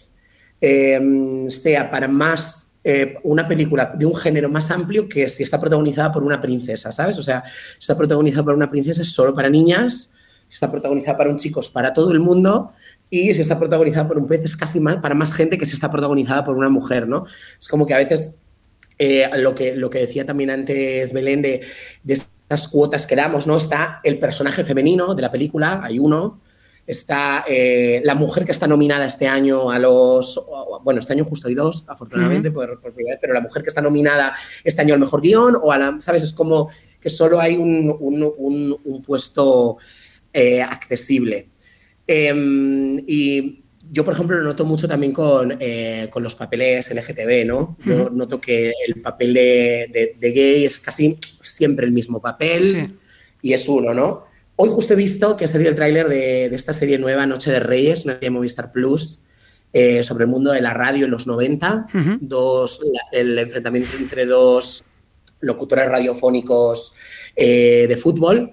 eh, 0.61 1.45
sea 1.49 1.91
para 1.91 2.07
más 2.07 2.67
eh, 2.85 3.15
una 3.23 3.47
película 3.49 3.93
de 3.97 4.05
un 4.05 4.15
género 4.15 4.49
más 4.49 4.71
amplio 4.71 5.09
que 5.09 5.27
si 5.27 5.43
está 5.43 5.59
protagonizada 5.59 6.11
por 6.13 6.23
una 6.23 6.41
princesa, 6.41 6.91
¿sabes? 6.91 7.17
O 7.17 7.23
sea, 7.23 7.43
si 7.45 7.79
está 7.79 7.97
protagonizada 7.97 8.45
por 8.45 8.55
una 8.55 8.69
princesa 8.71 9.01
es 9.01 9.11
solo 9.11 9.33
para 9.35 9.49
niñas, 9.49 10.11
está 10.53 10.71
protagonizada 10.71 11.17
para 11.17 11.29
un 11.29 11.37
chico 11.37 11.59
es 11.59 11.69
para 11.69 11.93
todo 11.93 12.11
el 12.11 12.19
mundo 12.19 12.71
y 13.09 13.33
si 13.33 13.41
está 13.41 13.57
protagonizada 13.59 14.07
por 14.07 14.17
un 14.17 14.27
pez 14.27 14.43
es 14.43 14.57
casi 14.57 14.79
más, 14.79 14.97
para 14.97 15.15
más 15.15 15.33
gente 15.33 15.57
que 15.57 15.65
si 15.65 15.73
está 15.75 15.89
protagonizada 15.91 16.43
por 16.45 16.55
una 16.57 16.69
mujer, 16.69 17.07
¿no? 17.07 17.25
Es 17.59 17.67
como 17.67 17.85
que 17.85 17.93
a 17.93 17.97
veces 17.97 18.35
eh, 18.99 19.29
lo, 19.37 19.53
que, 19.55 19.75
lo 19.75 19.89
que 19.89 19.99
decía 19.99 20.25
también 20.25 20.49
antes 20.49 21.13
Belén 21.13 21.41
de, 21.41 21.61
de 22.03 22.13
estas 22.13 22.67
cuotas 22.67 23.05
que 23.07 23.15
damos, 23.15 23.45
¿no? 23.47 23.57
Está 23.57 23.99
el 24.03 24.19
personaje 24.19 24.63
femenino 24.63 25.13
de 25.15 25.21
la 25.21 25.31
película, 25.31 25.81
hay 25.83 25.99
uno, 25.99 26.39
está 26.85 27.45
eh, 27.47 28.01
la 28.03 28.13
mujer 28.13 28.43
que 28.45 28.51
está 28.51 28.67
nominada 28.67 29.05
este 29.05 29.27
año 29.27 29.71
a 29.71 29.79
los, 29.79 30.39
bueno, 30.83 30.99
este 30.99 31.13
año 31.13 31.23
justo 31.23 31.47
hay 31.47 31.55
dos, 31.55 31.85
afortunadamente, 31.87 32.51
por, 32.51 32.79
por 32.81 32.93
primera 32.93 33.13
vez, 33.15 33.19
pero 33.21 33.33
la 33.33 33.41
mujer 33.41 33.63
que 33.63 33.69
está 33.69 33.81
nominada 33.81 34.33
este 34.63 34.81
año 34.81 34.93
al 34.93 34.99
mejor 34.99 35.21
guion, 35.21 35.55
o 35.61 35.71
a 35.71 35.77
la, 35.77 35.97
¿sabes? 35.99 36.23
Es 36.23 36.33
como 36.33 36.69
que 36.99 37.09
solo 37.09 37.39
hay 37.39 37.55
un, 37.57 37.95
un- 37.99 38.33
un- 38.37 38.77
un 38.83 39.01
puesto 39.01 39.77
eh, 40.33 40.61
accesible. 40.61 41.47
Em, 42.07 42.97
y 43.07 43.63
yo, 43.91 44.03
por 44.03 44.13
ejemplo, 44.13 44.37
lo 44.37 44.43
noto 44.43 44.65
mucho 44.65 44.87
también 44.87 45.13
con, 45.13 45.55
eh, 45.59 46.07
con 46.09 46.23
los 46.23 46.35
papeles 46.35 46.89
LGTB, 46.91 47.45
¿no? 47.45 47.77
Yo 47.85 48.05
Ujú. 48.07 48.15
noto 48.15 48.41
que 48.41 48.73
el 48.87 49.01
papel 49.01 49.33
de, 49.33 49.87
de- 49.93 50.15
de 50.19 50.31
gay 50.31 50.65
es 50.65 50.79
casi 50.79 51.17
siempre 51.41 51.85
el 51.85 51.91
mismo 51.91 52.19
papel 52.21 52.63
Sí. 52.63 52.93
y 53.43 53.53
es 53.53 53.67
uno, 53.69 53.93
¿no? 53.93 54.25
Hoy 54.55 54.69
justo 54.69 54.93
he 54.93 54.95
visto 54.95 55.35
que 55.37 55.45
ha 55.45 55.47
salido 55.47 55.69
el 55.69 55.75
tráiler 55.75 56.07
de, 56.09 56.49
de 56.49 56.55
esta 56.55 56.73
serie 56.73 56.97
nueva, 56.97 57.25
Noche 57.25 57.51
de 57.51 57.59
Reyes, 57.59 58.05
una 58.05 58.13
serie 58.15 58.27
de 58.27 58.31
Movistar 58.31 58.71
Plus, 58.71 59.19
eh, 59.71 60.03
sobre 60.03 60.25
el 60.25 60.29
mundo 60.29 60.51
de 60.51 60.61
la 60.61 60.73
radio 60.73 61.05
en 61.05 61.11
los 61.11 61.25
90, 61.27 61.87
Ujú. 61.93 62.17
dos, 62.21 62.79
la- 62.91 63.17
el 63.19 63.37
enfrentamiento 63.39 63.95
entre 63.97 64.25
dos 64.25 64.83
locutores 65.41 65.87
radiofónicos 65.87 66.93
eh, 67.35 67.85
de 67.87 67.97
fútbol. 67.97 68.51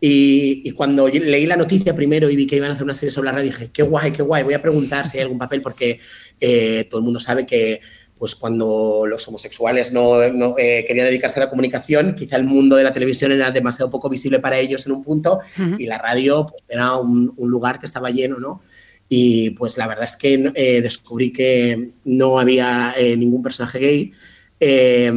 Y, 0.00 0.62
y 0.64 0.70
cuando 0.72 1.08
leí 1.08 1.46
la 1.46 1.56
noticia 1.56 1.94
primero 1.94 2.30
y 2.30 2.36
vi 2.36 2.46
que 2.46 2.56
iban 2.56 2.70
a 2.70 2.74
hacer 2.74 2.84
una 2.84 2.94
serie 2.94 3.12
sobre 3.12 3.26
la 3.26 3.32
radio, 3.32 3.50
dije, 3.50 3.70
qué 3.72 3.82
guay, 3.82 4.12
qué 4.12 4.22
guay, 4.22 4.42
voy 4.42 4.54
a 4.54 4.62
preguntar 4.62 5.06
si 5.06 5.18
hay 5.18 5.22
algún 5.22 5.38
papel, 5.38 5.60
porque 5.60 5.98
eh, 6.40 6.86
todo 6.88 7.00
el 7.00 7.04
mundo 7.04 7.20
sabe 7.20 7.44
que 7.44 7.80
pues 8.18 8.34
cuando 8.36 9.04
los 9.06 9.26
homosexuales 9.28 9.92
no, 9.92 10.28
no, 10.28 10.54
eh, 10.58 10.84
querían 10.86 11.06
dedicarse 11.06 11.40
a 11.40 11.44
la 11.44 11.50
comunicación, 11.50 12.14
quizá 12.14 12.36
el 12.36 12.44
mundo 12.44 12.76
de 12.76 12.84
la 12.84 12.92
televisión 12.92 13.32
era 13.32 13.50
demasiado 13.50 13.90
poco 13.90 14.10
visible 14.10 14.40
para 14.40 14.58
ellos 14.58 14.84
en 14.84 14.92
un 14.92 15.02
punto 15.02 15.40
Ujú. 15.58 15.76
y 15.78 15.86
la 15.86 15.96
radio 15.96 16.46
pues, 16.46 16.62
era 16.68 16.96
un, 16.96 17.32
un 17.34 17.50
lugar 17.50 17.78
que 17.80 17.86
estaba 17.86 18.10
lleno, 18.10 18.38
¿no? 18.38 18.60
Y 19.08 19.50
pues 19.50 19.76
la 19.76 19.88
verdad 19.88 20.04
es 20.04 20.16
que 20.16 20.52
eh, 20.54 20.80
descubrí 20.82 21.32
que 21.32 21.92
no 22.04 22.38
había 22.38 22.94
eh, 22.96 23.16
ningún 23.16 23.42
personaje 23.42 23.78
gay, 23.78 24.12
eh, 24.60 25.12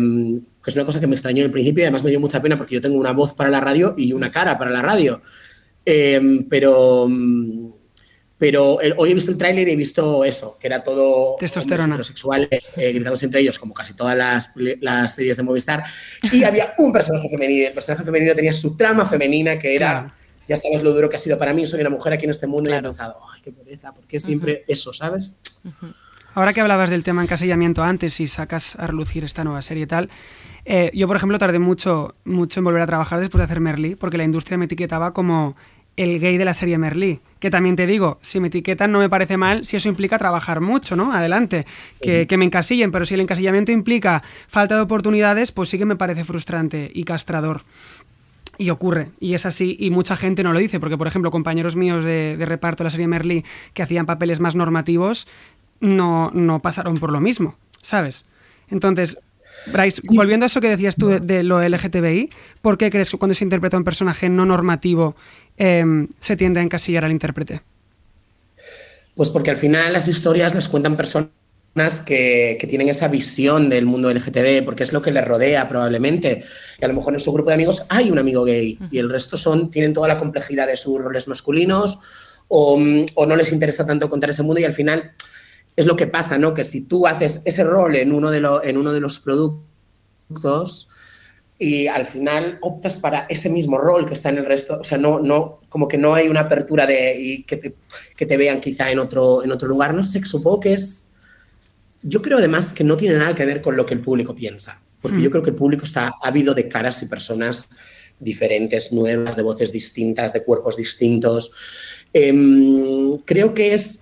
que 0.63 0.69
es 0.69 0.75
una 0.75 0.85
cosa 0.85 0.99
que 0.99 1.07
me 1.07 1.15
extrañó 1.15 1.39
en 1.39 1.45
el 1.45 1.51
principio 1.51 1.81
y 1.81 1.85
además 1.85 2.03
me 2.03 2.09
dio 2.09 2.19
mucha 2.19 2.41
pena 2.41 2.57
porque 2.57 2.75
yo 2.75 2.81
tengo 2.81 2.97
una 2.97 3.11
voz 3.11 3.33
para 3.35 3.49
la 3.49 3.59
radio 3.59 3.93
y 3.97 4.13
una 4.13 4.31
cara 4.31 4.57
para 4.57 4.71
la 4.71 4.81
radio. 4.81 5.21
Eh, 5.85 6.45
pero 6.49 7.07
mm, 7.09 7.69
pero 8.37 8.81
el- 8.81 8.93
hoy 8.97 9.11
he 9.11 9.13
visto 9.13 9.31
el 9.31 9.37
tráiler 9.37 9.67
y 9.69 9.71
he 9.71 9.75
visto 9.75 10.25
eso, 10.25 10.57
que 10.59 10.67
era 10.67 10.83
todo 10.83 11.37
Testosterona. 11.39 11.93
heterosexuales 11.95 12.73
eh, 12.77 12.91
gritándose 12.91 13.25
entre 13.25 13.39
ellos, 13.41 13.57
como 13.57 13.73
casi 13.73 13.93
todas 13.93 14.17
las, 14.17 14.51
las 14.81 15.15
series 15.15 15.37
de 15.37 15.43
Movistar. 15.43 15.83
Y 16.31 16.43
había 16.43 16.73
un 16.77 16.91
personaje 16.91 17.29
femenino. 17.29 17.67
El 17.67 17.73
personaje 17.73 18.03
femenino 18.03 18.35
tenía 18.35 18.51
su 18.51 18.75
trama 18.75 19.05
femenina, 19.05 19.57
que 19.57 19.75
era, 19.75 19.91
Claro. 19.91 20.13
ya 20.47 20.57
sabes 20.57 20.83
lo 20.83 20.91
duro 20.93 21.09
que 21.09 21.15
ha 21.15 21.19
sido 21.19 21.37
para 21.37 21.53
mí, 21.53 21.65
soy 21.65 21.79
una 21.81 21.89
mujer 21.89 22.11
aquí 22.13 22.25
en 22.25 22.31
este 22.31 22.47
mundo 22.47 22.69
y 22.69 22.73
he 22.73 22.75
Claro. 22.75 22.89
pensado, 22.89 23.19
ay, 23.33 23.41
qué 23.41 23.51
pereza, 23.53 23.93
¿por 23.93 24.05
qué 24.07 24.19
siempre 24.19 24.65
eso, 24.67 24.91
sabes? 24.91 25.37
Ahora 26.35 26.51
que 26.51 26.59
hablabas 26.61 26.89
del 26.89 27.03
tema 27.03 27.23
encasillamiento 27.23 27.81
antes 27.83 28.19
y 28.19 28.27
sacas 28.27 28.75
a 28.77 28.87
relucir 28.87 29.23
esta 29.23 29.43
nueva 29.45 29.61
serie 29.61 29.83
y 29.83 29.87
tal, 29.87 30.09
eh, 30.65 30.91
yo 30.93 31.07
por 31.07 31.17
ejemplo 31.17 31.37
tardé 31.39 31.59
mucho, 31.59 32.15
mucho 32.25 32.59
en 32.59 32.63
volver 32.63 32.81
a 32.81 32.87
trabajar 32.87 33.19
después 33.19 33.39
de 33.39 33.45
hacer 33.45 33.59
Merlí, 33.59 33.95
porque 33.95 34.17
la 34.17 34.23
industria 34.23 34.57
me 34.57 34.65
etiquetaba 34.65 35.13
como 35.13 35.55
el 35.95 36.19
gay 36.19 36.37
de 36.37 36.45
la 36.45 36.53
serie 36.53 36.77
Merlí. 36.77 37.19
Que 37.39 37.49
también 37.49 37.75
te 37.75 37.85
digo, 37.85 38.19
si 38.21 38.39
me 38.39 38.47
etiquetan 38.47 38.91
no 38.91 38.99
me 38.99 39.09
parece 39.09 39.37
mal 39.37 39.65
si 39.65 39.75
eso 39.75 39.89
implica 39.89 40.17
trabajar 40.17 40.61
mucho, 40.61 40.95
¿no? 40.95 41.13
Adelante, 41.13 41.65
que, 42.01 42.25
que 42.25 42.37
me 42.37 42.45
encasillen, 42.45 42.91
pero 42.91 43.05
si 43.05 43.13
el 43.13 43.19
encasillamiento 43.19 43.71
implica 43.71 44.23
falta 44.47 44.75
de 44.75 44.81
oportunidades, 44.81 45.51
pues 45.51 45.69
sí 45.69 45.77
que 45.77 45.85
me 45.85 45.97
parece 45.97 46.23
frustrante 46.23 46.89
y 46.93 47.03
castrador. 47.03 47.63
Y 48.57 48.69
ocurre, 48.69 49.09
y 49.19 49.33
es 49.33 49.45
así, 49.45 49.75
y 49.79 49.89
mucha 49.89 50.15
gente 50.15 50.43
no 50.43 50.53
lo 50.53 50.59
dice, 50.59 50.79
porque 50.79 50.97
por 50.97 51.07
ejemplo 51.07 51.31
compañeros 51.31 51.75
míos 51.75 52.03
de, 52.03 52.37
de 52.37 52.45
reparto 52.45 52.83
de 52.83 52.85
la 52.85 52.91
serie 52.91 53.07
Merlí 53.07 53.43
que 53.73 53.83
hacían 53.83 54.05
papeles 54.05 54.39
más 54.39 54.55
normativos 54.55 55.27
no, 55.79 56.31
no 56.33 56.61
pasaron 56.61 56.97
por 56.97 57.11
lo 57.11 57.19
mismo, 57.19 57.57
¿sabes? 57.81 58.25
Entonces, 58.69 59.17
Bryce, 59.67 60.01
volviendo 60.11 60.45
a 60.45 60.47
eso 60.47 60.61
que 60.61 60.69
decías 60.69 60.95
tú 60.95 61.07
de, 61.07 61.19
de 61.19 61.43
lo 61.43 61.61
LGTBI, 61.61 62.29
¿por 62.61 62.77
qué 62.77 62.89
crees 62.89 63.09
que 63.09 63.17
cuando 63.17 63.35
se 63.35 63.43
interpreta 63.43 63.77
un 63.77 63.83
personaje 63.83 64.29
no 64.29 64.45
normativo 64.45 65.15
em, 65.57 66.07
se 66.19 66.35
tiende 66.35 66.59
a 66.59 66.63
encasillar 66.63 67.05
al 67.05 67.11
intérprete? 67.11 67.61
Pues 69.15 69.29
porque 69.29 69.51
al 69.51 69.57
final 69.57 69.93
las 69.93 70.07
historias 70.07 70.55
las 70.55 70.67
cuentan 70.67 70.97
personas 70.97 71.29
que, 72.05 72.57
que 72.59 72.67
tienen 72.67 72.89
esa 72.89 73.07
visión 73.07 73.69
del 73.69 73.85
mundo 73.85 74.11
LGTB, 74.13 74.65
porque 74.65 74.83
es 74.83 74.93
lo 74.93 75.01
que 75.01 75.11
les 75.11 75.25
rodea 75.25 75.69
probablemente. 75.69 76.43
Y 76.79 76.85
a 76.85 76.87
lo 76.87 76.93
mejor 76.95 77.13
en 77.13 77.19
su 77.19 77.31
grupo 77.31 77.49
de 77.49 77.55
amigos 77.55 77.85
hay 77.89 78.11
un 78.11 78.17
amigo 78.17 78.43
gay 78.43 78.77
y 78.91 78.97
el 78.97 79.09
resto 79.09 79.37
son, 79.37 79.69
tienen 79.69 79.93
toda 79.93 80.07
la 80.07 80.17
complejidad 80.17 80.67
de 80.67 80.77
sus 80.77 80.99
roles 80.99 81.27
masculinos 81.27 81.99
o, 82.47 82.79
o 83.15 83.25
no 83.25 83.35
les 83.35 83.51
interesa 83.51 83.85
tanto 83.85 84.09
contar 84.09 84.31
ese 84.31 84.43
mundo 84.43 84.59
y 84.59 84.65
al 84.65 84.73
final 84.73 85.13
es 85.75 85.85
lo 85.85 85.95
que 85.95 86.07
pasa, 86.07 86.37
¿no? 86.37 86.53
Que 86.53 86.63
si 86.63 86.81
tú 86.81 87.07
haces 87.07 87.41
ese 87.45 87.63
rol 87.63 87.95
en 87.95 88.11
uno 88.13 88.29
de, 88.31 88.39
lo- 88.39 88.63
en 88.63 88.77
uno 88.77 88.91
de 88.93 88.99
los 88.99 89.19
productos 89.19 90.87
y 91.59 91.87
al 91.87 92.05
final 92.05 92.57
optas 92.61 92.97
para 92.97 93.25
ese 93.29 93.49
mismo 93.49 93.77
rol 93.77 94.05
que 94.05 94.13
está 94.13 94.29
en 94.29 94.37
el 94.39 94.45
resto, 94.45 94.79
o 94.81 94.83
sea, 94.83 94.97
no, 94.97 95.19
no, 95.19 95.61
como 95.69 95.87
que 95.87 95.97
no 95.97 96.13
hay 96.13 96.27
una 96.27 96.41
apertura 96.41 96.85
de 96.85 97.15
y 97.19 97.43
que, 97.43 97.57
te, 97.57 97.73
que 98.17 98.25
te 98.25 98.37
vean 98.37 98.59
quizá 98.59 98.91
en 98.91 98.99
otro, 98.99 99.43
en 99.43 99.51
otro 99.51 99.67
lugar, 99.67 99.93
no 99.93 100.03
sé, 100.03 100.23
supongo 100.25 100.59
que 100.59 100.73
es, 100.73 101.05
yo 102.01 102.21
creo 102.21 102.37
además 102.39 102.73
que 102.73 102.83
no 102.83 102.97
tiene 102.97 103.17
nada 103.17 103.33
que 103.33 103.45
ver 103.45 103.61
con 103.61 103.75
lo 103.77 103.85
que 103.85 103.93
el 103.93 104.01
público 104.01 104.35
piensa, 104.35 104.81
porque 105.01 105.21
yo 105.21 105.29
creo 105.31 105.43
que 105.43 105.51
el 105.51 105.55
público 105.55 105.85
está 105.85 106.13
ávido 106.21 106.53
de 106.53 106.67
caras 106.67 107.01
y 107.01 107.05
personas 107.07 107.69
diferentes, 108.19 108.91
nuevas, 108.93 109.35
de 109.35 109.41
voces 109.43 109.71
distintas, 109.71 110.33
de 110.33 110.43
cuerpos 110.43 110.75
distintos. 110.77 111.51
Em, 112.13 113.17
creo 113.25 113.53
que 113.53 113.73
es 113.73 114.01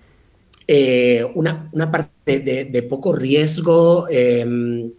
eh, 0.73 1.29
una, 1.35 1.67
una 1.73 1.91
parte 1.91 2.39
de, 2.39 2.83
poco 2.83 3.11
riesgo 3.11 4.07
em, 4.09 4.89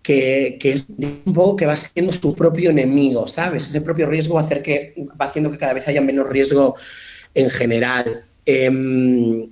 que, 0.00 0.58
que 0.60 0.72
es 0.74 0.86
un 0.96 1.34
poco 1.34 1.56
que 1.56 1.66
va 1.66 1.74
siendo 1.74 2.12
su 2.12 2.36
propio 2.36 2.70
enemigo, 2.70 3.26
¿sabes? 3.26 3.66
Ese 3.66 3.80
propio 3.80 4.06
riesgo 4.06 4.36
va, 4.36 4.42
hacer 4.42 4.62
que, 4.62 4.94
va 5.20 5.24
haciendo 5.24 5.50
que 5.50 5.58
cada 5.58 5.72
vez 5.72 5.88
haya 5.88 6.00
menos 6.00 6.28
riesgo 6.28 6.76
en 7.34 7.50
general. 7.50 8.22
Em, 8.46 9.50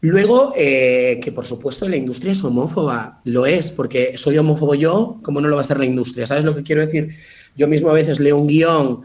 luego, 0.00 0.54
eh, 0.56 1.20
que 1.22 1.30
por 1.30 1.46
supuesto 1.46 1.88
la 1.88 1.96
industria 1.96 2.32
es 2.32 2.42
homófoba, 2.42 3.20
lo 3.22 3.46
es, 3.46 3.70
porque 3.70 4.18
soy 4.18 4.38
homófobo 4.38 4.74
yo, 4.74 5.20
¿cómo 5.22 5.40
no 5.40 5.46
lo 5.46 5.54
va 5.54 5.60
a 5.60 5.64
ser 5.64 5.78
la 5.78 5.84
industria? 5.84 6.26
¿Sabes 6.26 6.44
lo 6.44 6.56
que 6.56 6.64
quiero 6.64 6.80
decir? 6.80 7.10
Yo 7.56 7.68
mismo 7.68 7.90
a 7.90 7.94
veces 7.94 8.18
leo 8.18 8.38
un 8.38 8.48
guion 8.48 9.02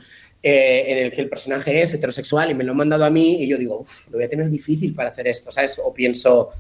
eh, 0.50 0.86
en 0.94 0.98
el 1.00 1.12
que 1.12 1.20
el 1.20 1.28
personaje 1.28 1.82
es 1.82 1.94
heterosexual 1.94 2.50
y 2.50 2.54
me 2.54 2.64
lo 2.64 2.72
han 2.72 2.78
mandado 2.78 3.04
a 3.04 3.10
mí 3.10 3.44
y 3.44 3.48
yo 3.50 3.58
digo, 3.58 3.82
"Uf, 3.82 4.08
lo 4.08 4.18
voy 4.18 4.24
a 4.24 4.30
tener 4.30 4.50
difícil 4.50 4.94
para 4.94 5.10
hacer 5.10 5.28
esto, 5.28 5.52
¿sabes? 5.52 5.78
O 5.84 5.94
pienso, 5.94 6.52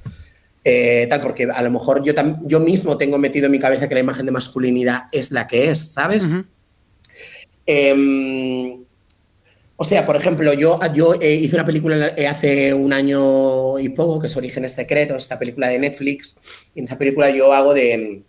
eh, 0.61 1.07
tal, 1.09 1.21
porque 1.21 1.45
a 1.45 1.61
lo 1.61 1.71
mejor 1.71 2.03
yo, 2.03 2.13
yo 2.43 2.59
mismo 2.59 2.97
tengo 2.97 3.17
metido 3.17 3.45
en 3.45 3.53
mi 3.53 3.59
cabeza 3.59 3.87
que 3.87 3.93
la 3.93 4.01
imagen 4.01 4.25
de 4.25 4.33
masculinidad 4.33 5.03
es 5.13 5.31
la 5.31 5.47
que 5.47 5.71
es, 5.71 5.93
¿sabes? 5.93 6.33
Em, 7.65 8.83
o 9.77 9.83
sea, 9.85 10.05
por 10.05 10.17
ejemplo, 10.17 10.51
yo, 10.51 10.79
yo 10.93 11.13
eh, 11.21 11.35
hice 11.35 11.55
una 11.55 11.65
película 11.65 12.13
hace 12.29 12.73
un 12.73 12.91
año 12.91 13.79
y 13.79 13.87
poco, 13.87 14.19
que 14.19 14.27
es 14.27 14.35
Orígenes 14.35 14.73
Secretos, 14.73 15.21
esta 15.21 15.39
película 15.39 15.69
de 15.69 15.79
Netflix. 15.79 16.35
Y 16.75 16.79
en 16.79 16.85
esa 16.85 16.97
película 16.97 17.29
yo 17.29 17.53
hago 17.53 17.73
de, 17.73 18.23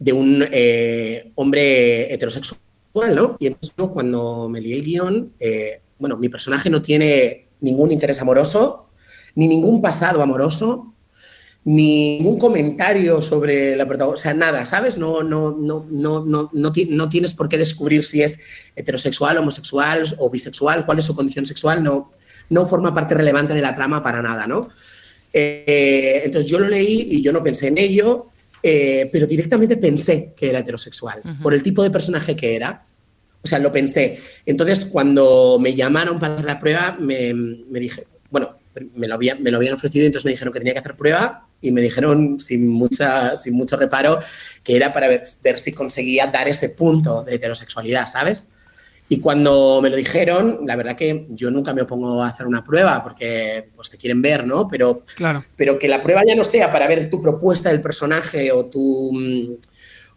de 0.00 0.12
un 0.12 0.44
eh, 0.50 1.30
hombre 1.36 2.12
heterosexual, 2.12 2.60
Y 3.38 3.46
entonces 3.46 3.74
cuando 3.92 4.48
me 4.48 4.60
lié 4.60 4.76
el 4.76 4.84
guion, 4.84 5.32
eh, 5.38 5.80
bueno, 5.98 6.16
mi 6.16 6.28
personaje 6.28 6.70
no 6.70 6.80
tiene 6.80 7.46
ningún 7.60 7.92
interés 7.92 8.20
amoroso, 8.20 8.86
ni 9.34 9.48
ningún 9.48 9.82
pasado 9.82 10.22
amoroso, 10.22 10.94
ni 11.64 12.18
ningún 12.18 12.38
comentario 12.38 13.20
sobre 13.20 13.76
la 13.76 13.86
protagonista, 13.86 14.20
o 14.20 14.22
sea, 14.22 14.34
nada, 14.34 14.64
¿sabes? 14.64 14.96
No, 14.98 15.22
no, 15.22 15.50
no, 15.50 15.84
no, 15.90 16.24
no, 16.24 16.50
no, 16.52 16.72
no 16.88 17.08
tienes 17.08 17.34
por 17.34 17.48
qué 17.48 17.58
descubrir 17.58 18.04
si 18.04 18.22
es 18.22 18.38
heterosexual, 18.76 19.36
homosexual 19.38 20.04
o 20.18 20.30
bisexual, 20.30 20.86
cuál 20.86 21.00
es 21.00 21.04
su 21.04 21.14
condición 21.14 21.44
sexual, 21.44 21.82
no, 21.82 22.12
no 22.50 22.66
forma 22.66 22.94
parte 22.94 23.14
relevante 23.14 23.52
de 23.52 23.60
la 23.60 23.74
trama 23.74 24.02
para 24.02 24.22
nada, 24.22 24.46
¿no? 24.46 24.68
Eh, 25.32 26.22
entonces 26.24 26.50
yo 26.50 26.58
lo 26.58 26.68
leí 26.68 27.08
y 27.10 27.20
yo 27.20 27.32
no 27.32 27.42
pensé 27.42 27.66
en 27.66 27.78
ello, 27.78 28.26
eh, 28.68 29.08
pero 29.12 29.26
directamente 29.26 29.76
pensé 29.76 30.32
que 30.36 30.48
era 30.50 30.58
heterosexual, 30.58 31.22
por 31.42 31.54
el 31.54 31.62
tipo 31.62 31.82
de 31.84 31.90
personaje 31.90 32.34
que 32.34 32.56
era. 32.56 32.82
O 33.42 33.46
sea, 33.48 33.60
lo 33.60 33.70
pensé. 33.70 34.18
Entonces, 34.44 34.86
cuando 34.86 35.58
me 35.60 35.72
llamaron 35.74 36.18
para 36.18 36.42
la 36.42 36.58
prueba, 36.58 36.96
me, 36.98 37.32
me 37.32 37.78
dije, 37.78 38.04
bueno, 38.28 38.50
me 38.96 39.06
lo, 39.06 39.14
había- 39.14 39.36
me 39.36 39.50
lo 39.52 39.58
habían 39.58 39.74
ofrecido 39.74 40.02
y 40.02 40.06
entonces 40.06 40.24
me 40.24 40.32
dijeron 40.32 40.52
que 40.52 40.58
tenía 40.58 40.72
que 40.72 40.80
hacer 40.80 40.96
prueba 40.96 41.46
y 41.62 41.70
me 41.70 41.80
dijeron 41.80 42.40
sin, 42.40 42.66
mucha, 42.68 43.36
sin 43.36 43.54
mucho 43.54 43.76
reparo 43.76 44.18
que 44.64 44.74
era 44.74 44.92
para 44.92 45.06
ver, 45.08 45.22
ver 45.44 45.58
si 45.60 45.70
conseguía 45.72 46.26
dar 46.26 46.48
ese 46.48 46.68
punto 46.70 47.22
de 47.22 47.36
heterosexualidad, 47.36 48.06
¿sabes? 48.08 48.48
Y 49.08 49.20
cuando 49.20 49.80
me 49.80 49.88
lo 49.88 49.96
dijeron, 49.96 50.60
la 50.66 50.74
verdad 50.74 50.96
que 50.96 51.26
yo 51.30 51.50
nunca 51.50 51.72
me 51.72 51.82
opongo 51.82 52.22
a 52.22 52.26
hacer 52.28 52.46
una 52.46 52.64
prueba 52.64 53.02
porque 53.04 53.68
pues 53.74 53.88
te 53.88 53.96
quieren 53.96 54.20
ver, 54.20 54.44
¿no? 54.46 54.66
Pero 54.66 55.02
Claro. 55.14 55.44
pero 55.56 55.78
que 55.78 55.86
la 55.86 56.00
prueba 56.02 56.22
ya 56.26 56.34
no 56.34 56.42
sea 56.42 56.70
para 56.70 56.88
ver 56.88 57.08
tu 57.08 57.20
propuesta 57.20 57.68
del 57.68 57.80
personaje 57.80 58.50
o 58.50 58.66
tu, 58.66 59.12
mm, 59.12 59.54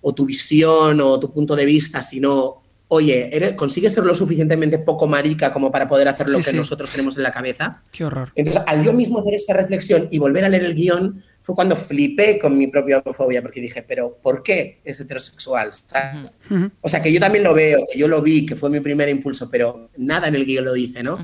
o 0.02 0.14
tu 0.14 0.26
visión 0.26 1.00
o 1.02 1.20
tu 1.20 1.32
punto 1.32 1.56
de 1.56 1.66
vista, 1.66 2.02
sino, 2.02 2.56
oye, 2.88 3.30
¿eres- 3.36 3.54
¿consigues 3.54 3.94
ser 3.94 4.06
lo 4.06 4.16
suficientemente 4.16 4.80
poco 4.80 5.06
marica 5.08 5.52
como 5.52 5.72
para 5.72 5.88
poder 5.88 6.08
hacer 6.08 6.28
lo 6.30 6.40
Sí, 6.40 6.46
que 6.46 6.52
sí. 6.52 6.58
nosotros 6.58 6.90
tenemos 6.90 7.16
en 7.18 7.24
la 7.24 7.32
cabeza? 7.32 7.84
Qué 7.92 8.06
horror. 8.06 8.32
Entonces, 8.34 8.64
al 8.66 8.84
yo 8.84 8.92
mismo 8.94 9.20
hacer 9.20 9.36
esa 9.36 9.54
reflexión 9.54 10.08
y 10.10 10.18
volver 10.18 10.46
a 10.46 10.50
leer 10.50 10.64
el 10.66 10.74
guion, 10.74 11.24
fue 11.42 11.56
cuando 11.56 11.76
flipé 11.76 12.38
con 12.38 12.58
mi 12.58 12.68
propia 12.68 13.00
homofobia, 13.00 13.42
porque 13.42 13.60
dije, 13.62 13.82
pero 13.82 14.18
¿por 14.22 14.44
qué 14.44 14.82
es 14.84 15.00
heterosexual? 15.00 15.72
¿Sabes? 15.74 16.40
Ujú. 16.50 16.70
O 16.82 16.88
sea, 16.90 17.02
que 17.02 17.12
yo 17.12 17.20
también 17.20 17.44
lo 17.44 17.54
veo, 17.54 17.80
que 17.92 17.98
yo 17.98 18.08
lo 18.08 18.22
vi, 18.22 18.46
que 18.46 18.56
fue 18.56 18.70
mi 18.70 18.80
primer 18.80 19.10
impulso, 19.10 19.50
pero 19.50 19.90
nada 19.98 20.28
en 20.28 20.36
el 20.36 20.46
guion 20.46 20.66
lo 20.66 20.74
dice, 20.74 21.02
¿no? 21.04 21.18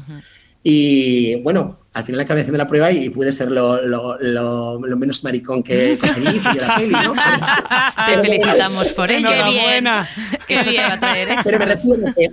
Y 0.68 1.36
bueno, 1.44 1.78
al 1.94 2.04
final 2.04 2.22
acabé 2.22 2.42
haciendo 2.42 2.58
la 2.58 2.68
prueba 2.68 2.92
y 2.92 3.10
pude 3.10 3.32
ser 3.32 3.52
lo, 3.52 3.80
lo- 3.86 4.18
lo- 4.20 4.80
lo 4.80 4.98
menos 4.98 5.24
maricón 5.24 5.62
que 5.62 5.96
conseguí 6.00 6.38
y 6.38 6.58
la 6.60 6.76
peli, 6.76 6.92
¿no? 6.92 7.14
Te 8.08 8.20
felicitamos 8.24 8.88
por 8.94 9.12
ello. 9.12 9.30
Enhorabuena. 9.30 10.10
Que 10.48 10.56
eso 10.56 10.70
te 10.72 10.78
va 10.78 10.94
a 10.94 11.00
traer 11.00 11.28
éxito. 11.30 11.44
Pero 11.44 11.60
me 11.60 11.66
refiero 11.66 12.14
que, 12.16 12.30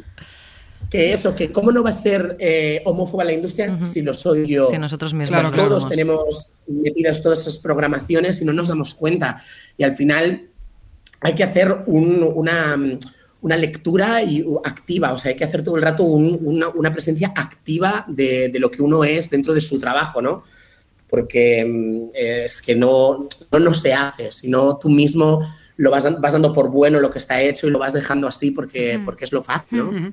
que 0.93 1.13
eso, 1.13 1.35
que 1.35 1.51
cómo 1.51 1.73
no 1.73 1.83
va 1.83 1.89
a 1.89 1.93
ser 1.93 2.37
eh, 2.39 2.83
homófoba 2.85 3.25
la 3.25 3.33
industria 3.33 3.83
si 3.85 4.03
lo 4.03 4.13
soy 4.15 4.47
yo. 4.47 4.69
Si 4.71 4.77
nosotros 4.79 5.13
mismos 5.15 5.31
Claro, 5.31 5.49
lo 5.49 5.55
claro. 5.55 5.69
Todos 5.71 5.83
somos. 5.85 5.91
tenemos 5.91 6.53
metidas 6.69 7.23
todas 7.23 7.41
esas 7.41 7.59
programaciones 7.59 8.41
y 8.41 8.45
no 8.45 8.53
nos 8.53 8.69
damos 8.69 8.95
cuenta. 8.95 9.43
Y 9.79 9.83
al 9.85 9.95
final 9.95 10.43
hay 11.21 11.35
que 11.35 11.45
hacer 11.45 11.85
un- 11.87 12.23
una, 12.35 12.79
una 13.41 13.57
lectura 13.57 14.23
y, 14.23 14.45
activa, 14.65 15.13
o 15.13 15.19
sea, 15.19 15.31
hay 15.31 15.37
que 15.37 15.45
hacer 15.45 15.65
todo 15.65 15.77
el 15.77 15.83
rato 15.83 16.03
un- 16.05 16.39
una, 16.45 16.69
una 16.69 16.93
presencia 16.93 17.33
activa 17.35 18.05
de, 18.07 18.51
de 18.51 18.59
lo 18.61 18.71
que 18.71 18.83
uno 18.83 19.03
es 19.03 19.31
dentro 19.31 19.55
de 19.55 19.61
su 19.61 19.79
trabajo, 19.81 20.21
¿no? 20.23 20.45
porque 21.09 21.63
mm, 21.63 22.11
es 22.15 22.63
que 22.63 22.75
no, 22.75 23.29
no, 23.51 23.59
no 23.59 23.75
se 23.75 23.93
hace, 23.93 24.33
sino 24.33 24.79
tú 24.79 24.89
mismo 24.89 25.41
lo 25.77 25.91
vas, 25.91 26.09
vas 26.21 26.33
dando 26.33 26.55
por 26.55 26.71
bueno 26.71 27.01
lo 27.01 27.11
que 27.11 27.19
está 27.19 27.43
hecho 27.43 27.67
y 27.67 27.71
lo 27.71 27.79
vas 27.79 27.93
dejando 27.93 28.27
así 28.27 28.51
porque, 28.51 28.99
porque 29.05 29.25
es 29.25 29.33
lo 29.33 29.43
fácil, 29.43 29.79
¿no? 29.79 30.13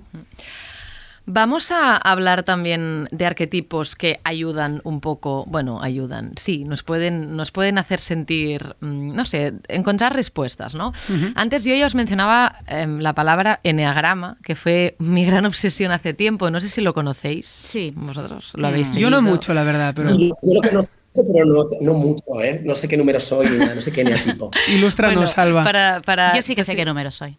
Vamos 1.26 1.72
a 1.72 1.96
hablar 1.96 2.44
también 2.44 3.08
de 3.12 3.26
arquetipos 3.26 3.96
que 3.96 4.20
ayudan 4.24 4.82
un 4.84 5.00
poco, 5.02 5.46
bueno, 5.48 5.82
ayudan, 5.82 6.34
sí, 6.38 6.64
nos 6.64 6.84
pueden, 6.84 7.36
nos 7.36 7.52
pueden 7.52 7.78
hacer 7.78 8.00
sentir, 8.00 8.76
mm, 8.80 9.16
no 9.16 9.26
sé, 9.26 9.54
encontrar 9.68 10.16
respuestas, 10.16 10.76
¿no? 10.76 10.94
Antes 11.36 11.64
yo 11.64 11.76
ya 11.76 11.86
os 11.86 11.96
mencionaba 11.96 12.56
em, 12.68 13.00
la 13.00 13.14
palabra 13.14 13.60
eneagrama, 13.64 14.38
que 14.44 14.56
fue 14.56 14.96
mi 15.00 15.26
gran 15.26 15.46
obsesión 15.46 15.92
hace 15.92 16.14
tiempo, 16.14 16.50
no 16.50 16.62
sé 16.62 16.70
si 16.70 16.82
lo 16.82 16.94
conocéis. 16.94 17.48
Sí. 17.48 17.94
¿Vosotros 17.96 18.52
lo 18.56 18.68
habéis 18.68 18.94
Yo 18.94 19.10
no 19.10 19.22
mucho, 19.22 19.54
la 19.54 19.64
verdad, 19.64 19.94
pero 19.96 20.12
Y 20.12 20.30
Yo 20.44 20.62
lo 20.62 20.62
conozco, 20.62 20.99
pero 21.26 21.46
no, 21.46 21.68
no 21.82 21.94
mucho, 21.94 22.42
¿eh? 22.42 22.62
No 22.64 22.76
sé 22.76 22.88
qué 22.88 22.98
número 22.98 23.20
soy, 23.20 23.48
no 23.48 23.82
sé 23.82 23.92
qué 23.92 24.02
eneatipo. 24.02 24.52
ilústranos, 24.68 25.36
Bueno, 25.36 25.50
Alba. 25.50 25.64
Para, 25.64 26.02
para, 26.02 26.36
Yo 26.36 26.42
sí 26.42 26.56
que 26.56 26.64
sé 26.64 26.76
qué 26.76 26.86
número 26.86 27.12
soy. 27.12 27.38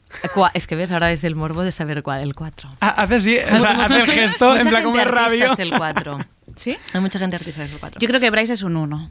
Es 0.55 0.67
que 0.67 0.77
ves, 0.77 0.93
ahora 0.93 1.13
es 1.13 1.25
el 1.25 1.35
morbo 1.35 1.63
de 1.63 1.73
saber 1.73 2.03
cuál, 2.03 2.23
el 2.23 2.35
4. 2.35 2.71
Ah, 2.81 2.91
hace 2.91 3.21
sí, 3.21 3.37
o 3.39 3.59
sea, 3.59 3.71
hace 3.71 4.01
el 4.01 4.07
gesto, 4.07 4.57
en 4.57 4.69
plan 4.69 4.85
como 4.85 4.99
es 4.99 5.07
rabio. 5.07 5.53
es 5.53 5.59
el 5.59 5.73
4. 5.77 6.19
¿Sí? 6.57 6.77
Hay 6.93 7.01
mucha 7.01 7.19
gente 7.19 7.37
artista 7.37 7.61
que 7.61 7.67
es 7.67 7.73
el 7.73 7.79
4. 7.79 8.01
Yo 8.01 8.09
creo 8.09 8.21
que 8.21 8.31
Bryce 8.31 8.53
es 8.53 8.63
un 8.63 8.77
1. 8.77 9.11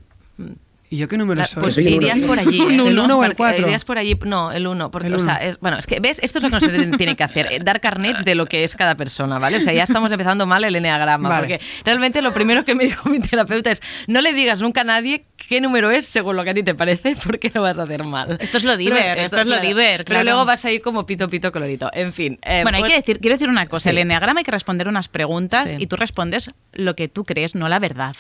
¿Y 0.92 0.98
yo 0.98 1.08
qué 1.08 1.18
número 1.18 1.42
La- 1.42 1.48
soy? 1.48 1.62
pues 1.62 1.78
irías 1.78 2.18
uno. 2.18 2.28
por 2.28 2.40
allí. 2.40 2.60
¿eh? 2.62 2.66
¿El 2.70 2.80
uno 3.00 3.18
o 3.20 3.24
el 3.24 3.30
Porque 3.30 3.36
cuatro? 3.36 3.62
Irías 3.68 3.86
por 3.86 3.98
allí, 4.00 4.18
no, 4.26 4.52
el 4.52 4.66
uno. 4.66 4.90
Porque, 4.90 5.08
El 5.08 5.16
o 5.16 5.20
sea, 5.20 5.38
uno. 5.42 5.50
es- 5.52 5.60
bueno, 5.60 5.78
es 5.78 5.86
que, 5.86 6.00
¿ves? 6.00 6.20
Esto 6.24 6.40
es 6.40 6.44
lo 6.44 6.50
que 6.60 6.68
nos 6.68 6.98
tiene 6.98 7.16
que 7.16 7.24
hacer, 7.24 7.48
eh, 7.52 7.60
dar 7.64 7.80
carnets 7.80 8.26
de 8.26 8.34
lo 8.36 8.48
que 8.48 8.64
es 8.64 8.76
cada 8.76 8.96
persona, 8.96 9.38
¿vale? 9.40 9.58
O 9.58 9.62
sea, 9.62 9.72
ya 9.74 9.84
estamos 9.84 10.12
empezando 10.12 10.46
mal 10.48 10.64
el 10.64 10.76
eneagrama, 10.76 11.30
Vale. 11.30 11.42
porque 11.60 11.66
realmente 11.86 12.22
lo 12.24 12.34
primero 12.34 12.66
que 12.66 12.74
me 12.76 12.86
dijo 12.86 13.08
mi 13.10 13.20
terapeuta 13.20 13.72
es, 13.72 13.82
no 14.08 14.22
le 14.22 14.34
digas 14.34 14.62
nunca 14.62 14.82
a 14.82 14.84
nadie 14.84 15.22
qué 15.48 15.62
número 15.62 15.92
es 15.92 16.06
según 16.08 16.36
lo 16.36 16.44
que 16.44 16.50
a 16.52 16.54
ti 16.54 16.64
te 16.64 16.74
parece, 16.76 17.16
porque 17.24 17.52
lo 17.54 17.62
vas 17.62 17.78
a 17.78 17.84
hacer 17.84 18.04
mal. 18.04 18.38
Esto 18.40 18.58
es 18.58 18.64
lo 18.64 18.72
Pero, 18.72 18.78
diver, 18.96 19.18
esto 19.20 19.38
es 19.42 19.48
lo 19.48 19.60
diver, 19.60 20.06
Pero 20.06 20.24
luego 20.24 20.46
vas 20.46 20.66
a 20.66 20.72
ir 20.72 20.82
como 20.82 21.06
pito, 21.06 21.30
pito, 21.30 21.52
colorito. 21.52 21.90
En 21.94 22.14
fin. 22.14 22.40
eh, 22.44 22.62
bueno, 22.64 22.78
hay 22.78 22.82
pues- 22.84 22.94
que 22.94 23.00
decir, 23.00 23.20
quiero 23.20 23.36
decir 23.36 23.50
una 23.50 23.66
cosa. 23.68 23.84
Sí. 23.84 23.90
El 23.90 24.00
enneagrama 24.00 24.40
hay 24.40 24.44
que 24.44 24.52
responder 24.52 24.88
unas 24.88 25.08
preguntas 25.08 25.70
Sí. 25.72 25.78
y 25.80 25.86
tú 25.88 25.96
respondes 25.98 26.50
lo 26.74 26.96
que 26.96 27.08
tú 27.08 27.26
crees, 27.26 27.54
no 27.56 27.70
la 27.70 27.78
verdad. 27.80 28.16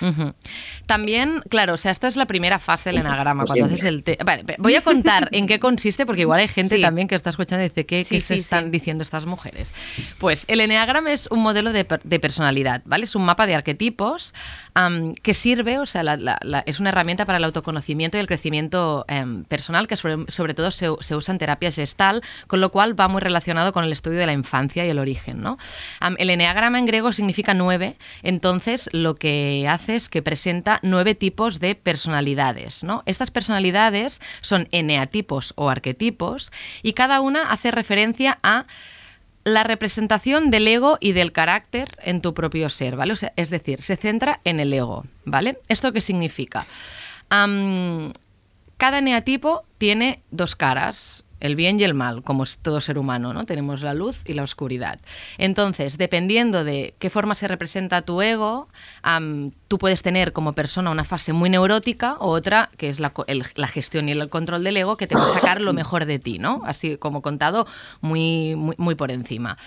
También, 0.85 1.41
claro, 1.49 1.73
o 1.73 1.77
sea, 1.77 1.91
esta 1.91 2.07
es 2.07 2.15
la 2.15 2.25
primera 2.25 2.58
fase 2.59 2.89
del 2.89 2.99
enagrama. 2.99 3.45
Cuando 3.45 3.65
haces 3.65 3.83
el 3.83 4.03
te- 4.03 4.17
Vale, 4.23 4.43
pe- 4.43 4.55
voy 4.59 4.75
a 4.75 4.81
contar 4.81 5.29
en 5.31 5.47
qué 5.47 5.59
consiste, 5.59 6.05
porque 6.05 6.21
igual 6.21 6.39
hay 6.39 6.47
gente 6.47 6.75
Sí. 6.75 6.81
también 6.81 7.07
que 7.07 7.15
está 7.15 7.29
escuchando 7.29 7.63
y 7.65 7.69
dice, 7.69 7.85
¿qué, 7.85 8.03
Sí, 8.03 8.15
qué 8.15 8.21
se 8.21 8.35
están 8.35 8.71
diciendo 8.71 9.03
estas 9.03 9.25
mujeres? 9.25 9.73
Pues 10.19 10.45
el 10.47 10.61
eneagrama 10.61 11.11
es 11.11 11.27
un 11.31 11.39
modelo 11.41 11.71
de, 11.71 11.85
de 12.03 12.19
personalidad, 12.19 12.81
¿vale? 12.85 13.03
Es 13.05 13.15
un 13.15 13.23
mapa 13.25 13.45
de 13.47 13.55
arquetipos 13.55 14.33
que 15.21 15.33
sirve, 15.33 15.79
o 15.79 15.85
sea, 15.85 16.03
es 16.65 16.79
una 16.79 16.89
herramienta 16.89 17.25
para 17.25 17.37
el 17.37 17.43
autoconocimiento 17.43 18.17
y 18.17 18.19
el 18.19 18.27
crecimiento 18.27 19.05
em, 19.07 19.43
personal 19.45 19.87
que 19.87 19.97
sobre, 19.97 20.53
todo 20.53 20.71
se, 20.71 20.89
usa 20.89 21.31
en 21.31 21.37
terapia 21.37 21.71
gestal, 21.71 22.21
con 22.47 22.61
lo 22.61 22.71
cual 22.71 22.99
va 22.99 23.07
muy 23.07 23.21
relacionado 23.21 23.73
con 23.73 23.83
el 23.83 23.91
estudio 23.91 24.19
de 24.19 24.25
la 24.25 24.33
infancia 24.33 24.85
y 24.85 24.89
el 24.89 24.99
origen, 24.99 25.43
el 26.17 26.29
eneagrama 26.29 26.79
en 26.79 26.85
griego 26.85 27.13
significa 27.13 27.53
nueve, 27.53 27.97
entonces 28.23 28.89
lo 28.93 29.15
que 29.15 29.67
hace 29.69 29.95
es 29.95 30.09
que 30.09 30.21
presenta 30.21 30.79
nueve 30.83 31.15
tipos 31.15 31.59
de 31.59 31.75
personalidades. 31.75 32.85
Estas 33.05 33.31
personalidades 33.31 34.19
son 34.41 34.67
eneatipos 34.71 35.53
o 35.55 35.69
arquetipos 35.69 36.51
y 36.83 36.93
cada 36.93 37.21
una 37.21 37.51
hace 37.51 37.71
referencia 37.71 38.39
a 38.43 38.65
la 39.49 39.63
representación 39.63 40.51
del 40.51 40.67
ego 40.67 40.97
y 40.99 41.11
del 41.11 41.31
carácter 41.31 41.97
en 42.01 42.21
tu 42.21 42.33
propio 42.33 42.69
ser, 42.69 42.95
¿vale? 42.95 43.15
Es 43.35 43.49
decir, 43.49 43.81
se 43.81 43.97
centra 43.97 44.39
en 44.43 44.59
el 44.59 44.71
ego, 44.73 45.05
¿vale? 45.25 45.59
¿Esto 45.67 45.91
qué 45.91 46.01
significa? 46.01 46.65
Cada 47.29 48.97
eneatipo 48.97 49.63
tiene 49.77 50.21
dos 50.31 50.55
caras, 50.55 51.23
el 51.39 51.55
bien 51.55 51.79
y 51.79 51.83
el 51.83 51.93
mal, 51.93 52.23
como 52.23 52.43
es 52.43 52.57
todo 52.57 52.81
ser 52.81 52.97
humano, 52.97 53.33
¿no? 53.33 53.45
Tenemos 53.45 53.81
la 53.81 53.93
luz 53.93 54.17
y 54.25 54.33
la 54.33 54.43
oscuridad. 54.43 54.99
Entonces, 55.37 55.97
dependiendo 55.97 56.63
de 56.63 56.93
qué 56.99 57.09
forma 57.09 57.35
se 57.35 57.47
representa 57.47 58.01
tu 58.01 58.21
ego, 58.21 58.67
tú 59.67 59.77
puedes 59.77 60.01
tener 60.01 60.33
como 60.33 60.53
persona 60.53 60.91
una 60.91 61.03
fase 61.03 61.31
muy 61.33 61.49
neurótica 61.49 62.15
o 62.19 62.29
otra 62.29 62.69
que 62.77 62.89
es 62.89 62.99
la, 62.99 63.11
gestión 63.67 64.09
y 64.09 64.11
el 64.13 64.29
control 64.29 64.63
del 64.63 64.77
ego 64.77 64.97
que 64.97 65.07
te 65.07 65.15
va 65.15 65.23
a 65.23 65.33
sacar 65.33 65.61
lo 65.61 65.73
mejor 65.73 66.05
de 66.05 66.19
ti, 66.19 66.39
¿no? 66.39 66.61
Así 66.65 66.97
como 66.97 67.21
contado 67.21 67.67
muy, 68.01 68.55
muy, 68.55 68.95
por 68.95 69.11
encima. 69.11 69.57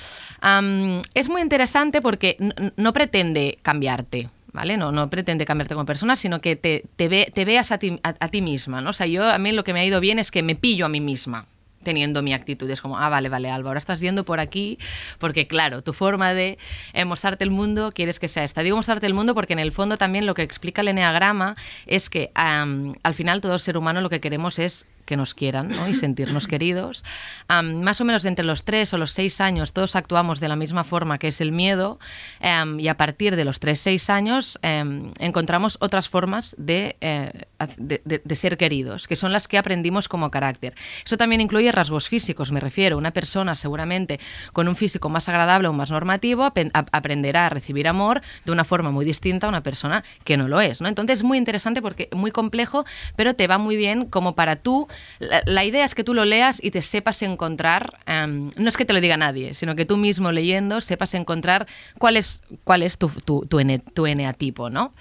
Es 1.14 1.28
muy 1.28 1.40
interesante 1.42 2.02
porque 2.02 2.36
no 2.76 2.92
pretende 2.92 3.58
cambiarte, 3.62 4.28
¿vale? 4.52 4.76
No, 4.76 4.92
no 4.92 5.08
pretende 5.08 5.46
cambiarte 5.46 5.74
como 5.74 5.86
persona, 5.86 6.16
sino 6.16 6.40
que 6.40 6.56
te, 6.56 6.84
te, 6.96 7.08
ve- 7.08 7.30
te 7.32 7.44
veas 7.44 7.72
a 7.72 7.78
ti, 7.78 8.00
a 8.02 8.28
ti 8.28 8.42
misma, 8.42 8.80
¿no? 8.80 8.90
O 8.90 8.92
sea, 8.92 9.06
yo 9.06 9.30
a 9.30 9.38
mí 9.38 9.52
lo 9.52 9.64
que 9.64 9.72
me 9.72 9.80
ha 9.80 9.84
ido 9.84 10.00
bien 10.00 10.18
es 10.18 10.30
que 10.30 10.42
me 10.42 10.54
pillo 10.54 10.86
a 10.86 10.88
mí 10.88 11.00
misma 11.00 11.46
teniendo 11.82 12.22
mi 12.22 12.34
actitud. 12.34 12.68
Es 12.70 12.80
como, 12.80 12.98
ah, 12.98 13.08
vale, 13.08 13.28
vale, 13.28 13.50
Alba, 13.50 13.70
ahora 13.70 13.78
estás 13.78 14.00
yendo 14.00 14.24
por 14.24 14.40
aquí, 14.40 14.78
porque 15.18 15.46
claro, 15.46 15.82
tu 15.82 15.92
forma 15.92 16.34
de 16.34 16.58
mostrarte 17.06 17.44
el 17.44 17.50
mundo 17.50 17.92
quieres 17.92 18.18
que 18.18 18.28
sea 18.28 18.44
esta. 18.44 18.62
Digo 18.62 18.76
mostrarte 18.76 19.06
el 19.06 19.14
mundo 19.14 19.34
porque 19.34 19.52
en 19.52 19.58
el 19.58 19.72
fondo 19.72 19.96
también 19.96 20.26
lo 20.26 20.34
que 20.34 20.42
explica 20.42 20.82
el 20.82 20.88
eneagrama 20.88 21.56
es 21.86 22.10
que 22.10 22.30
al 22.34 23.14
final 23.14 23.40
todo 23.40 23.58
ser 23.58 23.76
humano 23.76 24.00
lo 24.00 24.10
que 24.10 24.20
queremos 24.20 24.58
es 24.58 24.86
que 25.04 25.16
nos 25.16 25.34
quieran 25.34 25.68
¿no? 25.68 25.88
y 25.88 25.94
sentirnos 25.94 26.46
queridos. 26.48 27.04
Am, 27.48 27.80
más 27.82 28.00
o 28.00 28.04
menos 28.04 28.24
entre 28.24 28.44
los 28.44 28.62
tres 28.64 28.92
o 28.94 28.98
los 28.98 29.10
seis 29.12 29.40
años 29.40 29.72
todos 29.72 29.96
actuamos 29.96 30.40
de 30.40 30.48
la 30.48 30.56
misma 30.56 30.84
forma 30.84 31.18
que 31.18 31.28
es 31.28 31.40
el 31.40 31.52
miedo 31.52 31.98
em, 32.40 32.78
y 32.80 32.88
a 32.88 32.96
partir 32.96 33.36
de 33.36 33.44
los 33.44 33.60
tres, 33.60 33.80
seis 33.80 34.10
años 34.10 34.58
em, 34.62 35.12
encontramos 35.18 35.76
otras 35.80 36.08
formas 36.08 36.54
de, 36.58 36.96
eh, 37.00 37.30
de, 37.76 38.00
de- 38.04 38.22
de 38.24 38.36
ser 38.36 38.56
queridos, 38.56 39.06
que 39.08 39.16
son 39.16 39.32
las 39.32 39.48
que 39.48 39.58
aprendimos 39.58 40.08
como 40.08 40.30
carácter. 40.30 40.74
Eso 41.04 41.16
también 41.16 41.40
incluye 41.40 41.70
rasgos 41.72 42.08
físicos, 42.08 42.52
me 42.52 42.60
refiero. 42.60 42.96
Una 42.98 43.10
persona 43.12 43.56
seguramente 43.56 44.20
con 44.52 44.68
un 44.68 44.76
físico 44.76 45.08
más 45.08 45.28
agradable 45.28 45.68
o 45.68 45.72
más 45.72 45.90
normativo 45.90 46.44
ap- 46.44 46.88
aprenderá 46.92 47.46
a 47.46 47.48
recibir 47.48 47.88
amor 47.88 48.20
de 48.44 48.52
una 48.52 48.64
forma 48.64 48.90
muy 48.90 49.04
distinta 49.04 49.46
a 49.46 49.50
una 49.50 49.62
persona 49.62 50.04
que 50.24 50.36
no 50.36 50.48
lo 50.48 50.60
es. 50.60 50.80
¿no? 50.80 50.88
Entonces 50.88 51.18
es 51.20 51.22
muy 51.24 51.38
interesante 51.38 51.82
porque 51.82 52.08
muy 52.12 52.30
complejo, 52.30 52.84
pero 53.16 53.34
te 53.34 53.46
va 53.46 53.58
muy 53.58 53.76
bien 53.76 54.06
como 54.06 54.34
para 54.34 54.56
tú. 54.56 54.88
La, 55.18 55.42
la 55.46 55.64
idea 55.64 55.84
es 55.84 55.94
que 55.94 56.04
tú 56.04 56.14
lo 56.14 56.24
leas 56.24 56.62
y 56.62 56.70
te 56.70 56.82
sepas 56.82 57.22
encontrar, 57.22 57.98
em, 58.06 58.50
no 58.56 58.68
es 58.68 58.76
que 58.76 58.84
te 58.84 58.92
lo 58.92 59.00
diga 59.00 59.16
nadie, 59.16 59.54
sino 59.54 59.74
que 59.74 59.84
tú 59.84 59.96
mismo 59.96 60.32
leyendo 60.32 60.80
sepas 60.80 61.14
encontrar 61.14 61.66
cuál 61.98 62.16
es, 62.16 62.42
cuál 62.64 62.82
es 62.82 62.98
tu, 62.98 63.08
tu, 63.08 63.46
tu, 63.46 63.60
tu 63.94 64.06
eneatipo. 64.06 64.70
¿no? 64.70 64.92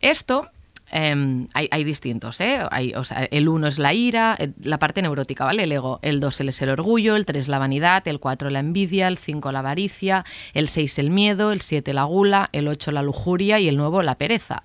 Esto 0.00 0.50
em, 0.90 1.48
hay, 1.54 1.68
hay 1.70 1.82
distintos, 1.82 2.40
¿eh? 2.40 2.60
Hay, 2.70 2.92
o 2.94 3.04
sea, 3.04 3.24
el 3.24 3.48
1 3.48 3.66
es 3.68 3.78
la 3.78 3.94
ira, 3.94 4.36
eh, 4.38 4.52
la 4.62 4.78
parte 4.78 5.02
neurótica, 5.02 5.44
¿vale? 5.44 5.64
El 5.64 5.72
ego. 5.72 5.98
El 6.02 6.20
2 6.20 6.40
es 6.42 6.62
el 6.62 6.68
orgullo, 6.68 7.16
el 7.16 7.24
3 7.24 7.48
la 7.48 7.58
vanidad, 7.58 8.06
el 8.06 8.20
4 8.20 8.50
la 8.50 8.60
envidia, 8.60 9.08
el 9.08 9.18
5 9.18 9.50
la 9.50 9.60
avaricia, 9.60 10.24
el 10.52 10.68
6 10.68 10.98
el 10.98 11.10
miedo, 11.10 11.52
el 11.52 11.62
7 11.62 11.92
la 11.94 12.04
gula, 12.04 12.50
el 12.52 12.68
8 12.68 12.92
la 12.92 13.02
lujuria 13.02 13.58
y 13.58 13.68
el 13.68 13.76
9 13.76 14.04
la 14.04 14.16
pereza. 14.16 14.62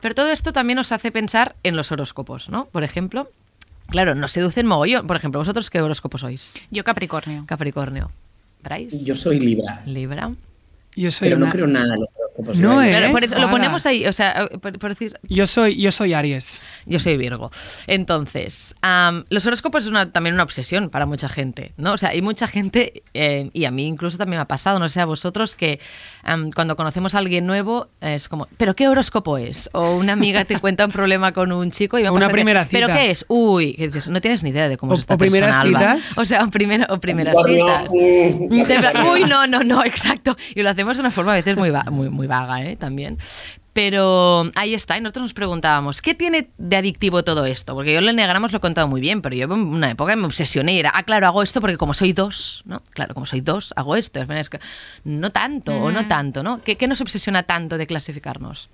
Pero 0.00 0.14
todo 0.14 0.30
esto 0.30 0.52
también 0.52 0.76
nos 0.76 0.92
hace 0.92 1.10
pensar 1.10 1.56
en 1.62 1.74
los 1.74 1.90
horóscopos, 1.90 2.48
¿no? 2.48 2.66
Por 2.66 2.84
ejemplo, 2.84 3.28
claro, 3.88 4.14
nos 4.14 4.32
seducen 4.32 4.66
mogollón. 4.66 5.06
Por 5.06 5.16
ejemplo, 5.16 5.40
¿vosotros 5.40 5.70
qué 5.70 5.80
horóscopo 5.80 6.18
sois? 6.18 6.54
Yo 6.70 6.84
Capricornio. 6.84 7.44
Capricornio. 7.46 8.10
¿Bryce? 8.62 9.04
Yo 9.04 9.14
soy 9.14 9.38
Libra, 9.40 9.82
Libra. 9.86 10.30
Yo 10.98 11.10
soy 11.10 11.28
pero 11.28 11.38
no 11.38 11.50
creo 11.50 11.66
nada 11.66 11.92
en 11.92 12.00
los 12.00 12.10
horóscopos. 12.16 12.58
No, 12.58 12.82
¿eh? 12.82 12.88
Claro, 12.88 13.12
por 13.12 13.22
eso 13.22 13.38
lo 13.38 13.50
ponemos 13.50 13.84
ahí, 13.84 14.06
o 14.06 14.12
sea, 14.14 14.48
por, 14.62 14.78
por 14.78 14.88
decir, 14.90 15.12
Yo 15.28 15.46
soy, 15.46 15.78
yo 15.78 15.92
soy 15.92 16.14
Aries. 16.14 16.62
Yo 16.86 16.98
soy 17.00 17.18
Virgo. 17.18 17.50
Entonces, 17.86 18.74
los 19.28 19.44
horóscopos 19.46 19.84
es 19.84 19.90
una- 19.90 20.10
también 20.10 20.34
una 20.34 20.42
obsesión 20.42 20.88
para 20.88 21.04
mucha 21.04 21.28
gente, 21.28 21.72
¿no? 21.76 21.92
O 21.92 21.98
sea, 21.98 22.10
hay 22.10 22.22
mucha 22.22 22.46
gente, 22.48 23.02
eh, 23.12 23.50
y 23.52 23.66
a 23.66 23.70
mí 23.70 23.86
incluso 23.86 24.16
también 24.16 24.38
me 24.38 24.42
ha 24.42 24.46
pasado, 24.46 24.78
no 24.78 24.88
sé 24.88 25.00
a 25.00 25.04
vosotros, 25.04 25.54
que 25.54 25.80
am, 26.26 26.50
cuando 26.50 26.76
conocemos 26.76 27.14
a 27.14 27.18
alguien 27.18 27.46
nuevo 27.46 27.88
es 28.02 28.28
como, 28.28 28.46
¿pero 28.58 28.74
qué 28.74 28.88
horóscopo 28.88 29.38
es? 29.38 29.70
O 29.72 29.96
una 29.96 30.12
amiga 30.12 30.44
te 30.44 30.58
cuenta 30.60 30.84
un 30.84 30.92
problema 30.92 31.32
con 31.32 31.52
un 31.52 31.70
chico 31.70 31.98
y 31.98 32.02
va 32.02 32.10
O 32.10 32.12
una 32.12 32.26
pasando, 32.26 32.34
primera 32.34 32.66
¿pero 32.70 32.86
cita. 32.88 32.98
qué 32.98 33.10
es? 33.10 33.24
Uy, 33.28 33.72
que 33.74 33.86
dices, 33.88 34.08
no 34.08 34.20
tienes 34.20 34.42
ni 34.42 34.50
idea 34.50 34.68
de 34.68 34.76
cómo 34.76 34.92
O- 34.92 34.94
es 34.96 35.00
esta 35.00 35.14
o 35.14 35.18
primeras 35.18 35.56
persona, 35.56 35.78
Alba. 35.80 35.96
citas. 35.96 36.18
O 36.18 36.26
sea, 36.26 36.44
o, 36.44 36.50
primera- 36.50 36.86
o 36.90 37.00
primeras 37.00 37.34
Barrio, 37.34 37.64
citas. 37.66 37.90
De 37.90 39.02
Uy, 39.10 39.24
no, 39.24 39.46
no, 39.46 39.60
no, 39.62 39.82
exacto. 39.86 40.36
Y 40.54 40.62
lo 40.62 40.70
hacemos 40.70 40.96
de 40.96 41.00
una 41.00 41.10
forma 41.10 41.32
a 41.32 41.36
veces 41.36 41.56
muy, 41.56 41.70
va- 41.70 41.84
muy, 41.90 42.10
muy 42.10 42.26
vaga, 42.26 42.62
¿eh? 42.64 42.76
También. 42.76 43.18
Pero 43.76 44.50
ahí 44.54 44.72
está, 44.72 44.96
y 44.96 45.02
nosotros 45.02 45.24
nos 45.24 45.32
preguntábamos, 45.34 46.00
¿qué 46.00 46.14
tiene 46.14 46.48
de 46.56 46.76
adictivo 46.76 47.22
todo 47.24 47.44
esto? 47.44 47.74
Porque 47.74 47.92
yo 47.92 47.98
el 47.98 48.08
enneagrama 48.08 48.46
os 48.46 48.52
lo 48.52 48.56
he 48.56 48.60
contado 48.62 48.88
muy 48.88 49.02
bien, 49.02 49.20
pero 49.20 49.36
yo 49.36 49.44
en 49.44 49.52
una 49.52 49.90
época 49.90 50.16
me 50.16 50.24
obsesioné 50.24 50.72
y 50.72 50.78
era, 50.78 50.92
ah, 50.94 51.02
claro, 51.02 51.26
hago 51.26 51.42
esto 51.42 51.60
porque 51.60 51.76
como 51.76 51.92
soy 51.92 52.14
dos, 52.14 52.62
¿no? 52.64 52.80
Claro, 52.94 53.12
como 53.12 53.26
soy 53.26 53.42
dos, 53.42 53.74
hago 53.76 53.94
esto. 53.96 54.18
Es 54.18 54.48
que 54.48 54.60
no 55.04 55.30
tanto 55.30 55.74
o 55.74 55.92
no 55.92 56.08
tanto, 56.08 56.42
¿no? 56.42 56.62
¿Qué, 56.62 56.76
qué 56.76 56.88
nos 56.88 57.02
obsesiona 57.02 57.42
tanto 57.42 57.76
de 57.76 57.86
clasificarnos? 57.86 58.70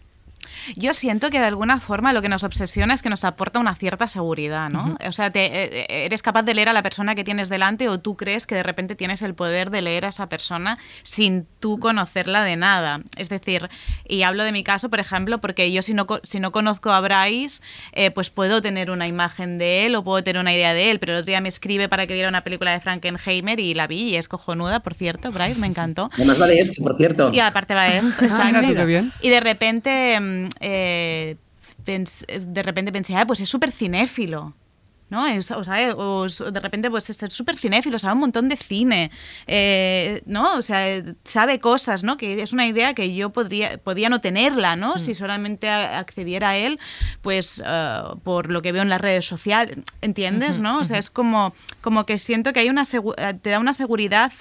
Yo 0.76 0.92
siento 0.94 1.30
que 1.30 1.38
de 1.40 1.46
alguna 1.46 1.80
forma 1.80 2.12
lo 2.12 2.22
que 2.22 2.28
nos 2.28 2.44
obsesiona 2.44 2.94
es 2.94 3.02
que 3.02 3.08
nos 3.10 3.24
aporta 3.24 3.58
una 3.58 3.74
cierta 3.74 4.08
seguridad, 4.08 4.68
¿no? 4.70 4.96
O 5.06 5.12
sea, 5.12 5.30
te, 5.30 5.46
eh, 5.46 5.86
eres 6.06 6.22
capaz 6.22 6.42
de 6.42 6.54
leer 6.54 6.68
a 6.68 6.72
la 6.72 6.82
persona 6.82 7.14
que 7.14 7.24
tienes 7.24 7.48
delante 7.48 7.88
o 7.88 8.00
tú 8.00 8.16
crees 8.16 8.46
que 8.46 8.54
de 8.54 8.62
repente 8.62 8.94
tienes 8.96 9.22
el 9.22 9.34
poder 9.34 9.70
de 9.70 9.82
leer 9.82 10.04
a 10.04 10.08
esa 10.08 10.28
persona 10.28 10.78
sin 11.02 11.46
tú 11.60 11.78
conocerla 11.78 12.44
de 12.44 12.56
nada. 12.56 13.00
Es 13.16 13.28
decir, 13.28 13.68
y 14.08 14.22
hablo 14.22 14.44
de 14.44 14.52
mi 14.52 14.62
caso, 14.64 14.90
por 14.90 15.00
ejemplo, 15.00 15.38
porque 15.38 15.72
yo 15.72 15.82
si 15.82 15.94
no, 15.94 16.06
co- 16.06 16.20
si 16.22 16.40
no 16.40 16.52
conozco 16.52 16.90
a 16.92 17.00
Bryce, 17.00 17.62
eh, 17.92 18.10
pues 18.10 18.30
puedo 18.30 18.62
tener 18.62 18.90
una 18.90 19.06
imagen 19.06 19.58
de 19.58 19.86
él 19.86 19.94
o 19.94 20.04
puedo 20.04 20.22
tener 20.22 20.40
una 20.40 20.52
idea 20.54 20.74
de 20.74 20.90
él, 20.90 20.98
pero 21.00 21.12
el 21.12 21.18
otro 21.18 21.26
día 21.26 21.40
me 21.40 21.48
escribe 21.48 21.88
para 21.88 22.06
que 22.06 22.14
viera 22.14 22.28
una 22.28 22.44
película 22.44 22.72
de 22.72 22.80
Frankenheimer 22.80 23.58
y 23.60 23.74
la 23.74 23.86
vi 23.86 24.10
y 24.10 24.16
es 24.16 24.28
cojonuda, 24.28 24.80
por 24.80 24.94
cierto, 24.94 25.30
Bryce, 25.30 25.58
me 25.60 25.66
encantó. 25.66 26.10
Además 26.14 26.40
va 26.40 26.46
de 26.46 26.58
esto, 26.60 26.82
por 26.82 26.96
cierto. 26.96 27.30
Y 27.32 27.40
aparte 27.40 27.74
va 27.74 27.88
esto, 27.88 28.12
Ah, 28.22 28.24
exacto. 28.50 28.86
bien. 28.86 29.12
Y 29.20 29.28
de 29.28 29.40
repente, 29.40 30.18
mm, 30.20 30.48
eh, 30.60 31.36
de 31.84 32.62
repente 32.62 32.92
pensé, 32.92 33.16
ah, 33.16 33.26
pues 33.26 33.40
es 33.40 33.48
súper 33.48 33.72
cinéfilo. 33.72 34.54
¿No? 35.10 35.26
Es, 35.26 35.50
o 35.50 35.62
sea, 35.62 35.94
o 35.94 36.24
s- 36.24 36.42
de 36.42 36.58
repente 36.58 36.90
pues 36.90 37.10
es 37.10 37.18
súper 37.34 37.58
cinéfilo, 37.58 37.98
sabe 37.98 38.14
un 38.14 38.20
montón 38.20 38.48
de 38.48 38.56
cine, 38.56 39.10
eh, 39.46 40.22
¿no? 40.24 40.54
O 40.56 40.62
sea, 40.62 40.88
eh, 40.88 41.04
sabe 41.22 41.58
cosas, 41.58 42.02
¿no? 42.02 42.16
Que 42.16 42.40
es 42.40 42.54
una 42.54 42.66
idea 42.66 42.94
que 42.94 43.14
yo 43.14 43.28
podría, 43.28 43.76
podía 43.76 44.08
no 44.08 44.22
tenerla, 44.22 44.74
¿no? 44.74 44.98
Si 44.98 45.12
solamente 45.14 45.68
accediera 45.68 46.48
a 46.50 46.56
él, 46.56 46.78
pues 47.20 47.62
eh, 47.62 48.00
por 48.24 48.50
lo 48.50 48.62
que 48.62 48.72
veo 48.72 48.80
en 48.80 48.88
las 48.88 49.02
redes 49.02 49.26
sociales, 49.26 49.76
¿entiendes? 50.00 50.58
¿no? 50.58 50.78
O 50.78 50.84
sea, 50.84 50.96
es 50.96 51.10
como, 51.10 51.52
como 51.82 52.06
que 52.06 52.18
siento 52.18 52.54
que 52.54 52.60
hay 52.60 52.70
una 52.70 52.84
eh, 52.84 53.34
te 53.42 53.50
da 53.50 53.58
una 53.58 53.74
seguridad 53.74 54.32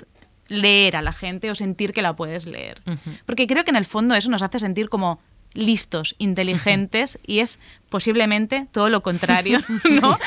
leer 0.47 0.95
a 0.95 1.01
la 1.01 1.11
gente 1.11 1.51
o 1.51 1.55
sentir 1.55 1.91
que 1.91 2.01
la 2.01 2.13
puedes 2.15 2.45
leer. 2.45 2.81
Porque 3.25 3.45
creo 3.45 3.65
que 3.65 3.71
en 3.71 3.75
el 3.77 3.85
fondo 3.85 4.15
eso 4.15 4.29
nos 4.29 4.41
hace 4.41 4.57
sentir 4.59 4.87
como 4.87 5.19
listos, 5.53 6.15
inteligentes 6.17 7.19
y 7.25 7.39
es 7.39 7.59
posiblemente 7.91 8.67
todo 8.71 8.89
lo 8.89 9.03
contrario, 9.03 9.59
¿no? 10.01 10.17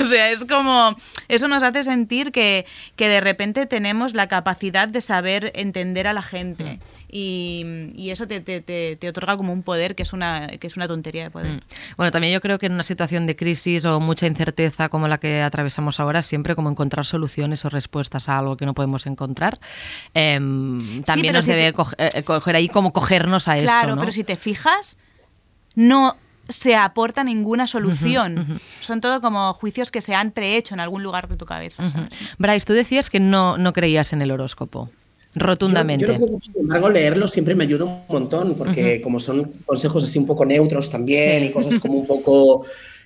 O 0.00 0.04
sea, 0.04 0.30
es 0.30 0.44
como, 0.46 0.96
eso 1.28 1.48
nos 1.48 1.62
hace 1.62 1.84
sentir 1.84 2.32
que, 2.32 2.64
que 2.96 3.08
de 3.08 3.20
repente 3.20 3.66
tenemos 3.66 4.14
la 4.14 4.28
capacidad 4.28 4.88
de 4.88 5.02
saber 5.02 5.52
entender 5.54 6.06
a 6.06 6.12
la 6.14 6.22
gente 6.22 6.78
y, 7.10 7.90
y 7.94 8.10
eso 8.10 8.26
te, 8.28 8.40
te- 8.40 8.60
te- 8.60 8.96
te 8.96 9.08
otorga 9.08 9.36
como 9.36 9.52
un 9.52 9.62
poder 9.62 9.94
que 9.96 10.04
es 10.04 10.12
una, 10.12 10.46
que 10.46 10.66
es 10.66 10.76
una 10.76 10.86
tontería 10.86 11.24
de 11.24 11.30
poder. 11.30 11.52
Mm. 11.54 11.60
Bueno, 11.96 12.12
también 12.12 12.32
yo 12.32 12.40
creo 12.40 12.58
que 12.58 12.66
en 12.66 12.72
una 12.74 12.84
situación 12.84 13.26
de 13.26 13.34
crisis 13.34 13.84
o 13.84 13.98
mucha 13.98 14.26
incerteza 14.26 14.88
como 14.88 15.08
la 15.08 15.18
que 15.18 15.42
atravesamos 15.42 15.98
ahora, 16.00 16.22
siempre 16.22 16.54
como 16.54 16.70
encontrar 16.70 17.04
soluciones 17.04 17.64
o 17.64 17.68
respuestas 17.68 18.28
a 18.28 18.38
algo 18.38 18.56
que 18.56 18.64
no 18.64 18.74
podemos 18.74 19.06
encontrar, 19.06 19.58
em, 20.14 21.02
también 21.02 21.32
pero 21.32 21.38
nos 21.38 21.44
si 21.46 21.50
debe 21.50 21.74
eh, 21.98 22.22
coger 22.22 22.54
ahí 22.56 22.68
como 22.68 22.92
cogernos 22.92 23.48
a 23.48 23.56
eso. 23.58 23.64
Claro, 23.66 23.94
¿no? 23.96 24.00
pero 24.00 24.12
si 24.12 24.22
te 24.22 24.36
fijas, 24.36 24.98
no 25.74 26.16
se 26.48 26.74
aporta 26.74 27.24
ninguna 27.24 27.66
solución. 27.66 28.60
Son 28.80 29.00
todo 29.00 29.20
como 29.20 29.52
juicios 29.54 29.90
que 29.90 30.00
se 30.00 30.14
han 30.14 30.30
prehecho 30.30 30.74
en 30.74 30.80
algún 30.80 31.02
lugar 31.02 31.28
de 31.28 31.36
tu 31.36 31.44
cabeza. 31.44 31.88
¿sabes? 31.90 32.10
Bryce, 32.38 32.66
tú 32.66 32.72
decías 32.72 33.10
que 33.10 33.20
no, 33.20 33.58
no 33.58 33.72
creías 33.72 34.12
en 34.12 34.22
el 34.22 34.30
horóscopo. 34.30 34.90
Rotundamente. 35.34 36.06
Yo, 36.06 36.14
creo 36.14 36.28
que, 36.28 36.38
sin 36.38 36.54
embargo, 36.58 36.88
leerlo 36.88 37.28
siempre 37.28 37.54
me 37.54 37.64
ayuda 37.64 37.84
un 37.84 38.02
montón, 38.08 38.54
porque 38.56 39.00
como 39.00 39.20
son 39.20 39.50
consejos 39.66 40.04
así 40.04 40.18
un 40.18 40.26
poco 40.26 40.44
neutros 40.44 40.90
también 40.90 41.42
Sí. 41.42 41.48
y 41.48 41.50
cosas 41.50 41.78
como 41.78 41.98
un 41.98 42.06
poco 42.06 42.64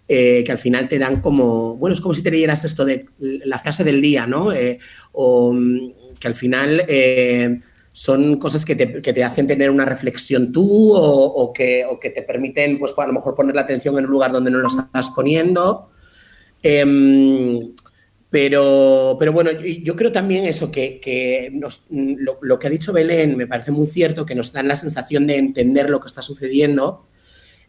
eh, 0.08 0.42
que 0.44 0.52
al 0.52 0.58
final 0.58 0.88
te 0.88 0.98
dan 0.98 1.20
como, 1.20 1.76
bueno, 1.76 1.94
es 1.94 2.00
como 2.00 2.14
si 2.14 2.22
te 2.22 2.30
leyeras 2.30 2.64
esto 2.64 2.84
de 2.84 3.06
la 3.18 3.58
frase 3.58 3.82
del 3.82 4.00
día, 4.00 4.26
¿no? 4.26 4.52
Eh, 4.52 4.78
o 5.12 5.52
mm, 5.52 6.18
que 6.18 6.28
al 6.28 6.34
final 6.34 6.84
eh, 6.88 7.58
son 7.92 8.36
cosas 8.38 8.64
que 8.64 8.74
te, 8.74 9.02
que 9.02 9.12
te 9.12 9.22
hacen 9.22 9.46
tener 9.46 9.70
una 9.70 9.84
reflexión 9.84 10.50
tú 10.50 10.92
o, 10.94 11.52
que, 11.52 11.84
o 11.84 12.00
que 12.00 12.10
te 12.10 12.22
permiten, 12.22 12.78
pues, 12.78 12.94
a 12.96 13.06
lo 13.06 13.12
mejor 13.12 13.34
poner 13.34 13.54
la 13.54 13.60
atención 13.62 13.98
en 13.98 14.06
un 14.06 14.10
lugar 14.10 14.32
donde 14.32 14.50
no 14.50 14.58
lo 14.58 14.68
estás 14.68 15.10
poniendo. 15.10 15.90
Em, 16.62 17.72
pero, 18.30 19.16
pero 19.18 19.32
bueno, 19.32 19.50
yo, 19.60 19.94
creo 19.94 20.10
también 20.10 20.46
eso, 20.46 20.70
que, 20.70 21.00
que 21.00 21.50
nos- 21.52 21.84
lo, 21.90 22.38
lo 22.40 22.58
que 22.58 22.66
ha 22.66 22.70
dicho 22.70 22.92
Belén 22.92 23.36
me 23.36 23.46
parece 23.46 23.72
muy 23.72 23.86
cierto, 23.86 24.24
que 24.24 24.34
nos 24.34 24.52
dan 24.52 24.68
la 24.68 24.76
sensación 24.76 25.26
de 25.26 25.36
entender 25.36 25.90
lo 25.90 26.00
que 26.00 26.06
está 26.06 26.22
sucediendo 26.22 27.04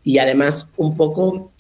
y 0.04 0.20
además 0.20 0.70
un 0.78 0.96
poco 0.96 1.52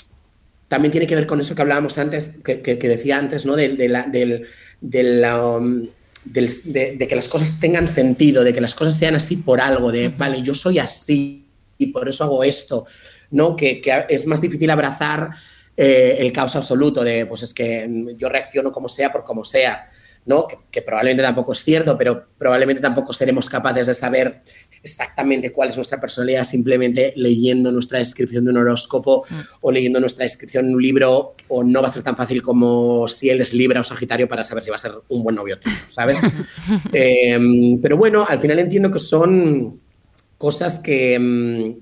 también 0.70 0.91
tiene 0.93 1.05
que 1.05 1.16
ver 1.16 1.28
con 1.28 1.41
eso 1.41 1.53
que 1.53 1.61
hablábamos 1.61 1.97
antes, 1.97 2.32
que, 2.43 2.55
decía 2.76 3.18
antes, 3.18 3.45
¿no? 3.45 3.55
Del- 3.57 3.76
de, 3.78 3.89
la- 3.89 4.07
del- 4.09 5.26
um, 5.26 5.88
de- 6.26 6.95
de 6.97 7.07
que 7.07 7.15
las 7.15 7.28
cosas 7.28 7.59
tengan 7.59 7.88
sentido, 7.88 8.43
de 8.43 8.53
que 8.53 8.61
las 8.61 8.76
cosas 8.76 8.97
sean 8.97 9.15
así 9.15 9.38
por 9.38 9.59
algo, 9.61 9.91
de, 9.91 10.09
vale, 10.09 10.41
yo 10.41 10.53
soy 10.53 10.80
así 10.80 11.47
y 11.78 11.88
por 11.88 12.07
eso 12.07 12.24
hago 12.24 12.43
esto, 12.43 12.86
¿no? 13.32 13.55
Que, 13.55 13.82
que 13.82 14.05
es 14.09 14.26
más 14.28 14.41
difícil 14.41 14.69
abrazar 14.69 15.32
eh, 15.76 16.17
el 16.19 16.32
caos 16.32 16.55
absoluto 16.55 17.03
de, 17.03 17.26
pues 17.26 17.43
es 17.43 17.53
que 17.53 17.89
yo 18.17 18.30
reacciono 18.30 18.71
como 18.71 18.88
sea 18.88 19.11
por 19.11 19.24
como 19.24 19.43
sea, 19.43 19.89
¿no? 20.26 20.47
Que, 20.47 20.57
que 20.71 20.82
probablemente 20.82 21.24
tampoco 21.24 21.51
es 21.53 21.63
cierto, 21.63 21.97
pero 21.97 22.28
probablemente 22.38 22.82
tampoco 22.82 23.11
seremos 23.11 23.49
capaces 23.49 23.88
de 23.88 23.93
saber 23.93 24.41
exactamente 24.84 25.51
cuál 25.51 25.69
es 25.69 25.75
nuestra 25.77 25.99
personalidad 26.01 26.43
simplemente 26.43 27.13
leyendo 27.15 27.71
nuestra 27.71 27.99
descripción 27.99 28.43
de 28.45 28.51
un 28.51 28.57
horóscopo 28.57 29.23
o 29.61 29.71
leyendo 29.71 29.99
nuestra 30.01 30.23
descripción 30.23 30.67
en 30.67 30.75
un 30.75 30.81
libro 30.81 31.36
o 31.47 31.63
no 31.63 31.81
va 31.81 31.88
a 31.88 31.91
ser 31.91 32.03
tan 32.03 32.17
fácil 32.17 32.41
como 32.41 33.07
si 33.07 33.29
él 33.29 33.39
es 33.41 33.53
Libra 33.53 33.79
o 33.79 33.84
Sagitario 33.84 34.27
para 34.27 34.43
saber 34.43 34.61
si 34.63 34.69
va 34.69 34.75
a 34.75 34.79
ser 34.79 34.91
un 35.07 35.23
buen 35.23 35.36
novio 35.36 35.57
¿sabes? 35.88 36.19
Eh, 36.93 37.77
pero 37.81 37.97
bueno, 37.97 38.25
al 38.27 38.39
final 38.39 38.59
entiendo 38.59 38.91
que 38.91 38.99
son 38.99 39.79
cosas 40.38 40.79
que, 40.79 41.17
mm, 41.17 41.79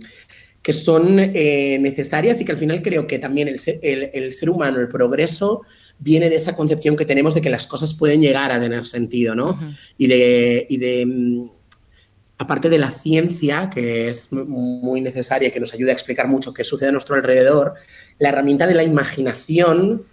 que 0.61 0.73
son 0.73 1.17
eh, 1.19 1.77
necesarias 1.81 2.39
y 2.39 2.45
que 2.45 2.51
al 2.51 2.57
final 2.57 2.81
creo 2.81 3.07
que 3.07 3.17
también 3.19 3.47
el 3.47 3.59
ser, 3.59 3.79
el- 3.81 4.09
el 4.13 4.31
ser 4.33 4.49
humano, 4.49 4.79
el 4.79 4.87
progreso, 4.87 5.61
viene 5.97 6.29
de 6.29 6.35
esa 6.35 6.55
concepción 6.55 6.95
que 6.95 7.05
tenemos 7.05 7.33
de 7.33 7.41
que 7.41 7.49
las 7.49 7.65
cosas 7.67 7.93
pueden 7.93 8.21
llegar 8.21 8.51
a 8.51 8.59
tener 8.59 8.85
sentido, 8.85 9.33
¿no? 9.35 9.59
Y 9.97 10.07
de, 10.07 10.65
y 10.69 10.77
de, 10.77 11.05
mm, 11.05 11.49
aparte 12.41 12.69
de 12.69 12.77
la 12.79 12.89
ciencia, 12.91 13.69
que 13.73 14.09
es 14.09 14.31
muy 14.31 14.99
necesaria 15.01 15.49
y 15.49 15.51
que 15.51 15.59
nos 15.59 15.73
ayuda 15.73 15.91
a 15.91 15.93
explicar 15.93 16.27
mucho 16.27 16.53
qué 16.53 16.63
sucede 16.63 16.89
a 16.89 16.91
nuestro 16.91 17.15
alrededor, 17.15 17.75
la 18.19 18.29
herramienta 18.29 18.65
de 18.67 18.73
la 18.75 18.83
imaginación 18.83 20.03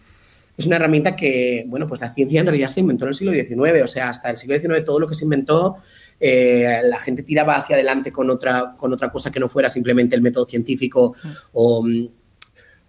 es 0.57 0.67
una 0.67 0.77
herramienta 0.77 1.15
que, 1.17 1.65
bueno, 1.69 1.87
pues 1.87 2.01
la 2.01 2.13
ciencia 2.13 2.41
en 2.41 2.47
realidad 2.47 2.69
se 2.69 2.81
inventó 2.81 3.05
en 3.05 3.09
el 3.11 3.15
siglo 3.15 3.33
XIX, 3.33 3.83
o 3.83 3.87
sea, 3.87 4.09
hasta 4.09 4.29
el 4.31 4.37
siglo 4.37 4.59
XIX 4.59 4.85
todo 4.85 4.99
lo 5.01 5.07
que 5.07 5.15
se 5.15 5.25
inventó, 5.25 5.77
eh, 6.21 6.81
la 6.85 6.99
gente 7.01 7.23
tiraba 7.23 7.57
hacia 7.57 7.77
adelante 7.77 8.11
con 8.13 8.29
otra, 8.29 8.75
con 8.77 8.93
otra 8.93 9.11
cosa 9.11 9.31
que 9.31 9.39
no 9.41 9.49
fuera 9.49 9.69
simplemente 9.69 10.15
el 10.17 10.23
método 10.23 10.47
científico 10.47 11.15
o... 11.53 11.83
mm, 11.83 12.09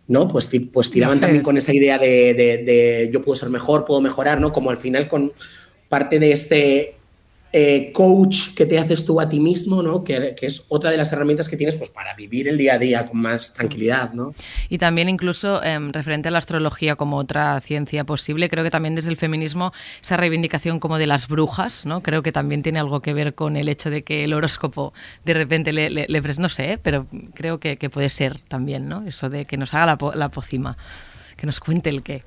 ¿no? 0.07 0.27
Pues, 0.27 0.49
pues 0.73 0.89
tiraban 0.89 1.19
también 1.19 1.43
con 1.43 1.55
esa 1.57 1.71
idea 1.71 1.99
de, 1.99 2.33
de- 2.33 2.57
de 2.65 3.09
yo 3.13 3.21
puedo 3.21 3.35
ser 3.35 3.49
mejor, 3.49 3.85
puedo 3.85 4.01
mejorar, 4.01 4.41
¿no? 4.41 4.51
Como 4.51 4.71
al 4.71 4.77
final 4.77 5.07
con 5.07 5.31
parte 5.87 6.17
de 6.17 6.31
ese 6.31 6.95
eh, 7.51 7.91
coach 7.93 8.53
que 8.55 8.65
te 8.65 8.77
haces 8.77 9.05
tú 9.05 9.19
a 9.19 9.27
ti 9.27 9.39
mismo, 9.39 9.81
¿no? 9.81 10.03
Que, 10.03 10.35
es 10.41 10.65
otra 10.69 10.91
de 10.91 10.97
las 10.97 11.11
herramientas 11.11 11.49
que 11.49 11.57
tienes 11.57 11.75
pues, 11.75 11.89
para 11.89 12.13
vivir 12.15 12.47
el 12.47 12.57
día 12.57 12.75
a 12.75 12.77
día 12.77 13.05
con 13.05 13.19
más 13.19 13.53
tranquilidad, 13.53 14.13
¿no? 14.13 14.33
Y 14.69 14.77
también 14.77 15.09
incluso 15.09 15.63
em, 15.63 15.91
referente 15.91 16.27
a 16.27 16.31
la 16.31 16.37
astrología 16.37 16.95
como 16.95 17.17
otra 17.17 17.59
ciencia 17.61 18.03
posible, 18.03 18.49
creo 18.49 18.63
que 18.63 18.69
también 18.71 18.95
desde 18.95 19.09
el 19.09 19.17
feminismo 19.17 19.73
esa 20.03 20.15
reivindicación 20.17 20.79
como 20.79 20.97
de 20.99 21.07
las 21.07 21.27
brujas, 21.27 21.85
¿no? 21.85 22.01
Creo 22.03 22.21
que 22.21 22.31
también 22.31 22.61
tiene 22.61 22.79
algo 22.79 23.01
que 23.01 23.13
ver 23.13 23.33
con 23.33 23.57
el 23.57 23.67
hecho 23.69 23.89
de 23.89 24.03
que 24.03 24.23
el 24.23 24.33
horóscopo 24.33 24.93
de 25.25 25.33
repente 25.33 25.73
le, 25.73 25.89
le, 25.89 26.23
pres- 26.23 26.37
no 26.39 26.49
sé, 26.49 26.79
pero 26.83 27.07
creo 27.33 27.59
que, 27.59 27.77
que 27.77 27.89
puede 27.89 28.09
ser 28.09 28.39
también, 28.39 28.87
¿no? 28.87 29.03
Eso 29.07 29.29
de 29.29 29.45
que 29.45 29.57
nos 29.57 29.73
haga 29.73 29.85
la, 29.87 29.97
po- 29.97 30.13
la 30.13 30.29
pocima, 30.29 30.77
que 31.39 31.47
nos 31.47 31.59
cuente 31.59 31.89
el 31.89 32.03
qué. 32.03 32.23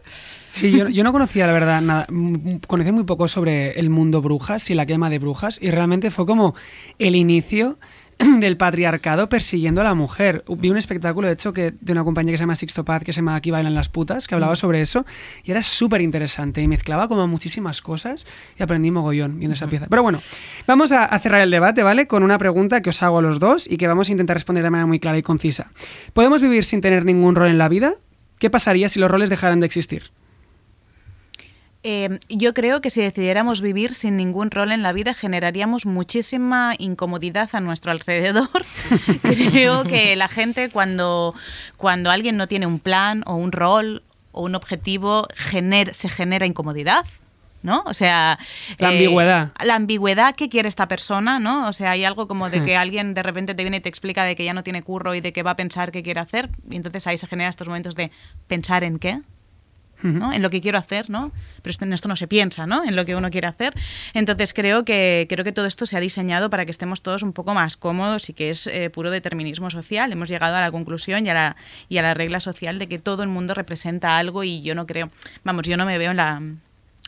Sí, 0.49 0.71
yo, 0.71 0.89
yo 0.89 1.05
no 1.05 1.13
conocía, 1.13 1.47
la 1.47 1.53
verdad, 1.53 1.81
nada. 1.81 2.07
Mm, 2.09 2.57
Conocí 2.67 2.93
muy 2.93 3.05
poco 3.05 3.29
sobre 3.29 3.79
el 3.79 3.91
mundo 3.91 4.21
brujas 4.21 4.71
y 4.71 4.75
la 4.75 4.87
quema 4.87 5.11
de 5.11 5.19
brujas, 5.19 5.59
y 5.61 5.71
realmente 5.71 6.11
fue 6.11 6.27
como 6.27 6.55
el 6.99 7.15
inicio 7.15 7.79
del 8.39 8.57
patriarcado 8.57 9.29
persiguiendo 9.29 9.81
a 9.81 9.85
la 9.85 9.95
mujer. 9.95 10.45
Vi 10.49 10.71
un 10.71 10.77
espectáculo, 10.77 11.27
de 11.27 11.35
hecho, 11.35 11.53
que 11.53 11.73
de 11.79 11.93
una 11.93 12.05
compañía 12.05 12.33
que 12.33 12.39
se 12.39 12.43
llama 12.43 12.55
Sixto 12.55 12.85
Paz, 12.85 13.03
que 13.03 13.13
se 13.13 13.21
llama 13.21 13.35
Aquí 13.37 13.51
bailan 13.51 13.75
las 13.75 13.89
putas, 13.89 14.27
que 14.27 14.35
hablaba 14.35 14.57
sobre 14.57 14.81
eso, 14.81 15.05
y 15.45 15.51
era 15.51 15.63
súper 15.63 16.01
interesante, 16.01 16.63
y 16.63 16.69
mezclaba 16.69 17.09
como 17.09 17.27
muchísimas 17.27 17.81
cosas, 17.81 18.27
y 18.59 18.63
aprendí 18.63 18.91
mogollón 18.91 19.39
viendo 19.39 19.55
esa 19.55 19.67
pieza. 19.67 19.87
Pero 19.89 20.03
bueno, 20.03 20.21
vamos 20.67 20.93
a, 20.93 21.05
a 21.05 21.19
cerrar 21.19 21.41
el 21.41 21.51
debate, 21.51 21.83
¿vale? 21.83 22.07
Con 22.07 22.23
una 22.23 22.39
pregunta 22.39 22.83
que 22.83 22.91
os 22.91 23.03
hago 23.03 23.19
a 23.19 23.23
los 23.23 23.41
dos, 23.41 23.67
y 23.67 23.77
que 23.77 23.87
vamos 23.87 24.09
a 24.09 24.13
intentar 24.13 24.37
responder 24.37 24.65
de 24.65 24.71
manera 24.71 24.87
muy 24.87 25.01
clara 25.01 25.19
y 25.19 25.23
concisa. 25.23 25.71
¿Podemos 26.13 26.41
vivir 26.43 26.65
sin 26.65 26.81
tener 26.81 27.05
ningún 27.05 27.35
rol 27.35 27.49
en 27.49 27.59
la 27.59 27.69
vida? 27.69 27.95
¿Qué 28.43 28.51
pasaría 28.51 28.89
si 28.89 28.99
los 28.99 29.09
roles 29.09 29.31
dejaran 29.31 29.61
de 29.61 29.67
existir? 29.67 30.11
Eh, 31.85 32.19
yo 32.29 32.55
creo 32.55 32.81
que 32.81 32.91
si 32.91 33.01
decidiéramos 33.01 33.61
vivir 33.61 33.95
sin 33.95 34.17
ningún 34.17 34.51
rol 34.51 34.73
en 34.73 34.83
la 34.83 34.93
vida 34.93 35.15
generaríamos 35.15 35.87
muchísima 35.87 36.75
incomodidad 36.77 37.51
a 37.53 37.61
nuestro 37.61 37.93
alrededor. 37.93 38.49
creo 39.23 39.85
que 39.85 40.17
la 40.17 40.27
gente 40.27 40.71
cuando, 40.71 41.37
cuando 41.77 42.11
alguien 42.11 42.37
no 42.37 42.49
tiene 42.49 42.67
un 42.67 42.81
plan 42.81 43.23
o 43.27 43.37
un 43.37 43.53
rol 43.53 44.03
o 44.33 44.43
un 44.43 44.57
objetivo 44.57 45.29
gener- 45.53 45.93
se 45.93 46.09
genera 46.09 46.45
incomodidad. 46.45 47.07
¿No? 47.63 47.83
O 47.87 47.95
sea... 47.95 48.39
La 48.79 48.89
eh, 48.89 48.93
ambigüedad. 48.93 49.53
La 49.63 49.75
ambigüedad 49.75 50.35
que 50.35 50.49
quiere 50.49 50.69
esta 50.69 50.89
persona, 50.89 51.39
¿no? 51.39 51.69
O 51.69 51.73
sea, 51.73 51.93
hay 51.93 52.05
algo 52.05 52.27
como 52.29 52.49
de 52.51 52.63
Hmm. 52.63 52.65
que 52.65 52.77
alguien 52.77 53.15
de 53.15 53.23
repente 53.23 53.55
te 53.55 53.63
viene 53.63 53.79
y 53.79 53.81
te 53.81 53.89
explica 53.89 54.25
de 54.25 54.37
que 54.37 54.45
ya 54.45 54.55
no 54.55 54.63
tiene 54.63 54.83
curro 54.83 55.15
y 55.15 55.21
de 55.21 55.33
que 55.33 55.43
va 55.43 55.53
a 55.53 55.57
pensar 55.57 55.93
qué 55.93 56.03
quiere 56.03 56.21
hacer. 56.21 56.49
Y 56.71 56.77
entonces 56.77 57.07
ahí 57.07 57.19
se 57.19 57.27
generan 57.27 57.51
estos 57.51 57.69
momentos 57.69 57.95
de 57.95 58.11
pensar 58.49 58.85
en 58.85 58.99
qué. 58.99 59.21
¿no? 60.03 60.33
En 60.33 60.43
lo 60.43 60.51
que 60.51 60.61
quiero 60.61 60.79
hacer, 60.79 61.11
¿no? 61.11 61.31
Pero 61.63 61.71
esto, 61.71 61.85
en 61.85 61.93
esto 61.93 62.09
no 62.09 62.17
se 62.17 62.27
piensa, 62.27 62.67
¿no? 62.67 62.83
En 62.83 62.97
lo 62.97 63.05
que 63.05 63.15
uno 63.15 63.31
quiere 63.31 63.47
hacer. 63.47 63.73
Entonces 64.15 64.53
creo 64.53 64.85
que, 64.85 65.27
creo 65.29 65.45
que 65.45 65.53
todo 65.53 65.67
esto 65.67 65.87
se 65.87 65.97
ha 65.97 66.01
diseñado 66.01 66.51
para 66.51 66.65
que 66.65 66.73
estemos 66.73 67.03
todos 67.03 67.23
un 67.23 67.33
poco 67.33 67.55
más 67.55 67.77
cómodos 67.77 68.29
y 68.29 68.33
que 68.33 68.51
es 68.51 68.67
eh, 68.67 68.91
puro 68.91 69.13
determinismo 69.13 69.71
social. 69.71 70.11
Hemos 70.11 70.29
llegado 70.29 70.57
a 70.57 70.61
la 70.61 70.73
conclusión 70.73 71.25
y 71.25 71.31
a 71.31 71.35
la, 71.35 71.57
y 71.89 71.99
a 71.99 72.03
la 72.03 72.15
regla 72.15 72.41
social 72.41 72.81
de 72.81 72.89
que 72.89 72.99
todo 72.99 73.23
el 73.23 73.29
mundo 73.29 73.55
representa 73.55 74.19
algo 74.19 74.43
y 74.43 74.63
yo 74.63 74.75
no 74.75 74.89
creo, 74.89 75.09
vamos, 75.45 75.69
yo 75.69 75.77
no 75.77 75.87
me 75.87 75.99
veo 75.99 76.11
en 76.11 76.17
la, 76.17 76.43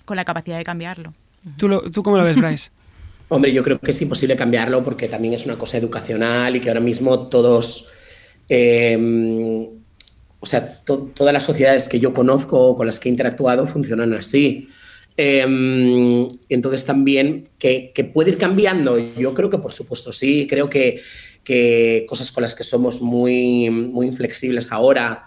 con 0.04 0.16
la 0.16 0.24
capacidad 0.24 0.58
de 0.58 0.64
cambiarlo. 0.64 1.12
¿Tú, 1.56 1.68
lo- 1.68 1.90
¿Tú 1.90 2.02
cómo 2.02 2.16
lo 2.16 2.24
ves, 2.24 2.36
Bryce? 2.36 2.70
Hombre, 3.28 3.52
yo 3.52 3.62
creo 3.62 3.78
que 3.78 3.90
es 3.90 4.02
imposible 4.02 4.36
cambiarlo 4.36 4.84
porque 4.84 5.08
también 5.08 5.34
es 5.34 5.46
una 5.46 5.56
cosa 5.56 5.78
educacional 5.78 6.54
y 6.56 6.60
que 6.60 6.68
ahora 6.68 6.80
mismo 6.80 7.26
todos, 7.28 7.88
eh, 8.48 9.68
o 10.40 10.46
sea, 10.46 10.80
to- 10.84 11.10
todas 11.14 11.32
las 11.32 11.42
sociedades 11.44 11.88
que 11.88 11.98
yo 12.00 12.12
conozco 12.12 12.58
o 12.60 12.76
con 12.76 12.86
las 12.86 13.00
que 13.00 13.08
he 13.08 13.12
interactuado 13.12 13.66
funcionan 13.66 14.12
así. 14.14 14.68
Eh, 15.16 16.28
entonces 16.48 16.84
también, 16.84 17.48
que, 17.58 17.92
que 17.94 18.04
puede 18.04 18.32
ir 18.32 18.38
cambiando, 18.38 18.98
yo 18.98 19.32
creo 19.32 19.48
que 19.48 19.58
por 19.58 19.72
supuesto 19.72 20.12
sí, 20.12 20.46
creo 20.48 20.68
que, 20.68 21.00
que 21.44 22.04
cosas 22.08 22.30
con 22.32 22.42
las 22.42 22.54
que 22.54 22.64
somos 22.64 23.00
muy, 23.00 23.70
muy 23.70 24.06
inflexibles 24.06 24.70
ahora, 24.72 25.26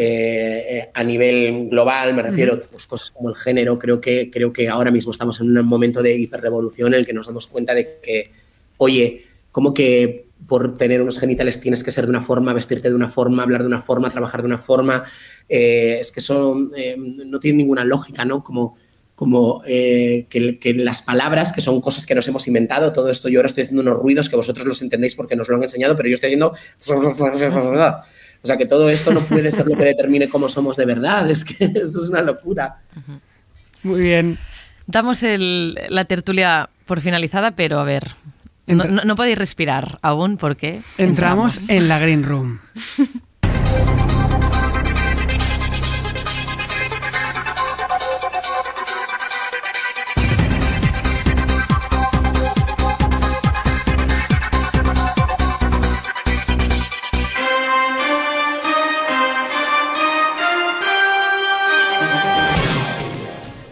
eh, 0.00 0.64
eh, 0.68 0.90
a 0.94 1.02
nivel 1.02 1.70
global, 1.70 2.14
me 2.14 2.22
refiero, 2.22 2.62
pues 2.70 2.86
cosas 2.86 3.10
como 3.10 3.30
el 3.30 3.34
género, 3.34 3.80
creo 3.80 4.00
que, 4.00 4.30
creo 4.30 4.52
que 4.52 4.68
ahora 4.68 4.92
mismo 4.92 5.10
estamos 5.10 5.40
en 5.40 5.58
un 5.58 5.66
momento 5.66 6.04
de 6.04 6.16
hiperrevolución 6.16 6.94
en 6.94 7.00
el 7.00 7.06
que 7.06 7.12
nos 7.12 7.26
damos 7.26 7.48
cuenta 7.48 7.74
de 7.74 7.98
que, 8.00 8.30
oye, 8.76 9.24
como 9.50 9.74
que 9.74 10.26
por 10.46 10.76
tener 10.76 11.02
unos 11.02 11.18
genitales 11.18 11.60
tienes 11.60 11.82
que 11.82 11.90
ser 11.90 12.04
de 12.04 12.10
una 12.10 12.22
forma, 12.22 12.52
vestirte 12.52 12.90
de 12.90 12.94
una 12.94 13.08
forma, 13.08 13.42
hablar 13.42 13.62
de 13.62 13.66
una 13.66 13.80
forma, 13.80 14.08
trabajar 14.08 14.42
de 14.42 14.46
una 14.46 14.58
forma, 14.58 15.02
eh, 15.48 15.98
es 16.00 16.12
que 16.12 16.20
eso 16.20 16.56
eh, 16.76 16.94
no 16.96 17.40
tiene 17.40 17.58
ninguna 17.58 17.82
lógica, 17.82 18.24
¿no? 18.24 18.44
Como, 18.44 18.76
como 19.16 19.62
eh, 19.66 20.26
que, 20.30 20.60
que 20.60 20.74
las 20.74 21.02
palabras, 21.02 21.52
que 21.52 21.60
son 21.60 21.80
cosas 21.80 22.06
que 22.06 22.14
nos 22.14 22.28
hemos 22.28 22.46
inventado, 22.46 22.92
todo 22.92 23.10
esto, 23.10 23.28
yo 23.28 23.40
ahora 23.40 23.48
estoy 23.48 23.64
haciendo 23.64 23.82
unos 23.82 23.96
ruidos 23.96 24.28
que 24.28 24.36
vosotros 24.36 24.64
los 24.64 24.80
entendéis 24.80 25.16
porque 25.16 25.34
nos 25.34 25.48
lo 25.48 25.56
han 25.56 25.62
enseñado, 25.64 25.96
pero 25.96 26.08
yo 26.08 26.14
estoy 26.14 26.28
haciendo... 26.28 26.54
O 28.42 28.46
sea, 28.46 28.56
que 28.56 28.66
todo 28.66 28.88
esto 28.88 29.12
no 29.12 29.20
puede 29.26 29.50
ser 29.50 29.66
lo 29.66 29.76
que 29.76 29.84
determine 29.84 30.28
cómo 30.28 30.48
somos 30.48 30.76
de 30.76 30.86
verdad, 30.86 31.28
es 31.30 31.44
que 31.44 31.64
eso 31.74 32.02
es 32.02 32.08
una 32.08 32.22
locura. 32.22 32.76
Muy 33.82 34.00
bien. 34.00 34.38
Damos 34.86 35.22
el- 35.22 35.78
la 35.90 36.04
tertulia 36.04 36.70
por 36.86 37.00
finalizada, 37.00 37.50
pero 37.52 37.78
a 37.78 37.84
ver. 37.84 38.12
No, 38.66 38.84
Entra- 38.84 38.90
no- 38.90 39.04
no 39.04 39.16
podéis 39.16 39.38
respirar 39.38 39.98
aún 40.02 40.36
porque 40.36 40.80
Entramos 40.98 41.68
en 41.68 41.88
la 41.88 41.98
Green 41.98 42.22
Room. 42.24 42.58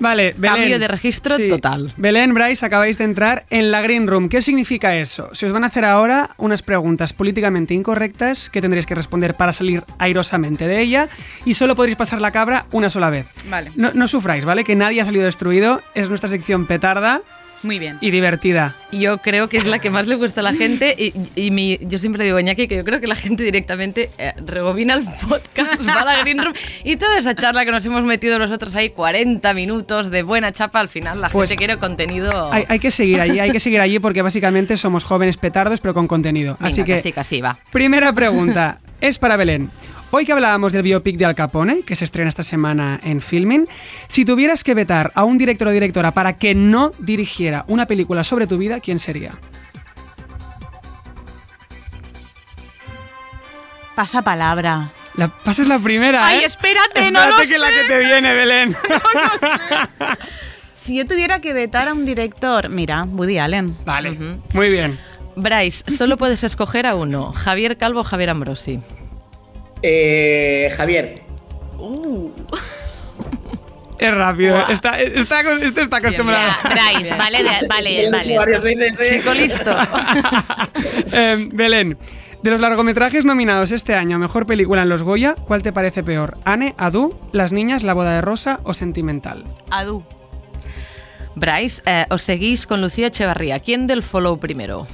Vale, 0.07 0.35
Belén. 0.39 0.57
Cambio 0.57 0.79
de 0.79 0.87
registro 0.87 1.37
total. 1.49 1.93
Belén, 1.97 2.33
Bryce, 2.33 2.65
acabáis 2.65 2.97
de 2.97 3.03
entrar 3.03 3.45
en 3.51 3.73
la 3.73 3.83
Green 3.83 4.07
Room. 4.07 4.29
¿Qué 4.29 4.41
significa 4.41 4.95
eso? 4.95 5.35
Se 5.35 5.47
os 5.47 5.53
van 5.53 5.65
a 5.65 5.67
hacer 5.67 5.85
ahora 5.85 6.31
unas 6.37 6.63
preguntas 6.63 7.13
políticamente 7.13 7.75
incorrectas 7.75 8.49
que 8.49 8.61
tendréis 8.61 8.87
que 8.87 8.95
responder 8.95 9.35
para 9.35 9.53
salir 9.53 9.83
airosamente 9.99 10.69
de 10.69 10.81
ella 10.81 11.09
y 11.45 11.55
solo 11.55 11.75
podréis 11.75 11.97
pasar 11.97 12.21
la 12.21 12.31
cabra 12.31 12.67
una 12.71 12.89
sola 12.89 13.11
vez. 13.11 13.27
Vale. 13.51 13.73
No, 13.75 13.91
no 13.95 14.07
sufráis, 14.07 14.45
¿vale? 14.45 14.63
Que 14.63 14.77
nadie 14.77 15.01
ha 15.01 15.05
salido 15.05 15.25
destruido. 15.25 15.83
Es 15.97 16.09
nuestra 16.09 16.31
sección 16.31 16.67
petarda 16.67 17.23
Muy 17.67 17.79
bien. 17.79 17.99
y 18.01 18.11
divertida. 18.11 18.75
yo 18.93 19.19
creo 19.19 19.49
que 19.49 19.57
es 19.59 19.67
la 19.67 19.79
que 19.79 19.91
más 19.91 20.07
le 20.07 20.15
gusta 20.15 20.41
a 20.41 20.45
la 20.45 20.55
gente 20.55 20.95
y, 20.97 21.13
y 21.35 21.51
mi- 21.51 21.79
yo 21.83 21.99
siempre 21.99 22.25
digo, 22.25 22.39
Iñaki, 22.41 22.69
que 22.69 22.77
yo 22.77 22.85
creo 22.85 23.01
que 23.01 23.07
la 23.07 23.15
gente 23.17 23.43
directamente 23.43 24.11
eh, 24.19 24.33
rebobina 24.45 24.95
el 24.95 25.05
podcast, 25.29 25.87
va 25.87 26.01
a 26.01 26.05
la 26.05 26.21
Green 26.21 26.43
Room 26.43 26.55
y 26.85 26.97
toda 26.97 27.19
esa 27.19 27.35
charla 27.35 27.65
que 27.65 27.73
nos 27.73 27.85
hemos 27.85 28.03
metido 28.05 28.39
nosotros 28.39 28.75
ahí, 28.75 28.91
40 28.91 29.53
minutos 29.55 30.11
de 30.11 30.23
buena 30.23 30.53
chapa, 30.53 30.81
al 30.81 30.89
final 30.89 31.21
la 31.21 31.29
Pues 31.29 31.51
gente 31.51 31.59
quiere 31.59 31.77
contenido... 31.79 32.53
Hay, 32.53 32.65
hay 32.69 32.79
que 32.79 32.91
seguir 32.91 33.21
allí, 33.21 33.39
hay 33.41 33.51
que 33.51 33.61
seguir 33.61 33.81
allí 33.81 33.99
porque 33.99 34.23
básicamente 34.23 34.77
somos 34.77 35.05
jóvenes 35.05 35.37
petardos 35.37 35.81
pero 35.81 35.93
con 35.93 36.07
contenido. 36.09 36.57
Venga, 36.61 36.69
Así 36.73 36.85
que, 36.85 36.95
casi, 36.97 37.13
casi, 37.13 37.41
va. 37.41 37.59
primera 37.73 38.13
pregunta 38.13 38.79
es 39.01 39.19
para 39.19 39.37
Belén. 39.37 39.71
Hoy 40.13 40.25
que 40.25 40.33
hablábamos 40.33 40.73
del 40.73 40.83
biopic 40.83 41.17
de 41.17 41.25
Al 41.27 41.35
Capone, 41.35 41.83
que 41.83 41.97
se 41.97 42.05
estrena 42.05 42.29
esta 42.29 42.43
semana 42.43 42.99
en 43.03 43.21
Filming, 43.21 43.67
si 44.09 44.25
tuvieras 44.25 44.65
que 44.65 44.75
vetar 44.75 45.13
a 45.15 45.25
un 45.25 45.37
director 45.37 45.69
o 45.69 45.73
directora 45.73 46.13
para 46.13 46.35
que 46.39 46.55
no 46.55 46.93
dirigiera 46.99 47.65
una 47.69 47.87
película 47.87 48.25
sobre 48.25 48.47
tu 48.47 48.57
vida, 48.57 48.81
¿quién 48.81 48.99
sería? 48.99 49.33
Pasa 53.95 54.23
palabra. 54.23 54.93
La, 55.17 55.29
pasas 55.29 55.67
la 55.67 55.79
primera, 55.79 56.25
Ay, 56.27 56.41
¿eh? 56.41 56.45
espérate, 56.45 57.11
no 57.11 57.19
Espérate 57.21 57.43
lo 57.43 57.49
que 57.49 57.59
la 57.59 57.67
sé. 57.69 57.73
que 57.75 57.89
te 57.89 57.99
viene, 58.05 58.33
Belén. 58.35 58.77
Si 60.75 60.97
yo 60.97 61.05
tuviera 61.05 61.41
que 61.41 61.53
vetar 61.53 61.89
a 61.89 61.93
un 61.95 62.05
director, 62.07 62.69
mira, 62.69 63.03
Woody 63.03 63.39
Allen. 63.39 63.77
vale, 63.85 64.17
muy 64.53 64.71
bien. 64.71 64.97
Bryce, 65.35 65.83
solo 65.91 66.17
puedes 66.17 66.45
escoger 66.45 66.87
a 66.87 66.95
uno, 66.95 67.33
Javier 67.33 67.77
Calvo 67.77 68.01
o 68.01 68.05
Javier 68.05 68.31
Ambrosi. 68.31 68.79
Eh, 69.83 70.71
Javier, 70.77 71.23
Es 73.99 74.15
rápido, 74.15 74.59
está, 74.69 75.01
está, 75.01 75.41
este 75.41 75.83
está 75.83 75.97
acostumbrado. 75.99 76.53
Bryce, 76.65 77.15
vale, 77.17 77.43
de- 77.43 77.67
vale, 77.69 78.11
vale. 78.11 78.37
varias 78.37 78.63
veces, 78.63 79.01
¿eh? 79.01 79.19
Chico 79.19 79.33
listo. 79.35 79.75
Eh, 81.13 81.49
Belén, 81.53 81.97
de 82.43 82.51
los 82.51 82.61
largometrajes 82.61 83.25
nominados 83.25 83.73
este 83.73 83.95
año 83.95 84.17
a 84.17 84.19
Mejor 84.19 84.45
Película 84.45 84.83
en 84.83 84.89
los 84.91 85.03
Goya, 85.03 85.35
¿cuál 85.47 85.63
te 85.63 85.73
parece 85.73 86.03
peor? 86.03 86.37
¿Anne, 86.45 86.75
Adu, 86.77 87.19
Las 87.33 87.53
Niñas, 87.53 87.83
La 87.83 87.95
Boda 87.95 88.13
de 88.17 88.21
Rosa 88.21 88.61
o 88.65 88.75
Sentimental? 88.75 89.45
Adu. 89.71 90.05
Bryce, 91.35 91.81
eh, 91.87 92.05
os 92.11 92.23
seguís 92.23 92.67
con 92.67 92.81
Lucía 92.83 93.07
Echevarría. 93.07 93.61
¿Quién 93.61 93.87
del 93.87 94.03
follow 94.03 94.39
primero? 94.39 94.87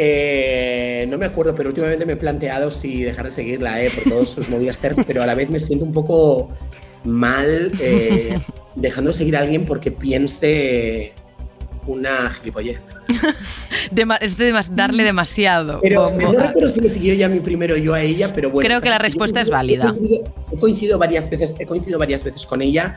Eh, 0.00 1.06
no 1.08 1.18
me 1.18 1.26
acuerdo, 1.26 1.56
pero 1.56 1.70
últimamente 1.70 2.06
me 2.06 2.12
he 2.12 2.16
planteado 2.16 2.70
si 2.70 3.02
dejar 3.02 3.24
de 3.24 3.32
seguirla, 3.32 3.82
eh, 3.82 3.90
por 3.90 4.04
todas 4.04 4.28
sus 4.28 4.48
movidas 4.48 4.78
terf, 4.78 4.96
pero 5.06 5.24
a 5.24 5.26
la 5.26 5.34
vez 5.34 5.50
me 5.50 5.58
siento 5.58 5.84
un 5.84 5.90
poco 5.90 6.50
mal 7.02 7.72
eh, 7.80 8.38
dejando 8.76 9.10
de 9.10 9.16
seguir 9.16 9.36
a 9.36 9.40
alguien 9.40 9.66
porque 9.66 9.90
piense 9.90 11.14
una 11.88 12.30
gilipollez. 12.30 12.94
Dema- 13.90 14.18
es 14.20 14.38
de 14.38 14.52
darle 14.70 15.02
demasiado. 15.02 15.80
Pero 15.82 16.12
no 16.12 16.30
recuerdo 16.30 16.68
si 16.68 16.80
me 16.80 16.88
siguió 16.88 17.14
ya 17.14 17.28
mi 17.28 17.40
primero 17.40 17.76
yo 17.76 17.94
a 17.94 18.00
ella, 18.00 18.32
pero 18.32 18.50
bueno. 18.50 18.68
Creo 18.68 18.80
que 18.80 18.90
la 18.90 18.98
respuesta 18.98 19.40
es 19.40 19.50
válida. 19.50 19.86
He 19.86 19.88
coincidido, 19.88 20.32
he 20.52 20.58
coincidido 20.58 20.98
varias 20.98 21.28
veces, 21.28 21.56
he 21.58 21.66
coincidido 21.66 21.98
varias 21.98 22.22
veces 22.22 22.46
con 22.46 22.62
ella 22.62 22.94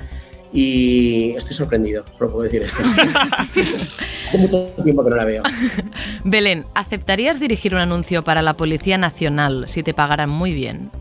y 0.53 1.31
estoy 1.31 1.53
sorprendido, 1.53 2.05
solo 2.17 2.31
puedo 2.31 2.43
decir 2.43 2.61
eso. 2.63 2.81
Hace 4.27 4.37
mucho 4.37 4.73
tiempo 4.83 5.03
que 5.03 5.09
no 5.09 5.15
la 5.15 5.25
veo. 5.25 5.43
Belén, 6.23 6.65
¿aceptarías 6.73 7.39
dirigir 7.39 7.73
un 7.73 7.79
anuncio 7.79 8.23
para 8.23 8.41
la 8.41 8.55
Policía 8.55 8.97
Nacional 8.97 9.65
si 9.67 9.83
te 9.83 9.93
pagaran 9.93 10.29
muy 10.29 10.53
bien? 10.53 10.91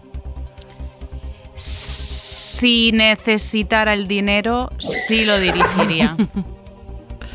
Si 1.57 2.93
necesitara 2.93 3.95
el 3.95 4.07
dinero, 4.07 4.71
sí 4.79 5.25
lo 5.25 5.39
dirigiría. 5.39 6.17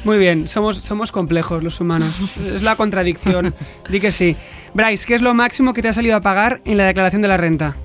Muy 0.04 0.20
bien, 0.20 0.48
somos, 0.48 0.78
somos 0.78 1.12
complejos 1.12 1.64
los 1.64 1.82
humanos. 1.82 2.14
Es 2.38 2.62
la 2.62 2.76
contradicción. 2.76 3.56
Di 3.90 4.00
que 4.00 4.12
sí. 4.12 4.36
Bryce, 4.76 5.04
¿qué 5.04 5.16
es 5.16 5.22
lo 5.24 5.34
máximo 5.34 5.74
que 5.74 5.82
te 5.82 5.88
ha 5.88 5.94
salido 5.94 6.16
a 6.16 6.22
pagar 6.22 6.62
en 6.64 6.78
la 6.78 6.86
declaración 6.86 7.24
de 7.24 7.28
la 7.28 7.38
renta? 7.38 7.76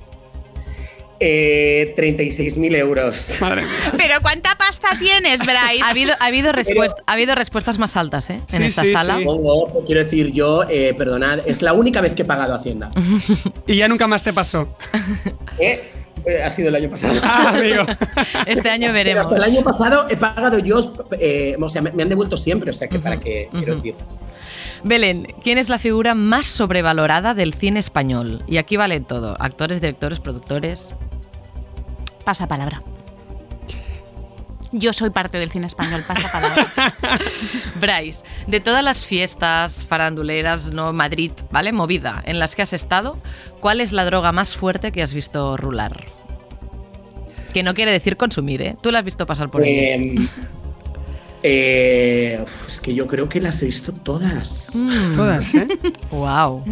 Eh, 1.23 1.93
36.000 1.95 2.75
euros. 2.77 3.37
Madre 3.41 3.61
mía. 3.61 3.93
Pero 3.95 4.15
¿cuánta 4.23 4.55
pasta 4.57 4.89
tienes, 4.99 5.39
Bryce? 5.41 5.81
Ha 5.83 5.89
habido, 5.89 6.13
ha 6.19 6.25
habido, 6.25 6.51
respuest- 6.51 7.03
ha 7.05 7.11
habido 7.13 7.35
respuestas 7.35 7.77
más 7.77 7.95
altas 7.95 8.29
¿eh? 8.31 8.41
en 8.51 8.57
Sí, 8.57 8.63
esta 8.63 8.81
sí, 8.81 8.91
sala. 8.91 9.17
sí. 9.19 9.23
Pongo, 9.23 9.83
quiero 9.85 10.03
decir 10.03 10.31
yo, 10.31 10.63
eh, 10.67 10.95
perdonad, 10.97 11.39
es 11.45 11.61
la 11.61 11.73
única 11.73 12.01
vez 12.01 12.15
que 12.15 12.23
he 12.23 12.25
pagado 12.25 12.55
Hacienda. 12.55 12.89
Y 13.67 13.77
ya 13.77 13.87
nunca 13.87 14.07
más 14.07 14.23
te 14.23 14.33
pasó. 14.33 14.75
¿Eh? 15.59 15.83
Eh, 16.25 16.41
ha 16.43 16.49
sido 16.49 16.69
el 16.69 16.75
año 16.75 16.89
pasado. 16.89 17.19
Ah, 17.23 17.53
amigo. 17.55 17.83
Este 18.45 18.69
año 18.69 18.91
veremos. 18.93 19.25
Hasta 19.27 19.37
el 19.37 19.43
año 19.43 19.61
pasado 19.63 20.07
he 20.09 20.17
pagado 20.17 20.59
yo, 20.59 20.93
eh, 21.19 21.55
o 21.59 21.69
sea, 21.69 21.81
me, 21.81 21.91
me 21.91 22.03
han 22.03 22.09
devuelto 22.09 22.37
siempre, 22.37 22.69
o 22.69 22.73
sea, 22.73 22.87
que 22.87 22.99
para 22.99 23.19
qué, 23.19 23.47
quiero 23.51 23.75
decir. 23.75 23.95
Belén, 24.83 25.27
¿quién 25.43 25.57
es 25.57 25.69
la 25.69 25.77
figura 25.77 26.15
más 26.15 26.47
sobrevalorada 26.47 27.33
del 27.33 27.53
cine 27.53 27.79
español? 27.79 28.43
Y 28.47 28.57
aquí 28.57 28.77
vale 28.77 28.99
todo: 28.99 29.35
actores, 29.39 29.81
directores, 29.81 30.19
productores. 30.19 30.89
Pasa 32.23 32.47
palabra. 32.47 32.81
Yo 34.73 34.93
soy 34.93 35.09
parte 35.09 35.37
del 35.37 35.51
cine 35.51 35.67
español, 35.67 36.03
pasa 36.07 36.31
palabra. 36.31 36.71
Bryce, 37.79 38.23
de 38.47 38.61
todas 38.61 38.83
las 38.83 39.05
fiestas 39.05 39.85
faranduleras, 39.85 40.71
no 40.71 40.93
Madrid, 40.93 41.31
¿vale? 41.51 41.73
Movida, 41.73 42.23
en 42.25 42.39
las 42.39 42.55
que 42.55 42.61
has 42.61 42.71
estado, 42.71 43.17
¿cuál 43.59 43.81
es 43.81 43.91
la 43.91 44.05
droga 44.05 44.31
más 44.31 44.55
fuerte 44.55 44.93
que 44.93 45.03
has 45.03 45.13
visto 45.13 45.57
rular? 45.57 46.05
Que 47.53 47.63
no 47.63 47.73
quiere 47.73 47.91
decir 47.91 48.15
consumir, 48.15 48.61
¿eh? 48.61 48.77
Tú 48.81 48.91
la 48.91 48.99
has 48.99 49.05
visto 49.05 49.25
pasar 49.25 49.51
por 49.51 49.61
ahí. 49.61 50.15
Eh, 51.43 52.43
es 52.67 52.81
que 52.81 52.93
yo 52.93 53.07
creo 53.07 53.27
que 53.27 53.41
las 53.41 53.61
he 53.61 53.65
visto 53.65 53.91
todas. 53.91 54.75
Mm. 54.75 55.15
Todas, 55.15 55.53
¿eh? 55.55 55.67
Wow. 56.11 56.63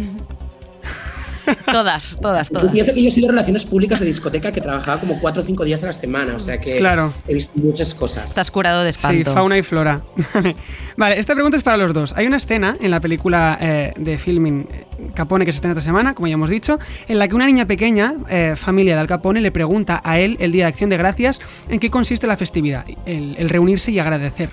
Todas, 1.66 2.16
todas, 2.20 2.48
Yo 2.50 2.60
todas. 2.60 2.90
que 2.92 3.02
yo 3.02 3.10
soy 3.10 3.22
de 3.22 3.28
relaciones 3.28 3.64
públicas 3.64 4.00
de 4.00 4.06
discoteca 4.06 4.52
que 4.52 4.60
trabajaba 4.60 5.00
como 5.00 5.20
cuatro 5.20 5.42
o 5.42 5.44
cinco 5.44 5.64
días 5.64 5.82
a 5.82 5.86
la 5.86 5.92
semana, 5.92 6.34
o 6.34 6.38
sea 6.38 6.60
que 6.60 6.78
Claro. 6.78 7.12
he 7.26 7.34
visto 7.34 7.52
muchas 7.56 7.94
cosas. 7.94 8.30
Estás 8.30 8.50
curado 8.50 8.82
de 8.84 8.92
Sí, 8.92 8.98
espanto. 8.98 9.32
fauna 9.34 9.58
y 9.58 9.62
flora. 9.62 10.02
Vale. 10.34 10.56
Vale, 10.96 11.18
esta 11.18 11.34
pregunta 11.34 11.56
es 11.56 11.62
para 11.62 11.76
los 11.76 11.92
dos. 11.94 12.12
Hay 12.16 12.26
una 12.26 12.36
escena 12.36 12.76
en 12.80 12.90
la 12.90 13.00
película 13.00 13.58
eh, 13.60 13.92
de 13.96 14.18
filming 14.18 14.66
eh, 14.72 14.86
Capone 15.14 15.44
que 15.46 15.52
se 15.52 15.56
estrena 15.56 15.72
esta 15.72 15.84
semana, 15.84 16.14
como 16.14 16.28
ya 16.28 16.34
hemos 16.34 16.50
dicho, 16.50 16.78
en 17.08 17.18
la 17.18 17.26
que 17.28 17.34
una 17.34 17.46
niña 17.46 17.66
pequeña, 17.66 18.14
eh, 18.28 18.54
familia 18.56 18.94
de 18.94 19.00
Al 19.00 19.06
Capone, 19.06 19.40
le 19.40 19.50
pregunta 19.50 20.00
a 20.04 20.18
él 20.18 20.36
el 20.40 20.52
Día 20.52 20.64
de 20.64 20.68
Acción 20.68 20.90
de 20.90 20.96
Gracias 20.98 21.40
en 21.68 21.80
qué 21.80 21.90
consiste 21.90 22.26
la 22.26 22.36
festividad, 22.36 22.84
el, 23.06 23.34
el 23.38 23.48
reunirse 23.48 23.90
y 23.90 23.98
agradecer. 23.98 24.50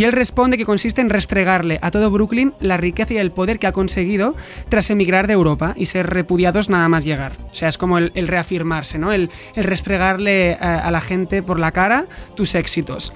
Y 0.00 0.04
él 0.04 0.12
responde 0.12 0.56
que 0.56 0.64
consiste 0.64 1.02
en 1.02 1.10
restregarle 1.10 1.78
a 1.82 1.90
todo 1.90 2.10
Brooklyn 2.10 2.54
la 2.58 2.78
riqueza 2.78 3.12
y 3.12 3.18
el 3.18 3.32
poder 3.32 3.58
que 3.58 3.66
ha 3.66 3.72
conseguido 3.72 4.34
tras 4.70 4.88
emigrar 4.88 5.26
de 5.26 5.34
Europa 5.34 5.74
y 5.76 5.84
ser 5.84 6.08
repudiados 6.08 6.70
nada 6.70 6.88
más 6.88 7.04
llegar. 7.04 7.32
O 7.52 7.54
sea, 7.54 7.68
es 7.68 7.76
como 7.76 7.98
el, 7.98 8.10
el 8.14 8.26
reafirmarse, 8.26 8.98
¿no? 8.98 9.12
El, 9.12 9.28
el 9.54 9.64
restregarle 9.64 10.52
eh, 10.52 10.56
a 10.58 10.90
la 10.90 11.02
gente 11.02 11.42
por 11.42 11.58
la 11.60 11.70
cara 11.72 12.06
tus 12.34 12.54
éxitos. 12.54 13.12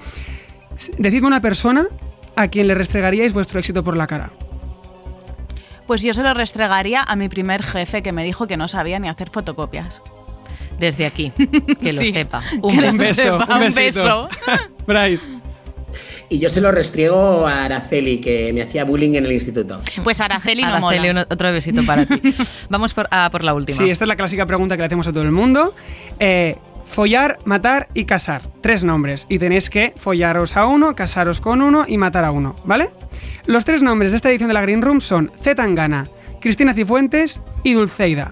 Decidme 0.99 1.25
una 1.25 1.41
persona 1.41 1.87
a 2.35 2.49
quien 2.49 2.67
le 2.67 2.75
restregaríais 2.75 3.33
vuestro 3.33 3.59
éxito 3.59 3.83
por 3.83 3.97
la 3.97 4.05
cara. 4.05 4.29
Pues 5.87 6.03
yo 6.03 6.13
se 6.13 6.21
lo 6.21 6.35
restregaría 6.35 7.01
a 7.01 7.15
mi 7.15 7.29
primer 7.29 7.63
jefe 7.63 8.03
que 8.03 8.11
me 8.11 8.23
dijo 8.23 8.45
que 8.45 8.57
no 8.57 8.67
sabía 8.67 8.99
ni 8.99 9.09
hacer 9.09 9.31
fotocopias. 9.31 10.01
Desde 10.77 11.07
aquí, 11.07 11.31
que 11.81 11.93
lo 11.93 12.01
Sí. 12.03 12.11
sepa. 12.11 12.43
Que 12.51 12.57
lo 12.57 12.67
beso. 12.67 12.91
Un 12.91 12.97
beso, 12.99 13.39
sepa, 13.39 13.55
un 13.55 13.73
beso. 13.73 14.29
Bryce. 14.85 15.27
Y 16.29 16.39
yo 16.39 16.49
se 16.49 16.61
lo 16.61 16.71
restriego 16.71 17.47
a 17.47 17.65
Araceli, 17.65 18.19
que 18.19 18.51
me 18.53 18.61
hacía 18.61 18.83
bullying 18.85 19.13
en 19.15 19.25
el 19.25 19.31
instituto. 19.31 19.81
Pues 20.03 20.19
Araceli 20.21 20.61
no 20.63 20.69
Araceli, 20.75 21.07
mola. 21.07 21.21
un- 21.21 21.33
otro 21.33 21.51
besito 21.51 21.85
para 21.85 22.05
ti. 22.05 22.21
Vamos 22.69 22.93
por, 22.93 23.07
a 23.11 23.29
por 23.31 23.43
la 23.43 23.53
última. 23.53 23.77
Sí, 23.77 23.89
esta 23.89 24.05
es 24.05 24.07
la 24.07 24.15
clásica 24.15 24.45
pregunta 24.45 24.75
que 24.75 24.81
le 24.81 24.87
hacemos 24.87 25.07
a 25.07 25.11
todo 25.13 25.23
el 25.23 25.31
mundo. 25.31 25.75
Eh, 26.19 26.57
follar, 26.85 27.37
matar 27.45 27.87
y 27.93 28.05
casar. 28.05 28.41
Tres 28.61 28.83
nombres. 28.83 29.25
Y 29.29 29.37
tenéis 29.39 29.69
que 29.69 29.93
follaros 29.97 30.57
a 30.57 30.65
uno, 30.65 30.95
casaros 30.95 31.39
con 31.39 31.61
uno 31.61 31.85
y 31.87 31.97
matar 31.97 32.25
a 32.25 32.31
uno, 32.31 32.55
¿vale? 32.65 32.89
Los 33.45 33.63
tres 33.65 33.81
nombres 33.81 34.11
de 34.11 34.17
esta 34.17 34.29
edición 34.29 34.47
de 34.47 34.53
la 34.55 34.61
Green 34.61 34.81
Room 34.81 35.01
son 35.01 35.31
Z 35.39 35.55
Tangana, 35.55 36.07
Cristina 36.41 36.73
Cifuentes 36.73 37.39
y 37.63 37.73
Dulceida. 37.73 38.31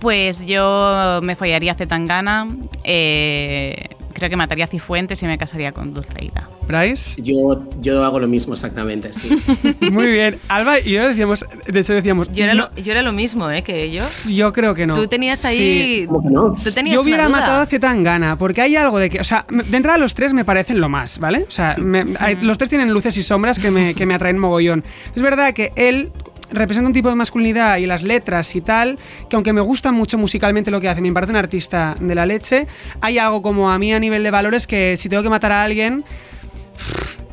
Pues 0.00 0.44
yo 0.44 1.20
me 1.22 1.36
follaría 1.36 1.72
a 1.72 1.74
Zetangana, 1.76 2.48
eh, 2.82 3.86
creo 4.22 4.30
que 4.30 4.36
mataría 4.36 4.66
a 4.66 4.68
Cifuentes 4.68 5.20
y 5.22 5.26
me 5.26 5.36
casaría 5.36 5.72
con 5.72 5.92
Dulceida. 5.94 6.48
Bryce. 6.68 7.20
Yo, 7.20 7.64
yo 7.80 8.04
hago 8.04 8.20
lo 8.20 8.28
mismo 8.28 8.54
exactamente, 8.54 9.12
sí. 9.12 9.36
Muy 9.90 10.06
bien. 10.06 10.38
Alba 10.48 10.78
y 10.78 10.92
yo 10.92 11.08
decíamos, 11.08 11.44
de 11.66 11.80
hecho 11.80 11.92
decíamos, 11.92 12.30
Yo 12.32 12.44
era, 12.44 12.54
no, 12.54 12.68
lo, 12.74 12.82
yo 12.82 12.92
era 12.92 13.02
lo 13.02 13.10
mismo, 13.12 13.50
¿eh? 13.50 13.62
Que 13.62 13.82
ellos. 13.82 14.24
yo 14.26 14.52
creo 14.52 14.72
que 14.74 14.86
no. 14.86 14.94
Tú 14.94 15.08
tenías 15.08 15.40
Sí. 15.40 15.46
ahí. 15.48 16.06
¿Cómo 16.06 16.22
que 16.22 16.30
no? 16.30 16.54
Tú 16.62 16.70
tenías 16.70 16.94
Yo 16.94 17.02
hubiera 17.02 17.22
una 17.26 17.30
duda. 17.30 17.40
matado 17.40 17.62
a 17.62 17.66
Zetangana, 17.66 18.38
porque 18.38 18.62
hay 18.62 18.76
algo 18.76 18.98
de 19.00 19.10
que. 19.10 19.18
O 19.20 19.24
sea, 19.24 19.44
de 19.50 19.76
entrada 19.76 19.98
los 19.98 20.14
tres 20.14 20.32
me 20.32 20.44
parecen 20.44 20.80
lo 20.80 20.88
más, 20.88 21.18
¿vale? 21.18 21.44
O 21.48 21.50
sea, 21.50 21.74
me- 21.78 22.06
hay- 22.20 22.36
los 22.36 22.58
tres 22.58 22.70
tienen 22.70 22.92
luces 22.92 23.16
y 23.16 23.24
sombras 23.24 23.58
que 23.58 23.70
me, 23.72 23.94
que 23.94 24.06
me 24.06 24.14
atraen 24.14 24.38
mogollón. 24.38 24.84
Es 25.16 25.20
verdad 25.22 25.52
que 25.54 25.72
él 25.74 26.12
representa 26.52 26.86
un 26.88 26.92
tipo 26.94 27.08
de 27.08 27.14
masculinidad 27.14 27.76
y 27.78 27.86
las 27.86 28.02
letras 28.02 28.54
y 28.54 28.60
tal, 28.60 28.98
que 29.28 29.36
aunque 29.36 29.52
me 29.52 29.60
gusta 29.60 29.92
mucho 29.92 30.18
musicalmente 30.18 30.70
lo 30.70 30.80
que 30.80 30.88
hace, 30.88 31.00
me 31.00 31.12
parece 31.12 31.30
un 31.32 31.36
artista 31.36 31.96
de 31.98 32.14
la 32.14 32.26
leche, 32.26 32.66
hay 33.00 33.18
algo 33.18 33.42
como 33.42 33.70
a 33.70 33.78
mí 33.78 33.92
a 33.92 33.98
nivel 34.00 34.22
de 34.22 34.30
valores 34.30 34.66
que 34.66 34.96
si 34.96 35.08
tengo 35.08 35.22
que 35.22 35.28
matar 35.30 35.52
a 35.52 35.62
alguien. 35.62 36.04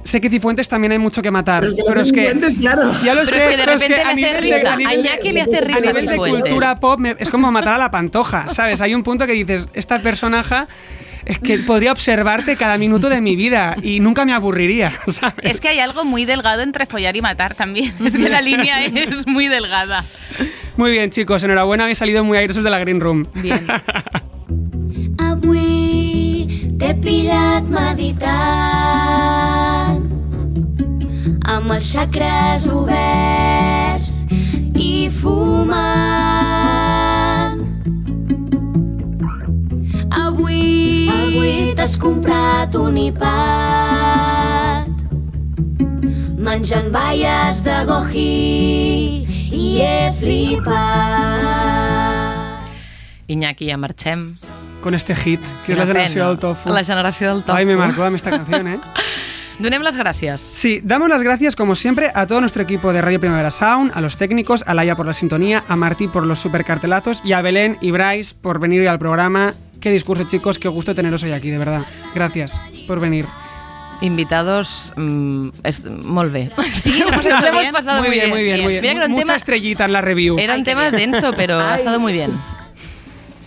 Sé 0.03 0.19
que 0.21 0.29
Cifuentes 0.29 0.67
también 0.67 0.91
hay 0.91 0.97
mucho 0.97 1.21
que 1.21 1.29
matar, 1.29 1.61
Pero 1.61 1.69
es 1.69 1.75
que 1.75 1.83
pero 1.83 1.95
no 1.95 2.01
es 2.01 2.11
que. 2.11 2.21
Cifuentes, 2.21 2.57
claro. 2.57 2.91
Ya 3.03 3.13
lo 3.13 3.21
Pero 3.25 3.31
sé, 3.31 3.37
es 3.37 3.43
que 3.43 3.57
de 3.57 3.63
pero 3.63 3.71
es 3.73 3.81
repente 3.81 3.85
que 3.85 3.89
le 3.89 4.01
hace 4.01 4.15
nivel 4.15 4.33
de- 4.33 4.41
risa. 4.41 4.73
a 4.73 4.75
nivel 4.75 5.03
de- 5.03 5.09
Iñaki 5.09 5.31
le 5.31 5.41
hace 5.41 5.55
a 5.55 5.59
a 5.59 5.61
risa 5.61 5.79
nivel 5.81 6.05
de 6.05 6.11
Cifuentes. 6.13 6.41
cultura 6.41 6.79
pop 6.79 6.99
me- 6.99 7.15
es 7.19 7.29
como 7.29 7.51
matar 7.51 7.75
a 7.75 7.77
la 7.77 7.91
pantoja, 7.91 8.49
¿sabes? 8.49 8.81
Hay 8.81 8.95
un 8.95 9.03
punto 9.03 9.27
que 9.27 9.33
dices, 9.33 9.67
esta 9.73 10.01
personaje 10.01 10.55
es 11.25 11.39
que 11.39 11.59
podría 11.59 11.91
observarte 11.91 12.55
cada 12.55 12.77
minuto 12.77 13.09
de 13.09 13.21
mi 13.21 13.35
vida 13.35 13.75
y 13.81 13.99
nunca 13.99 14.25
me 14.25 14.33
aburriría, 14.33 14.93
¿sabes? 15.07 15.43
Es 15.43 15.61
que 15.61 15.69
hay 15.69 15.79
algo 15.79 16.05
muy 16.05 16.25
delgado 16.25 16.61
entre 16.61 16.85
follar 16.85 17.15
y 17.15 17.21
matar 17.21 17.55
también. 17.55 17.93
Es 18.03 18.17
que 18.17 18.29
la 18.29 18.41
línea 18.41 18.83
es 18.85 19.27
muy 19.27 19.47
delgada. 19.47 20.03
Muy 20.77 20.91
bien, 20.91 21.09
chicos, 21.11 21.43
enhorabuena, 21.43 21.83
habéis 21.83 21.97
salido 21.97 22.23
muy 22.23 22.37
airosos 22.37 22.63
de 22.63 22.69
la 22.69 22.79
Green 22.79 22.99
Room. 23.01 23.27
Bien. 23.35 23.67
Avui 25.19 26.47
t'he 26.79 26.93
pillat 27.03 27.67
meditant 27.67 28.29
amb 31.49 31.73
els 31.75 31.89
xacres 31.91 32.69
oberts 32.71 34.23
i 34.75 35.09
fumant. 35.21 36.48
Avui 41.39 41.71
t'has 41.71 41.95
comprat 41.95 42.73
un 42.75 42.97
iPad 42.99 44.91
menjant 46.35 46.91
baies 46.91 47.61
de 47.63 47.77
goji 47.87 49.23
i 49.55 49.79
he 49.79 50.11
flipat. 50.19 50.75
Iñaki, 53.31 53.71
ja 53.71 53.77
marxem. 53.79 54.35
Con 54.83 54.93
este 54.99 55.15
hit, 55.15 55.39
que 55.65 55.71
es 55.71 55.79
la 55.79 55.85
pena. 55.85 56.09
del 56.09 56.39
tofu. 56.39 56.67
La 56.67 56.83
generació 56.83 57.33
del 57.33 57.43
tofu. 57.45 57.57
Ay, 57.57 57.65
me 57.65 57.77
marcó 57.77 58.03
a 58.03 58.09
mí 58.09 58.17
esta 58.17 58.31
canción, 58.31 58.67
¿eh? 58.67 58.81
Donem 59.59 59.81
les 59.81 59.95
gràcies. 59.95 60.41
Sí, 60.41 60.81
damos 60.83 61.07
las 61.07 61.21
gracias 61.23 61.55
como 61.55 61.75
siempre 61.75 62.11
a 62.13 62.27
todo 62.27 62.41
nuestro 62.41 62.63
equipo 62.63 62.91
de 62.91 63.01
Radio 63.01 63.21
Primavera 63.21 63.51
Sound, 63.51 63.93
a 63.95 64.01
los 64.01 64.17
técnicos, 64.17 64.65
a 64.67 64.73
Laia 64.73 64.97
por 64.97 65.05
la 65.05 65.13
sintonía, 65.13 65.63
a 65.69 65.77
Martí 65.77 66.09
por 66.09 66.25
los 66.25 66.39
super 66.39 66.65
cartelazos 66.65 67.21
y 67.23 67.31
a 67.31 67.41
Belén 67.41 67.77
y 67.79 67.91
Bryce 67.91 68.35
por 68.41 68.59
venir 68.59 68.81
hoy 68.81 68.87
al 68.87 68.99
programa. 68.99 69.53
Qué 69.79 69.91
discurso, 69.91 70.25
chicos, 70.25 70.59
qué 70.59 70.67
gusto 70.67 70.93
teneros 70.93 71.23
hoy 71.23 71.31
aquí, 71.31 71.49
de 71.49 71.57
verdad. 71.57 71.81
Gracias 72.13 72.59
por 72.87 72.99
venir. 72.99 73.25
Invitados, 74.01 74.93
mm, 74.95 75.49
es, 75.63 75.83
molt 75.85 76.31
bé. 76.31 76.49
Sí, 76.73 76.99
Nos 76.99 77.11
pasado 77.25 77.59
hemos 77.59 77.71
pasado 77.71 78.01
muy 78.01 78.11
bien, 78.11 78.29
muy 78.29 78.43
bien, 78.43 78.61
muy 78.61 78.73
bien. 78.73 78.81
Mira 78.81 78.93
que 78.93 78.97
era 78.97 79.05
un 79.07 79.11
Mucha 79.11 79.23
tema, 79.25 79.37
estrellita 79.37 79.85
en 79.85 79.93
la 79.93 80.01
review. 80.01 80.37
era 80.39 80.55
un 80.55 80.63
tema 80.63 80.89
denso, 80.91 81.33
pero 81.35 81.59
ha 81.59 81.73
Ay. 81.73 81.79
estado 81.79 81.99
muy 81.99 82.13
bien. 82.13 82.31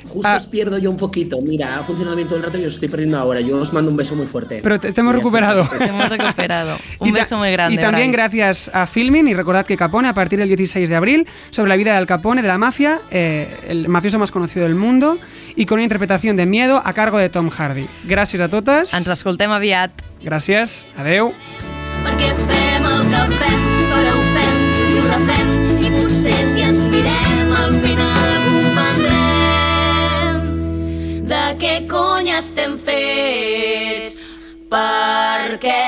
Justo 0.09 0.29
Ah. 0.29 0.37
os 0.37 0.47
pierdo 0.47 0.77
yo 0.77 0.91
un 0.91 0.99
poquito. 0.99 1.39
Mira, 1.41 1.79
ha 1.79 1.85
funcionado 1.85 2.15
bien 2.17 2.29
todo 2.29 2.37
el 2.37 2.45
rato 2.45 2.59
y 2.59 2.67
os 2.67 2.75
estoy 2.75 2.89
perdiendo 2.89 3.19
ahora. 3.19 3.41
Yo 3.41 3.59
os 3.59 3.73
mando 3.73 3.91
un 3.91 3.97
beso 3.97 4.15
muy 4.15 4.27
fuerte. 4.27 4.61
Pero 4.63 4.79
te, 4.79 4.93
te 4.93 5.01
hemos 5.01 5.15
está. 5.15 5.23
recuperado. 5.23 5.67
Te 5.79 5.85
hemos 5.87 6.11
recuperado. 6.11 6.77
Un 6.99 7.13
ta- 7.15 7.21
beso 7.21 7.39
muy 7.39 7.51
grande. 7.51 7.77
Y 7.77 7.79
también 7.83 8.09
Bryce. 8.13 8.19
gracias 8.37 8.71
a 8.75 8.87
Filmin 8.87 9.27
y 9.29 9.33
recordad 9.33 9.65
que 9.65 9.75
Capone 9.79 10.09
a 10.09 10.13
partir 10.15 10.39
del 10.39 10.49
16 10.49 10.87
de 10.91 10.95
abril 10.97 11.27
sobre 11.49 11.71
la 11.71 11.77
vida 11.77 11.93
de 11.93 11.97
Al 11.97 12.07
Capone 12.07 12.43
de 12.43 12.49
la 12.49 12.59
mafia, 12.59 13.01
eh, 13.11 13.59
el 13.69 13.89
mafioso 13.89 14.19
más 14.19 14.31
conocido 14.31 14.67
del 14.67 14.75
mundo 14.75 15.19
y 15.57 15.67
con 15.67 15.77
una 15.77 15.85
interpretación 15.85 16.37
de 16.37 16.47
miedo 16.47 16.81
a 16.85 16.93
cargo 16.93 17.19
de 17.19 17.29
Tom 17.29 17.51
Hardy. 17.51 17.87
Gracias 18.05 18.43
a 18.43 18.49
totes. 18.49 18.95
Ens 18.95 19.09
escoltem 19.09 19.51
aviat. 19.51 19.91
Gràcies. 20.23 20.87
Adeu. 20.97 21.35
perquè 22.03 22.31
fem 22.35 22.85
el 22.89 23.03
que 23.11 23.23
fem, 23.39 23.61
però 23.91 24.13
ho 24.17 24.23
fem 24.35 24.57
i 24.91 24.99
ho 24.99 25.05
refem 25.07 25.49
i 25.87 25.89
potser 25.95 26.41
si 26.51 26.61
ens 26.67 26.83
mirem 26.91 27.49
al 27.61 27.73
final 27.85 28.31
comprendrem 28.49 30.35
de 31.31 31.45
què 31.63 31.75
cony 31.91 32.29
estem 32.41 32.73
fets 32.89 34.15
perquè 34.73 35.85